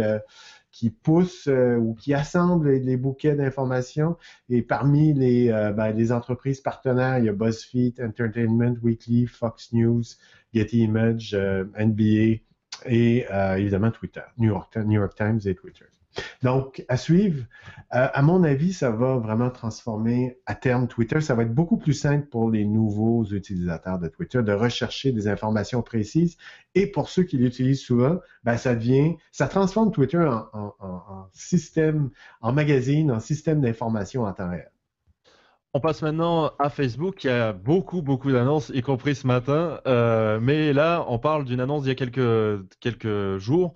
qui 0.72 0.89
poussent 0.89 1.47
euh, 1.47 1.76
ou 1.78 1.93
qui 1.93 2.13
assemblent 2.13 2.72
les 2.72 2.97
bouquets 2.97 3.36
d'informations. 3.36 4.17
Et 4.49 4.61
parmi 4.61 5.13
les, 5.13 5.49
euh, 5.49 5.72
ben, 5.72 5.91
les 5.91 6.11
entreprises 6.11 6.61
partenaires, 6.61 7.19
il 7.19 7.26
y 7.26 7.30
a 7.30 7.34
BuzzFeed, 7.34 8.01
Entertainment 8.01 8.76
Weekly, 8.82 9.28
Fox 9.28 9.74
News, 9.74 10.03
Getty 10.53 10.80
Image, 10.80 11.34
euh, 11.34 11.65
NBA 11.78 12.41
et 12.86 13.28
évidemment 13.57 13.91
Twitter, 13.91 14.24
New 14.38 14.47
York, 14.47 14.76
New 14.78 14.99
York 14.99 15.13
Times 15.15 15.39
et 15.45 15.53
Twitter. 15.53 15.86
Donc, 16.43 16.84
à 16.88 16.97
suivre. 16.97 17.45
Euh, 17.93 18.07
à 18.14 18.22
mon 18.22 18.43
avis, 18.43 18.74
ça 18.74 18.91
va 18.91 19.18
vraiment 19.18 19.49
transformer 19.49 20.39
à 20.45 20.55
terme 20.55 20.88
Twitter. 20.88 21.22
Ça 21.22 21.36
va 21.36 21.43
être 21.43 21.53
beaucoup 21.53 21.78
plus 21.78 21.93
simple 21.93 22.28
pour 22.28 22.49
les 22.49 22.66
nouveaux 22.66 23.26
utilisateurs 23.26 23.99
de 23.99 24.07
Twitter 24.07 24.41
de 24.43 24.53
rechercher 24.53 25.12
des 25.12 25.28
informations 25.28 25.82
précises. 25.82 26.38
Et 26.76 26.88
pour 26.88 27.09
ceux 27.09 27.24
qui 27.24 27.38
l'utilisent 27.38 27.82
souvent, 27.82 28.20
ben, 28.43 28.57
ça 28.57 28.76
devient, 28.76 29.16
ça 29.32 29.47
transforme 29.47 29.91
Twitter 29.91 30.26
en, 30.53 30.74
en 30.80 31.28
système, 31.34 32.09
en 32.41 32.53
magazine, 32.53 33.12
en 33.12 33.20
système 33.20 33.62
d'information 33.62 34.24
en 34.24 34.34
temps 34.34 34.49
réel. 34.49 34.72
On 35.74 35.80
passe 35.80 36.01
maintenant 36.01 36.51
à 36.59 36.69
Facebook 36.69 37.15
qui 37.15 37.30
a 37.30 37.53
beaucoup, 37.53 38.01
beaucoup 38.01 38.30
d'annonces, 38.30 38.72
y 38.76 38.82
compris 38.82 39.15
ce 39.15 39.26
matin. 39.26 39.80
Euh, 39.88 40.38
mais 40.41 40.74
là, 40.74 41.05
on 41.07 41.17
parle 41.17 41.45
d'une 41.45 41.61
annonce 41.61 41.84
d'il 41.84 41.89
y 41.89 41.91
a 41.91 41.95
quelques, 41.95 42.67
quelques 42.82 43.38
jours. 43.38 43.74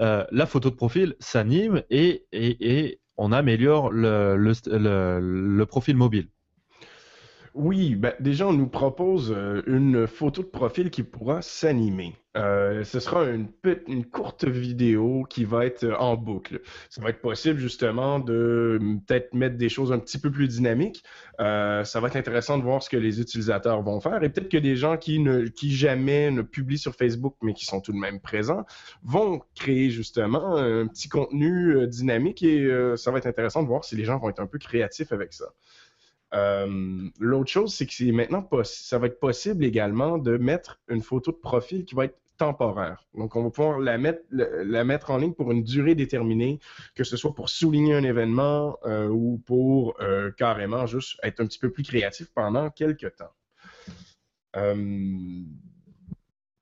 Euh, 0.00 0.24
la 0.32 0.46
photo 0.46 0.70
de 0.70 0.74
profil 0.74 1.14
s'anime 1.20 1.84
et, 1.88 2.26
et, 2.32 3.00
on 3.16 3.30
améliore 3.30 3.90
le, 3.92 4.36
le, 4.36 5.64
profil 5.66 5.96
mobile. 5.96 6.28
Oui, 7.58 7.94
ben, 7.94 8.12
déjà, 8.20 8.46
on 8.46 8.52
nous 8.52 8.66
propose 8.68 9.32
euh, 9.34 9.62
une 9.66 10.06
photo 10.06 10.42
de 10.42 10.46
profil 10.46 10.90
qui 10.90 11.02
pourra 11.02 11.40
s'animer. 11.40 12.14
Euh, 12.36 12.84
ce 12.84 13.00
sera 13.00 13.24
une, 13.24 13.48
courte 14.04 14.44
vidéo 14.44 15.24
qui 15.30 15.46
va 15.46 15.64
être 15.64 15.84
euh, 15.84 15.96
en 15.96 16.18
boucle. 16.18 16.60
Ça 16.90 17.00
va 17.00 17.08
être 17.08 17.22
possible 17.22 17.58
justement 17.58 18.18
de 18.18 18.78
peut-être 19.06 19.32
mettre 19.32 19.56
des 19.56 19.70
choses 19.70 19.90
un 19.90 19.98
petit 19.98 20.18
peu 20.18 20.30
plus 20.30 20.48
dynamiques. 20.48 21.02
ça 21.38 22.00
va 22.00 22.08
être 22.08 22.16
intéressant 22.16 22.58
de 22.58 22.62
voir 22.62 22.82
ce 22.82 22.90
que 22.90 22.98
les 22.98 23.22
utilisateurs 23.22 23.80
vont 23.80 24.00
faire 24.00 24.22
et 24.22 24.28
peut-être 24.28 24.50
que 24.50 24.58
des 24.58 24.76
gens 24.76 24.98
qui, 24.98 25.18
ne, 25.18 25.46
qui 25.46 25.74
jamais 25.74 26.30
ne 26.30 26.42
publient 26.42 26.76
sur 26.76 26.94
Facebook 26.94 27.36
mais 27.40 27.54
qui 27.54 27.64
sont 27.64 27.80
tout 27.80 27.92
de 27.92 27.98
même 27.98 28.20
présents 28.20 28.66
vont 29.02 29.40
créer 29.54 29.88
justement 29.88 30.56
un 30.56 30.86
petit 30.88 31.08
contenu 31.08 31.86
dynamique 31.88 32.42
et 32.42 32.68
ça 32.96 33.10
va 33.10 33.16
être 33.18 33.26
intéressant 33.26 33.62
de 33.62 33.68
voir 33.68 33.84
si 33.84 33.96
les 33.96 34.04
gens 34.04 34.18
vont 34.18 34.28
être 34.28 34.40
un 34.40 34.46
peu 34.46 34.58
créatifs 34.58 35.12
avec 35.12 35.32
ça. 35.32 35.46
Euh, 36.34 37.08
l'autre 37.18 37.50
chose, 37.50 37.74
c'est 37.74 37.86
que 37.86 38.10
maintenant 38.10 38.48
ça 38.64 38.98
va 38.98 39.06
être 39.06 39.20
possible 39.20 39.64
également 39.64 40.18
de 40.18 40.36
mettre 40.36 40.80
une 40.88 41.02
photo 41.02 41.32
de 41.32 41.36
profil 41.36 41.84
qui 41.84 41.94
va 41.94 42.06
être 42.06 42.18
temporaire. 42.36 43.06
Donc, 43.14 43.34
on 43.34 43.44
va 43.44 43.50
pouvoir 43.50 43.78
la 43.78 43.96
mettre, 43.96 44.20
la 44.30 44.84
mettre 44.84 45.10
en 45.10 45.16
ligne 45.16 45.32
pour 45.32 45.52
une 45.52 45.62
durée 45.62 45.94
déterminée, 45.94 46.58
que 46.94 47.02
ce 47.02 47.16
soit 47.16 47.34
pour 47.34 47.48
souligner 47.48 47.94
un 47.94 48.04
événement 48.04 48.76
euh, 48.84 49.08
ou 49.08 49.38
pour 49.46 49.94
euh, 50.00 50.30
carrément 50.32 50.86
juste 50.86 51.18
être 51.22 51.40
un 51.40 51.46
petit 51.46 51.58
peu 51.58 51.70
plus 51.70 51.82
créatif 51.82 52.28
pendant 52.34 52.68
quelques 52.70 53.14
temps. 53.16 53.32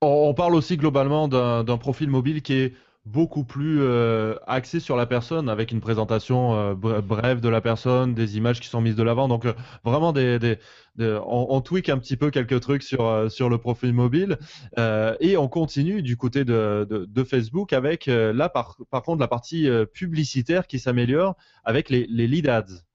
On 0.01 0.33
parle 0.33 0.55
aussi 0.55 0.77
globalement 0.77 1.27
d'un 1.27 1.77
profil 1.77 2.09
mobile 2.09 2.41
qui 2.41 2.53
est 2.53 2.73
beaucoup 3.05 3.43
plus 3.43 3.81
euh, 3.81 4.35
axé 4.47 4.79
sur 4.79 4.95
la 4.95 5.05
personne 5.05 5.47
avec 5.47 5.71
une 5.71 5.79
présentation 5.79 6.55
euh, 6.55 6.73
brève 6.73 7.39
de 7.39 7.49
la 7.49 7.61
personne, 7.61 8.15
des 8.15 8.37
images 8.37 8.59
qui 8.59 8.67
sont 8.67 8.81
mises 8.81 8.95
de 8.95 9.03
l'avant. 9.03 9.27
Donc 9.27 9.45
euh, 9.45 9.53
vraiment 9.83 10.13
on, 10.97 11.61
tweak 11.61 11.89
un 11.89 11.99
petit 11.99 12.17
peu 12.17 12.31
quelques 12.31 12.59
trucs 12.61 12.83
sur 12.83 13.29
sur 13.29 13.49
le 13.49 13.57
profil 13.57 13.93
mobile 13.93 14.37
et 15.19 15.35
on 15.37 15.47
continue 15.49 16.01
du 16.01 16.15
côté 16.15 16.45
de, 16.45 16.87
de, 16.89 17.23
Facebook 17.23 17.73
avec 17.73 18.05
là 18.05 18.47
par, 18.47 18.77
par 18.89 19.03
contre 19.03 19.19
la 19.19 19.27
partie 19.27 19.67
publicitaire 19.93 20.67
qui 20.67 20.79
s'améliore 20.79 21.35
avec 21.65 21.89
les, 21.89 22.07
les 22.09 22.27
lead 22.27 22.47
ads. 22.47 22.85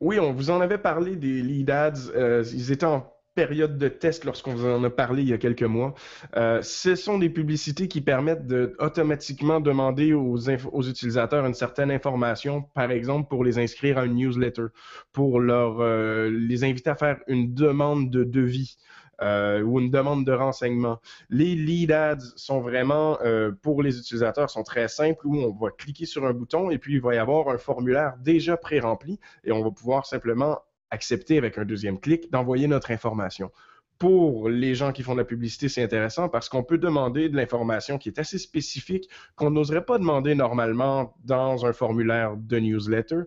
Oui, 0.00 0.18
on 0.18 0.32
vous 0.32 0.50
en 0.50 0.60
avait 0.60 0.78
parlé 0.78 1.14
des 1.14 1.40
lead 1.40 1.70
ads. 1.70 2.10
ils 2.52 2.72
étaient 2.72 2.84
en 2.84 3.15
période 3.36 3.76
de 3.76 3.88
test 3.88 4.24
lorsqu'on 4.24 4.54
vous 4.54 4.66
en 4.66 4.82
a 4.82 4.90
parlé 4.90 5.22
il 5.22 5.28
y 5.28 5.34
a 5.34 5.38
quelques 5.38 5.62
mois. 5.62 5.94
Euh, 6.36 6.62
ce 6.62 6.96
sont 6.96 7.18
des 7.18 7.28
publicités 7.28 7.86
qui 7.86 8.00
permettent 8.00 8.46
de 8.46 8.74
automatiquement 8.80 9.60
demander 9.60 10.14
aux, 10.14 10.38
utilisateurs 10.38 11.44
une 11.46 11.54
certaine 11.54 11.90
information, 11.90 12.62
par 12.74 12.90
exemple 12.90 13.28
pour 13.28 13.44
les 13.44 13.58
inscrire 13.58 13.98
à 13.98 14.06
une 14.06 14.14
newsletter, 14.14 14.66
pour 15.12 15.38
leur, 15.38 15.80
euh, 15.80 16.30
les 16.30 16.64
inviter 16.64 16.90
à 16.90 16.96
faire 16.96 17.18
une 17.28 17.54
demande 17.54 18.10
de 18.10 18.24
devis. 18.24 18.76
Euh, 19.22 19.62
ou 19.62 19.80
une 19.80 19.90
demande 19.90 20.26
de 20.26 20.32
renseignement. 20.32 21.00
Les 21.30 21.54
lead 21.54 21.90
ads 21.90 22.18
sont 22.36 22.60
vraiment, 22.60 23.16
pour 23.62 23.82
les 23.82 23.98
utilisateurs, 23.98 24.50
sont 24.50 24.62
très 24.62 24.88
simples 24.88 25.26
où 25.26 25.38
on 25.38 25.52
va 25.52 25.70
cliquer 25.70 26.04
sur 26.04 26.26
un 26.26 26.34
bouton 26.34 26.68
et 26.68 26.76
puis 26.76 26.96
il 26.96 27.00
va 27.00 27.14
y 27.14 27.16
avoir 27.16 27.48
un 27.48 27.56
formulaire 27.56 28.16
déjà 28.20 28.58
pré-rempli 28.58 29.18
et 29.42 29.52
on 29.52 29.62
va 29.64 29.70
pouvoir 29.70 30.04
simplement 30.04 30.58
accepter 30.90 31.38
avec 31.38 31.58
un 31.58 31.64
deuxième 31.64 31.98
clic 31.98 32.30
d'envoyer 32.30 32.66
notre 32.66 32.90
information. 32.90 33.50
Pour 33.98 34.50
les 34.50 34.74
gens 34.74 34.92
qui 34.92 35.02
font 35.02 35.14
de 35.14 35.18
la 35.18 35.24
publicité, 35.24 35.70
c'est 35.70 35.82
intéressant 35.82 36.28
parce 36.28 36.50
qu'on 36.50 36.62
peut 36.62 36.76
demander 36.76 37.30
de 37.30 37.36
l'information 37.36 37.96
qui 37.96 38.10
est 38.10 38.18
assez 38.18 38.38
spécifique, 38.38 39.08
qu'on 39.36 39.50
n'oserait 39.50 39.86
pas 39.86 39.98
demander 39.98 40.34
normalement 40.34 41.16
dans 41.24 41.64
un 41.64 41.72
formulaire 41.72 42.36
de 42.36 42.58
newsletter. 42.58 43.20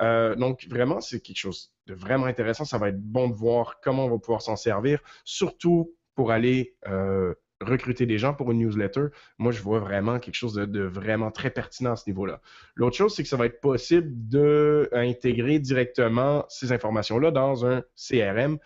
Euh, 0.00 0.34
donc, 0.34 0.66
vraiment, 0.70 1.02
c'est 1.02 1.20
quelque 1.20 1.36
chose 1.36 1.72
de 1.86 1.94
vraiment 1.94 2.24
intéressant. 2.24 2.64
Ça 2.64 2.78
va 2.78 2.88
être 2.88 3.00
bon 3.00 3.28
de 3.28 3.34
voir 3.34 3.80
comment 3.82 4.06
on 4.06 4.10
va 4.10 4.18
pouvoir 4.18 4.40
s'en 4.40 4.56
servir, 4.56 5.00
surtout 5.24 5.94
pour 6.14 6.30
aller 6.30 6.74
euh, 6.88 7.34
recruter 7.60 8.06
des 8.06 8.18
gens 8.18 8.34
pour 8.34 8.50
une 8.52 8.58
newsletter, 8.58 9.06
moi, 9.38 9.52
je 9.52 9.62
vois 9.62 9.78
vraiment 9.78 10.18
quelque 10.18 10.34
chose 10.34 10.54
de, 10.54 10.82
vraiment 10.82 11.30
très 11.30 11.50
pertinent 11.50 11.92
à 11.92 11.96
ce 11.96 12.08
niveau-là. 12.08 12.40
L'autre 12.74 12.96
chose, 12.96 13.14
c'est 13.14 13.22
que 13.22 13.28
ça 13.28 13.36
va 13.36 13.46
être 13.46 13.60
possible 13.60 14.08
d'intégrer 14.10 15.58
directement 15.58 16.44
ces 16.48 16.72
informations-là 16.72 17.30
dans 17.30 17.66
un 17.66 17.82
CRM. 17.96 18.58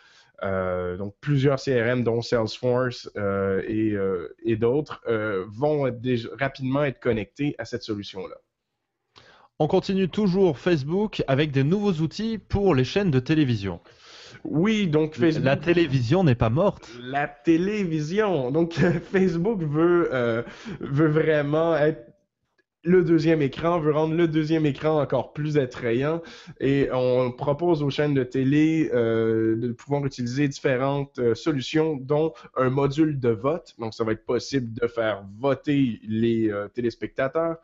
Euh, 0.45 0.97
donc, 0.97 1.15
plusieurs 1.21 1.61
CRM, 1.61 2.05
dont 2.05 2.23
Salesforce 2.23 3.11
euh, 3.17 3.63
euh, 3.69 4.29
et, 4.45 4.57
d'autres, 4.57 5.03
vont 5.49 5.91
rapidement 6.39 6.85
être 6.85 7.01
connectés 7.01 7.55
à 7.59 7.65
cette 7.65 7.83
solution-là. 7.83 8.37
On 9.61 9.67
continue 9.67 10.09
toujours 10.09 10.59
Facebook 10.59 11.25
avec 11.27 11.51
des 11.51 11.65
nouveaux 11.65 11.95
outils 11.95 12.39
pour 12.39 12.77
les 12.77 12.85
chaînes 12.85 13.11
de 13.11 13.19
télévision. 13.19 13.81
Oui, 14.45 14.87
donc 14.87 15.15
Facebook. 15.15 15.45
La 15.45 15.57
télévision 15.57 16.25
n'est 16.25 16.35
pas 16.35 16.51
morte. 16.51 16.91
La 17.03 17.27
télévision. 17.29 18.51
Donc 18.51 18.75
Facebook 19.13 19.63
veut, 19.63 20.11
euh, 20.13 20.43
veut 20.81 21.09
vraiment 21.09 21.77
être 21.77 22.09
le 22.85 23.03
deuxième 23.03 23.43
écran, 23.43 23.81
veut 23.81 23.93
rendre 23.93 24.15
le 24.15 24.29
deuxième 24.29 24.65
écran 24.65 25.01
encore 25.01 25.33
plus 25.33 25.59
attrayant 25.59 26.23
et 26.61 26.89
on 26.93 27.33
propose 27.33 27.83
aux 27.83 27.91
chaînes 27.91 28.15
de 28.15 28.23
télé 28.23 28.91
euh, 28.95 29.57
de 29.57 29.73
pouvoir 29.73 30.07
utiliser 30.07 30.47
différentes 30.47 31.19
euh, 31.19 31.35
solutions, 31.35 31.97
dont 31.97 32.33
un 32.57 32.71
module 32.71 33.19
de 33.19 33.31
vote. 33.31 33.75
Donc, 33.79 33.95
ça 33.95 34.05
va 34.05 34.13
être 34.13 34.25
possible 34.25 34.73
de 34.73 34.87
faire 34.87 35.25
voter 35.41 36.01
les 36.07 36.53
téléspectateurs. 36.73 37.57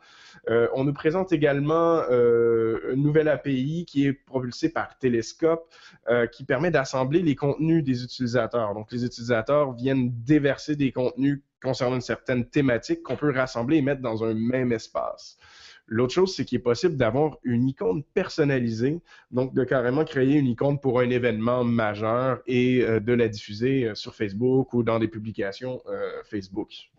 Euh, 0.49 0.67
on 0.73 0.83
nous 0.83 0.93
présente 0.93 1.31
également 1.31 2.03
une 2.09 3.01
nouvelle 3.01 3.29
API 3.29 3.85
qui 3.87 4.05
est 4.05 4.13
propulsée 4.13 4.69
par 4.69 4.97
Telescope 4.97 5.73
qui 6.31 6.43
permet 6.43 6.71
d'assembler 6.71 7.21
les 7.21 7.35
contenus 7.35 7.83
des 7.83 8.03
utilisateurs. 8.03 8.73
Donc, 8.73 8.91
les 8.91 9.05
utilisateurs 9.05 9.73
viennent 9.73 10.11
déverser 10.25 10.75
des 10.75 10.91
contenus 10.91 11.41
concernant 11.65 11.95
une 11.95 12.01
certaine 12.01 12.45
thématique 12.45 13.03
qu'on 13.03 13.17
peut 13.17 13.33
rassembler 13.33 13.77
et 13.77 13.81
mettre 13.81 14.01
dans 14.01 14.23
un 14.23 14.33
même 14.33 14.71
espace. 14.71 15.37
L'autre 15.87 16.13
chose, 16.13 16.33
c'est 16.33 16.45
qu'il 16.45 16.55
est 16.57 16.63
possible 16.63 16.95
d'avoir 16.95 17.37
une 17.43 17.67
icône 17.67 18.03
personnalisée, 18.13 19.01
donc 19.31 19.53
de 19.53 19.63
carrément 19.63 20.05
créer 20.05 20.35
une 20.35 20.47
icône 20.47 20.79
pour 20.79 20.99
un 20.99 21.09
événement 21.09 21.63
majeur 21.63 22.41
et 22.47 22.79
de 22.79 23.13
la 23.13 23.27
diffuser 23.27 23.91
sur 23.93 24.15
Facebook 24.15 24.73
ou 24.73 24.81
dans 24.81 24.97
des 24.97 25.07
publications 25.07 25.83
Facebook. 26.23 26.89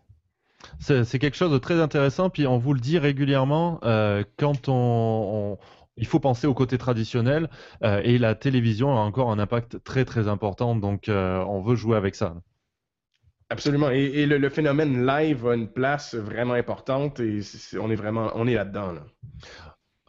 C'est 0.79 1.19
quelque 1.19 1.37
chose 1.37 1.51
de 1.51 1.57
très 1.57 1.79
intéressant, 1.79 2.29
puis 2.29 2.47
on 2.47 2.57
vous 2.57 2.73
le 2.73 2.79
dit 2.79 2.97
régulièrement, 2.97 3.79
euh, 3.83 4.23
quand 4.37 4.67
on, 4.67 5.57
il 5.97 6.05
faut 6.07 6.19
penser 6.19 6.47
au 6.47 6.53
côté 6.53 6.77
traditionnel, 6.77 7.49
euh, 7.83 8.01
et 8.03 8.17
la 8.17 8.35
télévision 8.35 8.91
a 8.97 8.99
encore 8.99 9.31
un 9.31 9.39
impact 9.39 9.83
très 9.83 10.05
très 10.05 10.27
important, 10.27 10.75
donc 10.75 11.09
euh, 11.09 11.43
on 11.47 11.61
veut 11.61 11.75
jouer 11.75 11.97
avec 11.97 12.15
ça. 12.15 12.35
Absolument, 13.49 13.89
et, 13.89 14.25
le, 14.25 14.49
phénomène 14.49 15.05
live 15.05 15.47
a 15.47 15.55
une 15.55 15.69
place 15.69 16.15
vraiment 16.15 16.53
importante, 16.53 17.21
et 17.21 17.39
on 17.79 17.89
est 17.89 17.95
vraiment, 17.95 18.31
on 18.35 18.45
est 18.45 18.55
là-dedans. 18.55 18.91
Là. 18.91 19.03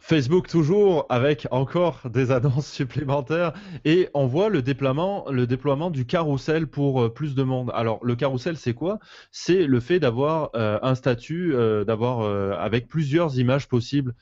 Facebook 0.09 0.47
toujours 0.47 1.05
avec 1.09 1.47
encore 1.51 2.01
des 2.09 2.31
annonces 2.31 2.65
supplémentaires 2.67 3.53
et 3.85 4.09
on 4.15 4.25
voit 4.25 4.49
le 4.49 4.63
déploiement, 4.63 5.29
le 5.29 5.45
déploiement 5.45 5.91
du 5.91 6.07
carrousel 6.07 6.65
pour 6.65 7.03
euh, 7.03 7.13
plus 7.13 7.35
de 7.35 7.43
monde. 7.43 7.69
Alors 7.75 8.03
le 8.03 8.15
carrousel 8.15 8.57
c'est 8.57 8.73
quoi? 8.73 8.97
C'est 9.29 9.67
le 9.67 9.79
fait 9.79 9.99
d'avoir 9.99 10.49
euh, 10.55 10.79
un 10.81 10.95
statut, 10.95 11.53
euh, 11.53 11.83
d'avoir 11.83 12.21
avec 12.59 12.87
plusieurs 12.87 13.37
images 13.37 13.67
possibles 13.67 14.15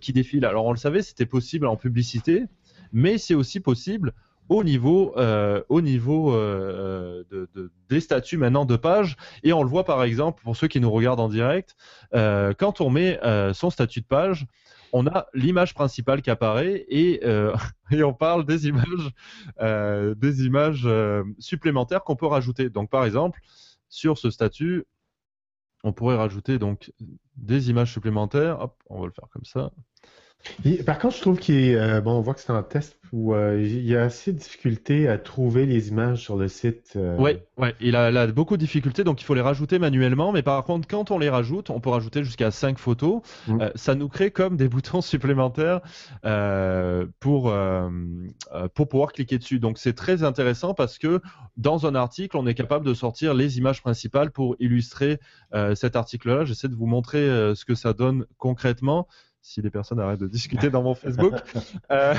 qui 0.00 0.14
défilent. 0.14 0.46
Alors 0.46 0.64
on 0.64 0.72
le 0.72 0.78
savait, 0.78 1.02
c'était 1.02 1.26
possible 1.26 1.66
en 1.66 1.76
publicité, 1.76 2.44
mais 2.94 3.18
c'est 3.18 3.34
aussi 3.34 3.60
possible 3.60 4.14
au 4.48 4.64
niveau, 4.64 5.14
au 5.68 5.80
niveau 5.80 6.32
de, 6.32 7.70
des 7.88 8.00
statuts 8.00 8.36
maintenant 8.36 8.64
de 8.64 8.76
page. 8.76 9.16
Et 9.42 9.52
on 9.52 9.62
le 9.62 9.68
voit 9.68 9.84
par 9.84 10.02
exemple 10.02 10.42
pour 10.42 10.56
ceux 10.56 10.68
qui 10.68 10.80
nous 10.80 10.90
regardent 10.90 11.20
en 11.20 11.28
direct, 11.28 11.76
quand 12.12 12.80
on 12.80 12.90
met 12.90 13.18
son 13.52 13.70
statut 13.70 14.00
de 14.00 14.06
page 14.06 14.46
on 14.96 15.08
a 15.08 15.26
l'image 15.34 15.74
principale 15.74 16.22
qui 16.22 16.30
apparaît 16.30 16.86
et, 16.88 17.20
euh, 17.24 17.52
on 17.92 18.14
parle 18.14 18.46
des 18.46 18.68
images, 18.68 19.10
euh, 19.60 20.14
des 20.14 20.44
images 20.46 20.84
euh, 20.86 21.24
supplémentaires 21.40 22.04
qu'on 22.04 22.14
peut 22.14 22.28
rajouter. 22.28 22.70
Donc 22.70 22.90
par 22.90 23.04
exemple, 23.04 23.40
sur 23.88 24.18
ce 24.18 24.30
statut, 24.30 24.84
on 25.82 25.92
pourrait 25.92 26.16
rajouter 26.16 26.60
donc 26.60 26.92
des 27.34 27.70
images 27.70 27.92
supplémentaires. 27.92 28.60
Hop, 28.60 28.80
on 28.88 29.00
va 29.00 29.06
le 29.06 29.12
faire 29.12 29.28
comme 29.30 29.44
ça 29.44 29.72
par 30.84 30.98
contre, 30.98 31.16
je 31.16 31.20
trouve 31.20 31.38
qu'il 31.38 31.56
est, 31.56 31.74
euh, 31.74 32.00
bon, 32.00 32.12
on 32.12 32.20
voit 32.20 32.34
que 32.34 32.40
c'est 32.40 32.52
un 32.52 32.62
test 32.62 32.98
où 33.12 33.34
euh, 33.34 33.60
il 33.62 33.86
y 33.86 33.96
a 33.96 34.02
assez 34.02 34.32
de 34.32 34.38
difficultés 34.38 35.08
à 35.08 35.18
trouver 35.18 35.66
les 35.66 35.88
images 35.88 36.20
sur 36.20 36.36
le 36.36 36.48
site. 36.48 36.94
Euh. 36.96 37.16
Oui, 37.18 37.38
ouais, 37.56 37.74
il 37.80 37.96
a, 37.96 38.26
beaucoup 38.28 38.56
de 38.56 38.60
difficultés, 38.60 39.04
donc 39.04 39.20
il 39.20 39.24
faut 39.24 39.34
les 39.34 39.40
rajouter 39.40 39.78
manuellement. 39.78 40.32
Mais 40.32 40.42
par 40.42 40.62
contre, 40.64 40.88
quand 40.88 41.10
on 41.10 41.18
les 41.18 41.30
rajoute, 41.30 41.70
on 41.70 41.80
peut 41.80 41.90
rajouter 41.90 42.24
jusqu'à 42.24 42.50
5 42.50 42.78
photos. 42.78 43.22
Mm. 43.46 43.66
ça 43.74 43.94
nous 43.94 44.08
crée 44.08 44.30
comme 44.30 44.56
des 44.56 44.68
boutons 44.74 45.00
supplémentaires 45.00 45.80
pour, 47.20 47.54
pour 48.74 48.88
pouvoir 48.88 49.12
cliquer 49.12 49.38
dessus. 49.38 49.60
Donc 49.60 49.78
c'est 49.78 49.94
très 49.94 50.24
intéressant 50.24 50.74
parce 50.74 50.98
que 50.98 51.20
dans 51.56 51.86
un 51.86 51.94
article, 51.94 52.36
on 52.36 52.46
est 52.46 52.54
capable 52.54 52.84
de 52.84 52.94
sortir 52.94 53.34
les 53.34 53.58
images 53.58 53.80
principales 53.80 54.30
pour 54.30 54.56
illustrer 54.58 55.20
cet 55.74 55.96
article-là. 55.96 56.44
J'essaie 56.44 56.68
de 56.68 56.74
vous 56.74 56.86
montrer 56.86 57.26
ce 57.54 57.64
que 57.64 57.74
ça 57.74 57.92
donne 57.92 58.26
concrètement 58.38 59.06
si 59.44 59.60
les 59.60 59.70
personnes 59.70 60.00
arrêtent 60.00 60.20
de 60.20 60.26
discuter 60.26 60.70
dans 60.70 60.82
mon 60.82 60.94
Facebook. 60.94 61.34
Euh, 61.90 62.14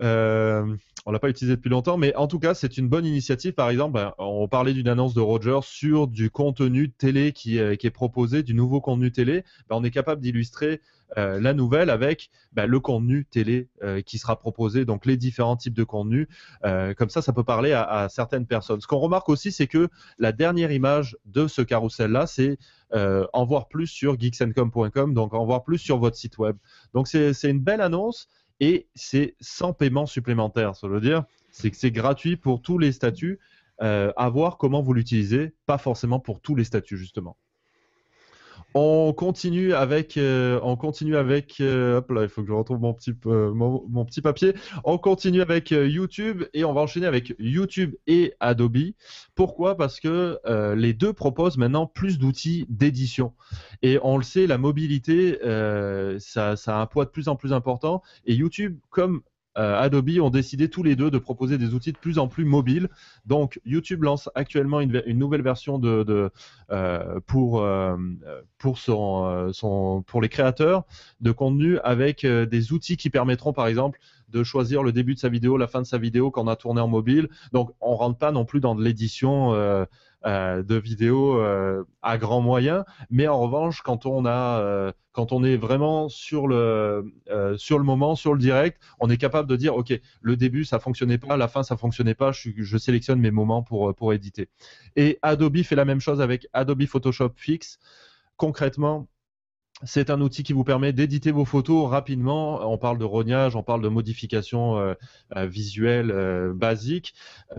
euh, 0.00 0.76
on 1.06 1.10
l'a 1.10 1.18
pas 1.18 1.28
utilisé 1.28 1.56
depuis 1.56 1.68
longtemps, 1.68 1.96
mais 1.96 2.14
en 2.14 2.28
tout 2.28 2.38
cas, 2.38 2.54
c'est 2.54 2.78
une 2.78 2.88
bonne 2.88 3.04
initiative. 3.04 3.52
Par 3.52 3.68
exemple, 3.68 3.94
ben, 3.94 4.14
on 4.18 4.46
parlait 4.46 4.74
d'une 4.74 4.86
annonce 4.86 5.12
de 5.12 5.20
Roger 5.20 5.58
sur 5.62 6.06
du 6.06 6.30
contenu 6.30 6.92
télé 6.92 7.32
qui, 7.32 7.58
est 7.58 7.90
proposé, 7.90 8.44
du 8.44 8.54
nouveau 8.54 8.80
contenu 8.80 9.10
télé. 9.10 9.42
Ben, 9.68 9.74
on 9.74 9.82
est 9.82 9.90
capable 9.90 10.20
d'illustrer 10.20 10.80
euh, 11.16 11.40
la 11.40 11.54
nouvelle 11.54 11.90
avec 11.90 12.30
ben, 12.52 12.66
le 12.66 12.80
contenu 12.80 13.24
télé 13.24 13.68
euh, 13.82 14.00
qui 14.00 14.18
sera 14.18 14.38
proposé, 14.38 14.84
donc 14.84 15.06
les 15.06 15.16
différents 15.16 15.56
types 15.56 15.74
de 15.74 15.84
contenus. 15.84 16.26
Euh, 16.64 16.94
comme 16.94 17.10
ça, 17.10 17.22
ça 17.22 17.32
peut 17.32 17.44
parler 17.44 17.72
à, 17.72 18.08
certaines 18.08 18.46
personnes. 18.46 18.80
Ce 18.80 18.86
qu'on 18.86 18.98
remarque 18.98 19.28
aussi, 19.28 19.52
c'est 19.52 19.66
que 19.66 19.88
la 20.18 20.32
dernière 20.32 20.72
image 20.72 21.16
de 21.24 21.46
ce 21.46 21.62
carrousel-là, 21.62 22.26
c'est 22.26 22.58
en 23.32 23.44
voir 23.44 23.66
plus 23.66 23.88
sur 23.88 24.18
geeksandcom.com, 24.20 25.14
donc 25.14 25.34
en 25.34 25.44
voir 25.44 25.64
plus 25.64 25.78
sur 25.78 25.98
votre 25.98 26.16
site 26.16 26.38
web. 26.38 26.56
Donc 26.92 27.08
c'est 27.08 27.32
une 27.42 27.58
belle 27.58 27.80
annonce 27.80 28.28
et 28.60 28.86
c'est 28.94 29.34
sans 29.40 29.72
paiement 29.72 30.06
supplémentaire. 30.06 30.76
Ça 30.76 30.86
veut 30.86 31.00
dire 31.00 31.24
c'est 31.50 31.72
que 31.72 31.76
c'est 31.76 31.90
gratuit 31.90 32.36
pour 32.36 32.62
tous 32.62 32.78
les 32.78 32.92
statuts. 32.92 33.40
à 33.80 34.28
voir 34.32 34.58
comment 34.58 34.80
vous 34.80 34.92
l'utilisez, 34.92 35.54
pas 35.66 35.78
forcément 35.78 36.20
pour 36.20 36.40
tous 36.40 36.54
les 36.54 36.62
statuts 36.62 36.96
justement. 36.96 37.36
On 38.76 39.12
continue 39.12 39.72
avec, 39.72 40.16
euh, 40.16 40.58
on 40.64 40.74
continue 40.76 41.16
avec, 41.16 41.60
euh, 41.60 41.98
hop 41.98 42.10
là, 42.10 42.22
il 42.24 42.28
faut 42.28 42.42
que 42.42 42.48
je 42.48 42.52
retrouve 42.52 42.80
mon 42.80 42.92
petit, 42.92 43.14
euh, 43.26 43.54
mon, 43.54 44.04
petit 44.04 44.20
papier. 44.20 44.52
On 44.82 44.98
continue 44.98 45.40
avec 45.42 45.70
YouTube 45.70 46.42
et 46.54 46.64
on 46.64 46.72
va 46.72 46.80
enchaîner 46.80 47.06
avec 47.06 47.36
YouTube 47.38 47.94
et 48.08 48.34
Adobe. 48.40 48.78
Pourquoi? 49.36 49.76
Parce 49.76 50.00
que 50.00 50.40
les 50.74 50.92
deux 50.92 51.12
proposent 51.12 51.56
maintenant 51.56 51.86
plus 51.86 52.18
d'outils 52.18 52.66
d'édition. 52.68 53.32
Et 53.82 53.98
on 54.02 54.16
le 54.16 54.24
sait, 54.24 54.48
la 54.48 54.58
mobilité, 54.58 55.38
ça, 56.18 56.56
ça, 56.56 56.78
a 56.78 56.80
un 56.80 56.86
poids 56.86 57.04
de 57.04 57.10
plus 57.10 57.28
en 57.28 57.36
plus 57.36 57.52
important. 57.52 58.02
Et 58.26 58.34
YouTube, 58.34 58.78
comme 58.90 59.22
euh, 59.56 59.80
Adobe 59.80 60.10
ont 60.20 60.30
décidé 60.30 60.68
tous 60.68 60.82
les 60.82 60.96
deux 60.96 61.10
de 61.10 61.18
proposer 61.18 61.58
des 61.58 61.74
outils 61.74 61.92
de 61.92 61.98
plus 61.98 62.18
en 62.18 62.28
plus 62.28 62.44
mobiles. 62.44 62.88
Donc 63.26 63.60
YouTube 63.64 64.02
lance 64.02 64.28
actuellement 64.34 64.80
une, 64.80 65.02
nouvelle 65.18 65.42
version 65.42 65.80
euh, 65.84 67.20
pour, 67.26 67.60
euh, 67.62 67.96
pour, 68.58 70.22
les 70.22 70.28
créateurs 70.28 70.84
de 71.20 71.32
contenu 71.32 71.78
avec 71.80 72.26
des 72.26 72.72
outils 72.72 72.96
qui 72.96 73.10
permettront 73.10 73.52
par 73.52 73.66
exemple 73.66 73.98
de 74.28 74.42
choisir 74.42 74.82
le 74.82 74.90
début 74.90 75.14
de 75.14 75.20
sa 75.20 75.28
vidéo, 75.28 75.56
la 75.56 75.68
fin 75.68 75.82
de 75.82 75.86
sa 75.86 75.98
vidéo 75.98 76.30
quand 76.30 76.44
on 76.44 76.48
a 76.48 76.56
tourné 76.56 76.80
en 76.80 76.88
mobile. 76.88 77.28
Donc 77.52 77.70
on 77.80 77.94
rentre 77.94 78.18
pas 78.18 78.32
non 78.32 78.44
plus 78.44 78.60
dans 78.60 78.74
de 78.74 78.82
l'édition 78.82 79.52
de 80.24 80.76
vidéos 80.76 81.38
euh, 81.38 81.84
à 82.02 82.18
grands 82.18 82.40
moyens. 82.40 82.84
Mais 83.10 83.28
en 83.28 83.40
revanche, 83.40 83.82
quand 83.82 84.06
on 84.06 84.24
a, 84.24 84.60
euh, 84.60 84.92
quand 85.12 85.32
on 85.32 85.44
est 85.44 85.56
vraiment 85.56 86.08
sur 86.08 86.48
le, 86.48 87.04
sur 87.56 87.78
le 87.78 87.84
moment, 87.84 88.14
sur 88.16 88.32
le 88.32 88.40
direct, 88.40 88.80
on 89.00 89.10
est 89.10 89.16
capable 89.16 89.48
de 89.48 89.56
dire, 89.56 89.76
ok, 89.76 89.98
le 90.22 90.36
début 90.36 90.64
ça 90.64 90.78
fonctionnait 90.78 91.18
pas, 91.18 91.36
la 91.36 91.48
fin 91.48 91.62
ça 91.62 91.76
fonctionnait 91.76 92.14
pas, 92.14 92.32
je, 92.32 92.50
je 92.56 92.78
sélectionne 92.78 93.20
mes 93.20 93.30
moments 93.30 93.62
pour 93.62 93.94
pour 93.94 94.12
éditer. 94.12 94.48
Et 94.96 95.18
Adobe 95.22 95.62
fait 95.62 95.76
la 95.76 95.84
même 95.84 96.00
chose 96.00 96.20
avec 96.20 96.48
Adobe 96.52 96.86
Photoshop 96.86 97.32
Fix. 97.36 97.78
Concrètement, 98.36 99.06
c'est 99.86 100.10
un 100.10 100.20
outil 100.20 100.42
qui 100.42 100.52
vous 100.52 100.64
permet 100.64 100.92
d'éditer 100.92 101.30
vos 101.30 101.44
photos 101.44 101.88
rapidement. 101.88 102.60
On 102.70 102.78
parle 102.78 102.98
de 102.98 103.04
rognage, 103.04 103.56
on 103.56 103.62
parle 103.62 103.82
de 103.82 103.88
modifications 103.88 104.78
euh, 104.78 104.94
euh, 105.36 105.46
visuelles 105.46 106.10
euh, 106.10 106.52
basiques. 106.54 107.14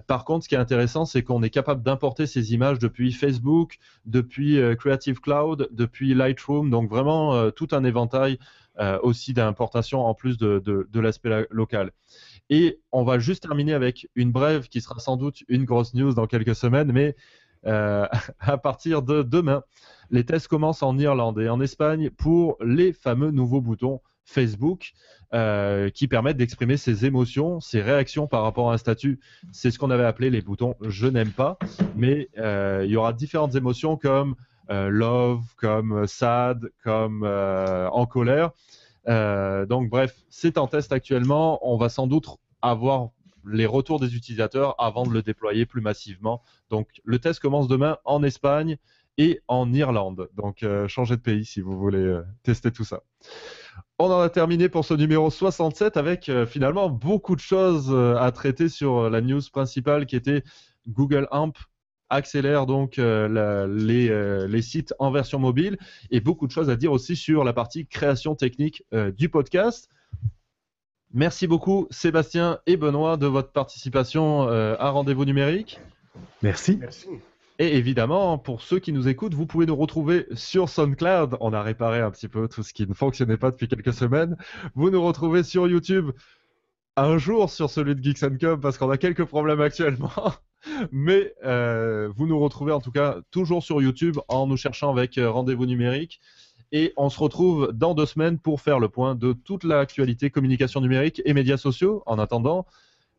Par 0.07 0.26
contre, 0.26 0.43
ce 0.43 0.49
qui 0.49 0.55
est 0.55 0.59
intéressant, 0.59 1.05
c'est 1.05 1.23
qu'on 1.23 1.43
est 1.43 1.49
capable 1.49 1.84
d'importer 1.84 2.28
ces 2.28 2.53
images 2.53 2.80
depuis 2.80 3.11
Facebook, 3.11 3.78
depuis 4.05 4.59
Creative 4.78 5.19
Cloud, 5.19 5.69
depuis 5.71 6.13
Lightroom. 6.13 6.69
Donc 6.69 6.89
vraiment 6.89 7.51
tout 7.51 7.67
un 7.71 7.84
éventail 7.84 8.39
aussi 9.03 9.34
d'importation 9.34 10.05
en 10.05 10.13
plus 10.13 10.38
de, 10.38 10.99
l'aspect 10.99 11.47
local. 11.49 11.91
Et 12.49 12.80
on 12.91 13.03
va 13.03 13.19
juste 13.19 13.43
terminer 13.43 13.73
avec 13.73 14.07
une 14.15 14.32
brève 14.32 14.67
qui 14.67 14.82
sera 14.82 14.99
sans 14.99 15.17
doute 15.17 15.43
une 15.47 15.65
grosse 15.65 15.93
news 15.93 16.13
dans 16.13 16.28
quelques 16.28 16.55
semaines, 16.55 16.91
à 18.39 18.57
partir 18.57 19.01
de 19.01 19.24
demain, 19.24 19.63
les 20.11 20.24
tests 20.24 20.47
commencent 20.47 20.84
en 20.84 20.97
Irlande 20.97 21.39
et 21.39 21.49
en 21.49 21.59
Espagne 21.59 22.09
pour 22.11 22.57
les 22.63 22.93
fameux 22.93 23.32
nouveaux 23.32 23.61
boutons 23.61 24.01
Facebook 24.26 24.91
euh, 25.34 25.89
qui 25.89 26.07
permettent 26.07 26.38
d'exprimer 26.38 26.78
ses 26.78 27.05
émotions, 27.05 27.59
ses 27.59 27.82
réactions 27.82 28.28
par 28.28 28.43
rapport 28.43 28.72
à 28.72 28.74
un 28.74 28.78
statut. 28.78 29.20
C'est 29.51 29.72
ce 29.72 29.80
qu'on 29.80 29.91
avait 29.91 30.05
appelé 30.05 30.30
les 30.30 30.41
boutons 30.41 30.76
je 30.82 31.07
n'aime 31.07 31.32
pas, 31.32 31.57
mais 31.95 32.30
euh, 32.38 32.84
il 32.86 32.91
y 32.91 32.97
aura 32.97 33.13
différentes 33.13 33.55
émotions 33.55 33.97
comme 33.97 34.36
euh, 34.72 34.89
love, 34.89 35.43
comme 35.57 36.07
sad, 36.07 36.70
comme 36.84 37.24
en 37.24 38.05
colère. 38.05 38.51
donc 39.07 39.89
bref, 39.89 40.16
c'est 40.30 40.57
en 40.57 40.68
test 40.68 40.91
actuellement. 40.91 41.59
On 41.61 41.78
va 41.78 41.89
sans 41.89 42.07
doute 42.07 42.28
avoir 42.61 43.09
les 43.48 43.66
retours 43.66 44.00
des 44.00 44.16
utilisateurs 44.16 44.76
avant 44.80 45.06
de 45.06 45.12
le 45.12 45.22
déployer 45.22 45.66
plus 45.66 45.82
massivement. 45.82 46.41
Donc 46.70 46.88
le 47.04 47.20
test 47.20 47.39
commence 47.39 47.68
demain 47.68 47.98
en 48.06 48.24
Espagne 48.24 48.78
et 49.18 49.41
en 49.48 49.72
Irlande. 49.74 50.30
Donc 50.36 50.64
euh, 50.64 50.88
changez 50.88 51.16
de 51.16 51.22
pays 51.22 51.46
si 51.46 51.62
vous 51.62 51.78
voulez 51.78 52.00
euh, 52.00 52.24
tester 52.43 52.72
tout 52.72 52.84
ça. 52.84 53.02
On 54.00 54.06
en 54.12 54.20
a 54.20 54.30
terminé 54.30 54.70
pour 54.70 54.86
ce 54.86 54.93
numéro 54.93 55.30
67 55.30 55.98
avec 55.98 56.30
euh, 56.30 56.46
finalement 56.46 56.89
beaucoup 56.89 57.36
de 57.36 57.41
choses 57.41 57.93
à 57.93 58.32
traiter 58.32 58.70
sur 58.70 59.10
la 59.10 59.22
news 59.22 59.41
principale 59.52 60.06
qui 60.06 60.16
était 60.16 60.43
Google 60.88 61.28
Amp 61.32 61.58
accélère 62.10 62.68
donc 62.68 62.98
les, 62.98 64.48
les, 64.48 64.62
sites 64.62 64.93
en 65.00 65.10
version 65.10 65.39
mobile 65.39 65.78
et 66.12 66.20
beaucoup 66.20 66.46
de 66.46 66.52
choses 66.52 66.70
à 66.70 66.76
dire 66.76 66.91
aussi 66.91 67.16
sur 67.16 67.43
la 67.43 67.52
partie 67.52 67.88
création 67.88 68.36
technique 68.36 68.84
du 69.18 69.28
podcast. 69.28 69.89
Merci 71.16 71.47
beaucoup 71.47 71.88
Sébastien 71.89 72.59
et 72.68 72.78
Benoît 72.78 73.18
de 73.18 73.26
votre 73.26 73.51
participation 73.51 74.47
à 74.47 74.89
Rendez-vous 74.89 75.26
numérique. 75.26 75.80
Merci. 76.43 76.78
Merci. 76.78 77.07
Et 77.57 77.78
évidemment, 77.78 78.38
pour 78.38 78.61
ceux 78.61 78.80
qui 78.80 78.91
nous 78.91 79.07
écoutent, 79.07 79.34
vous 79.34 79.45
pouvez 79.45 79.66
nous 79.66 79.78
retrouver 79.78 80.28
sur 80.34 80.68
SoundCloud. 80.68 81.38
On 81.39 81.53
a 81.53 81.61
réparé 81.61 82.01
un 82.01 82.11
petit 82.11 82.28
peu 82.28 82.49
tout 82.49 82.63
ce 82.63 82.74
qui 82.74 82.86
ne 82.86 82.93
fonctionnait 82.93 83.38
pas 83.38 83.49
depuis 83.49 83.70
quelques 83.70 83.93
semaines. 83.93 84.36
Vous 84.76 84.89
nous 84.89 85.01
retrouvez 85.01 85.41
sur 85.41 85.68
YouTube 85.68 86.11
un 86.97 87.18
jour 87.18 87.49
sur 87.49 87.70
celui 87.70 87.95
de 87.95 88.03
Geeks 88.03 88.38
Com 88.39 88.59
parce 88.59 88.78
qu'on 88.78 88.89
a 88.89 88.97
quelques 88.97 89.24
problèmes 89.24 89.61
actuellement. 89.61 90.11
Mais 90.91 91.34
euh, 91.45 92.09
vous 92.13 92.28
nous 92.28 92.39
retrouvez 92.39 92.74
en 92.74 92.82
tout 92.82 92.91
cas 92.91 93.20
toujours 93.32 93.63
sur 93.63 93.82
YouTube 93.82 94.18
en 94.28 94.47
nous 94.47 94.57
cherchant 94.57 94.91
avec 94.91 95.18
euh, 95.18 95.32
Rendez-vous 95.32 95.66
numérique. 95.66 96.20
Et 96.76 96.91
on 96.97 97.09
se 97.09 97.17
retrouve 97.17 97.71
dans 97.71 97.93
deux 97.93 98.05
semaines 98.05 98.38
pour 98.38 98.59
faire 98.59 98.80
le 98.80 98.89
point 98.89 99.15
de 99.15 99.32
toute 99.32 99.63
l'actualité 99.63 100.30
communication 100.30 100.82
numérique 100.82 101.21
et 101.23 101.34
médias 101.34 101.55
sociaux. 101.55 102.03
En 102.05 102.19
attendant, 102.19 102.65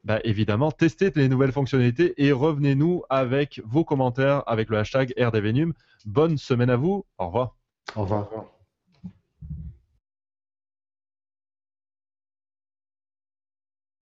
bah, 0.05 0.21
évidemment, 0.25 0.71
testez 0.71 1.11
les 1.17 1.27
nouvelles 1.27 1.53
fonctionnalités 1.53 2.13
et 2.19 2.33
revenez-nous 2.33 3.05
avec 3.09 3.63
vos 3.65 3.83
commentaires 3.83 4.43
avec 4.47 4.69
le 4.69 4.77
hashtag 4.77 5.15
RDVNUM. 5.19 5.73
Bonne 6.05 6.37
semaine 6.37 6.69
à 6.69 6.77
vous. 6.77 7.07
Au 7.17 7.29
revoir. 7.29 7.57
Au 7.97 8.03
revoir. 8.03 8.29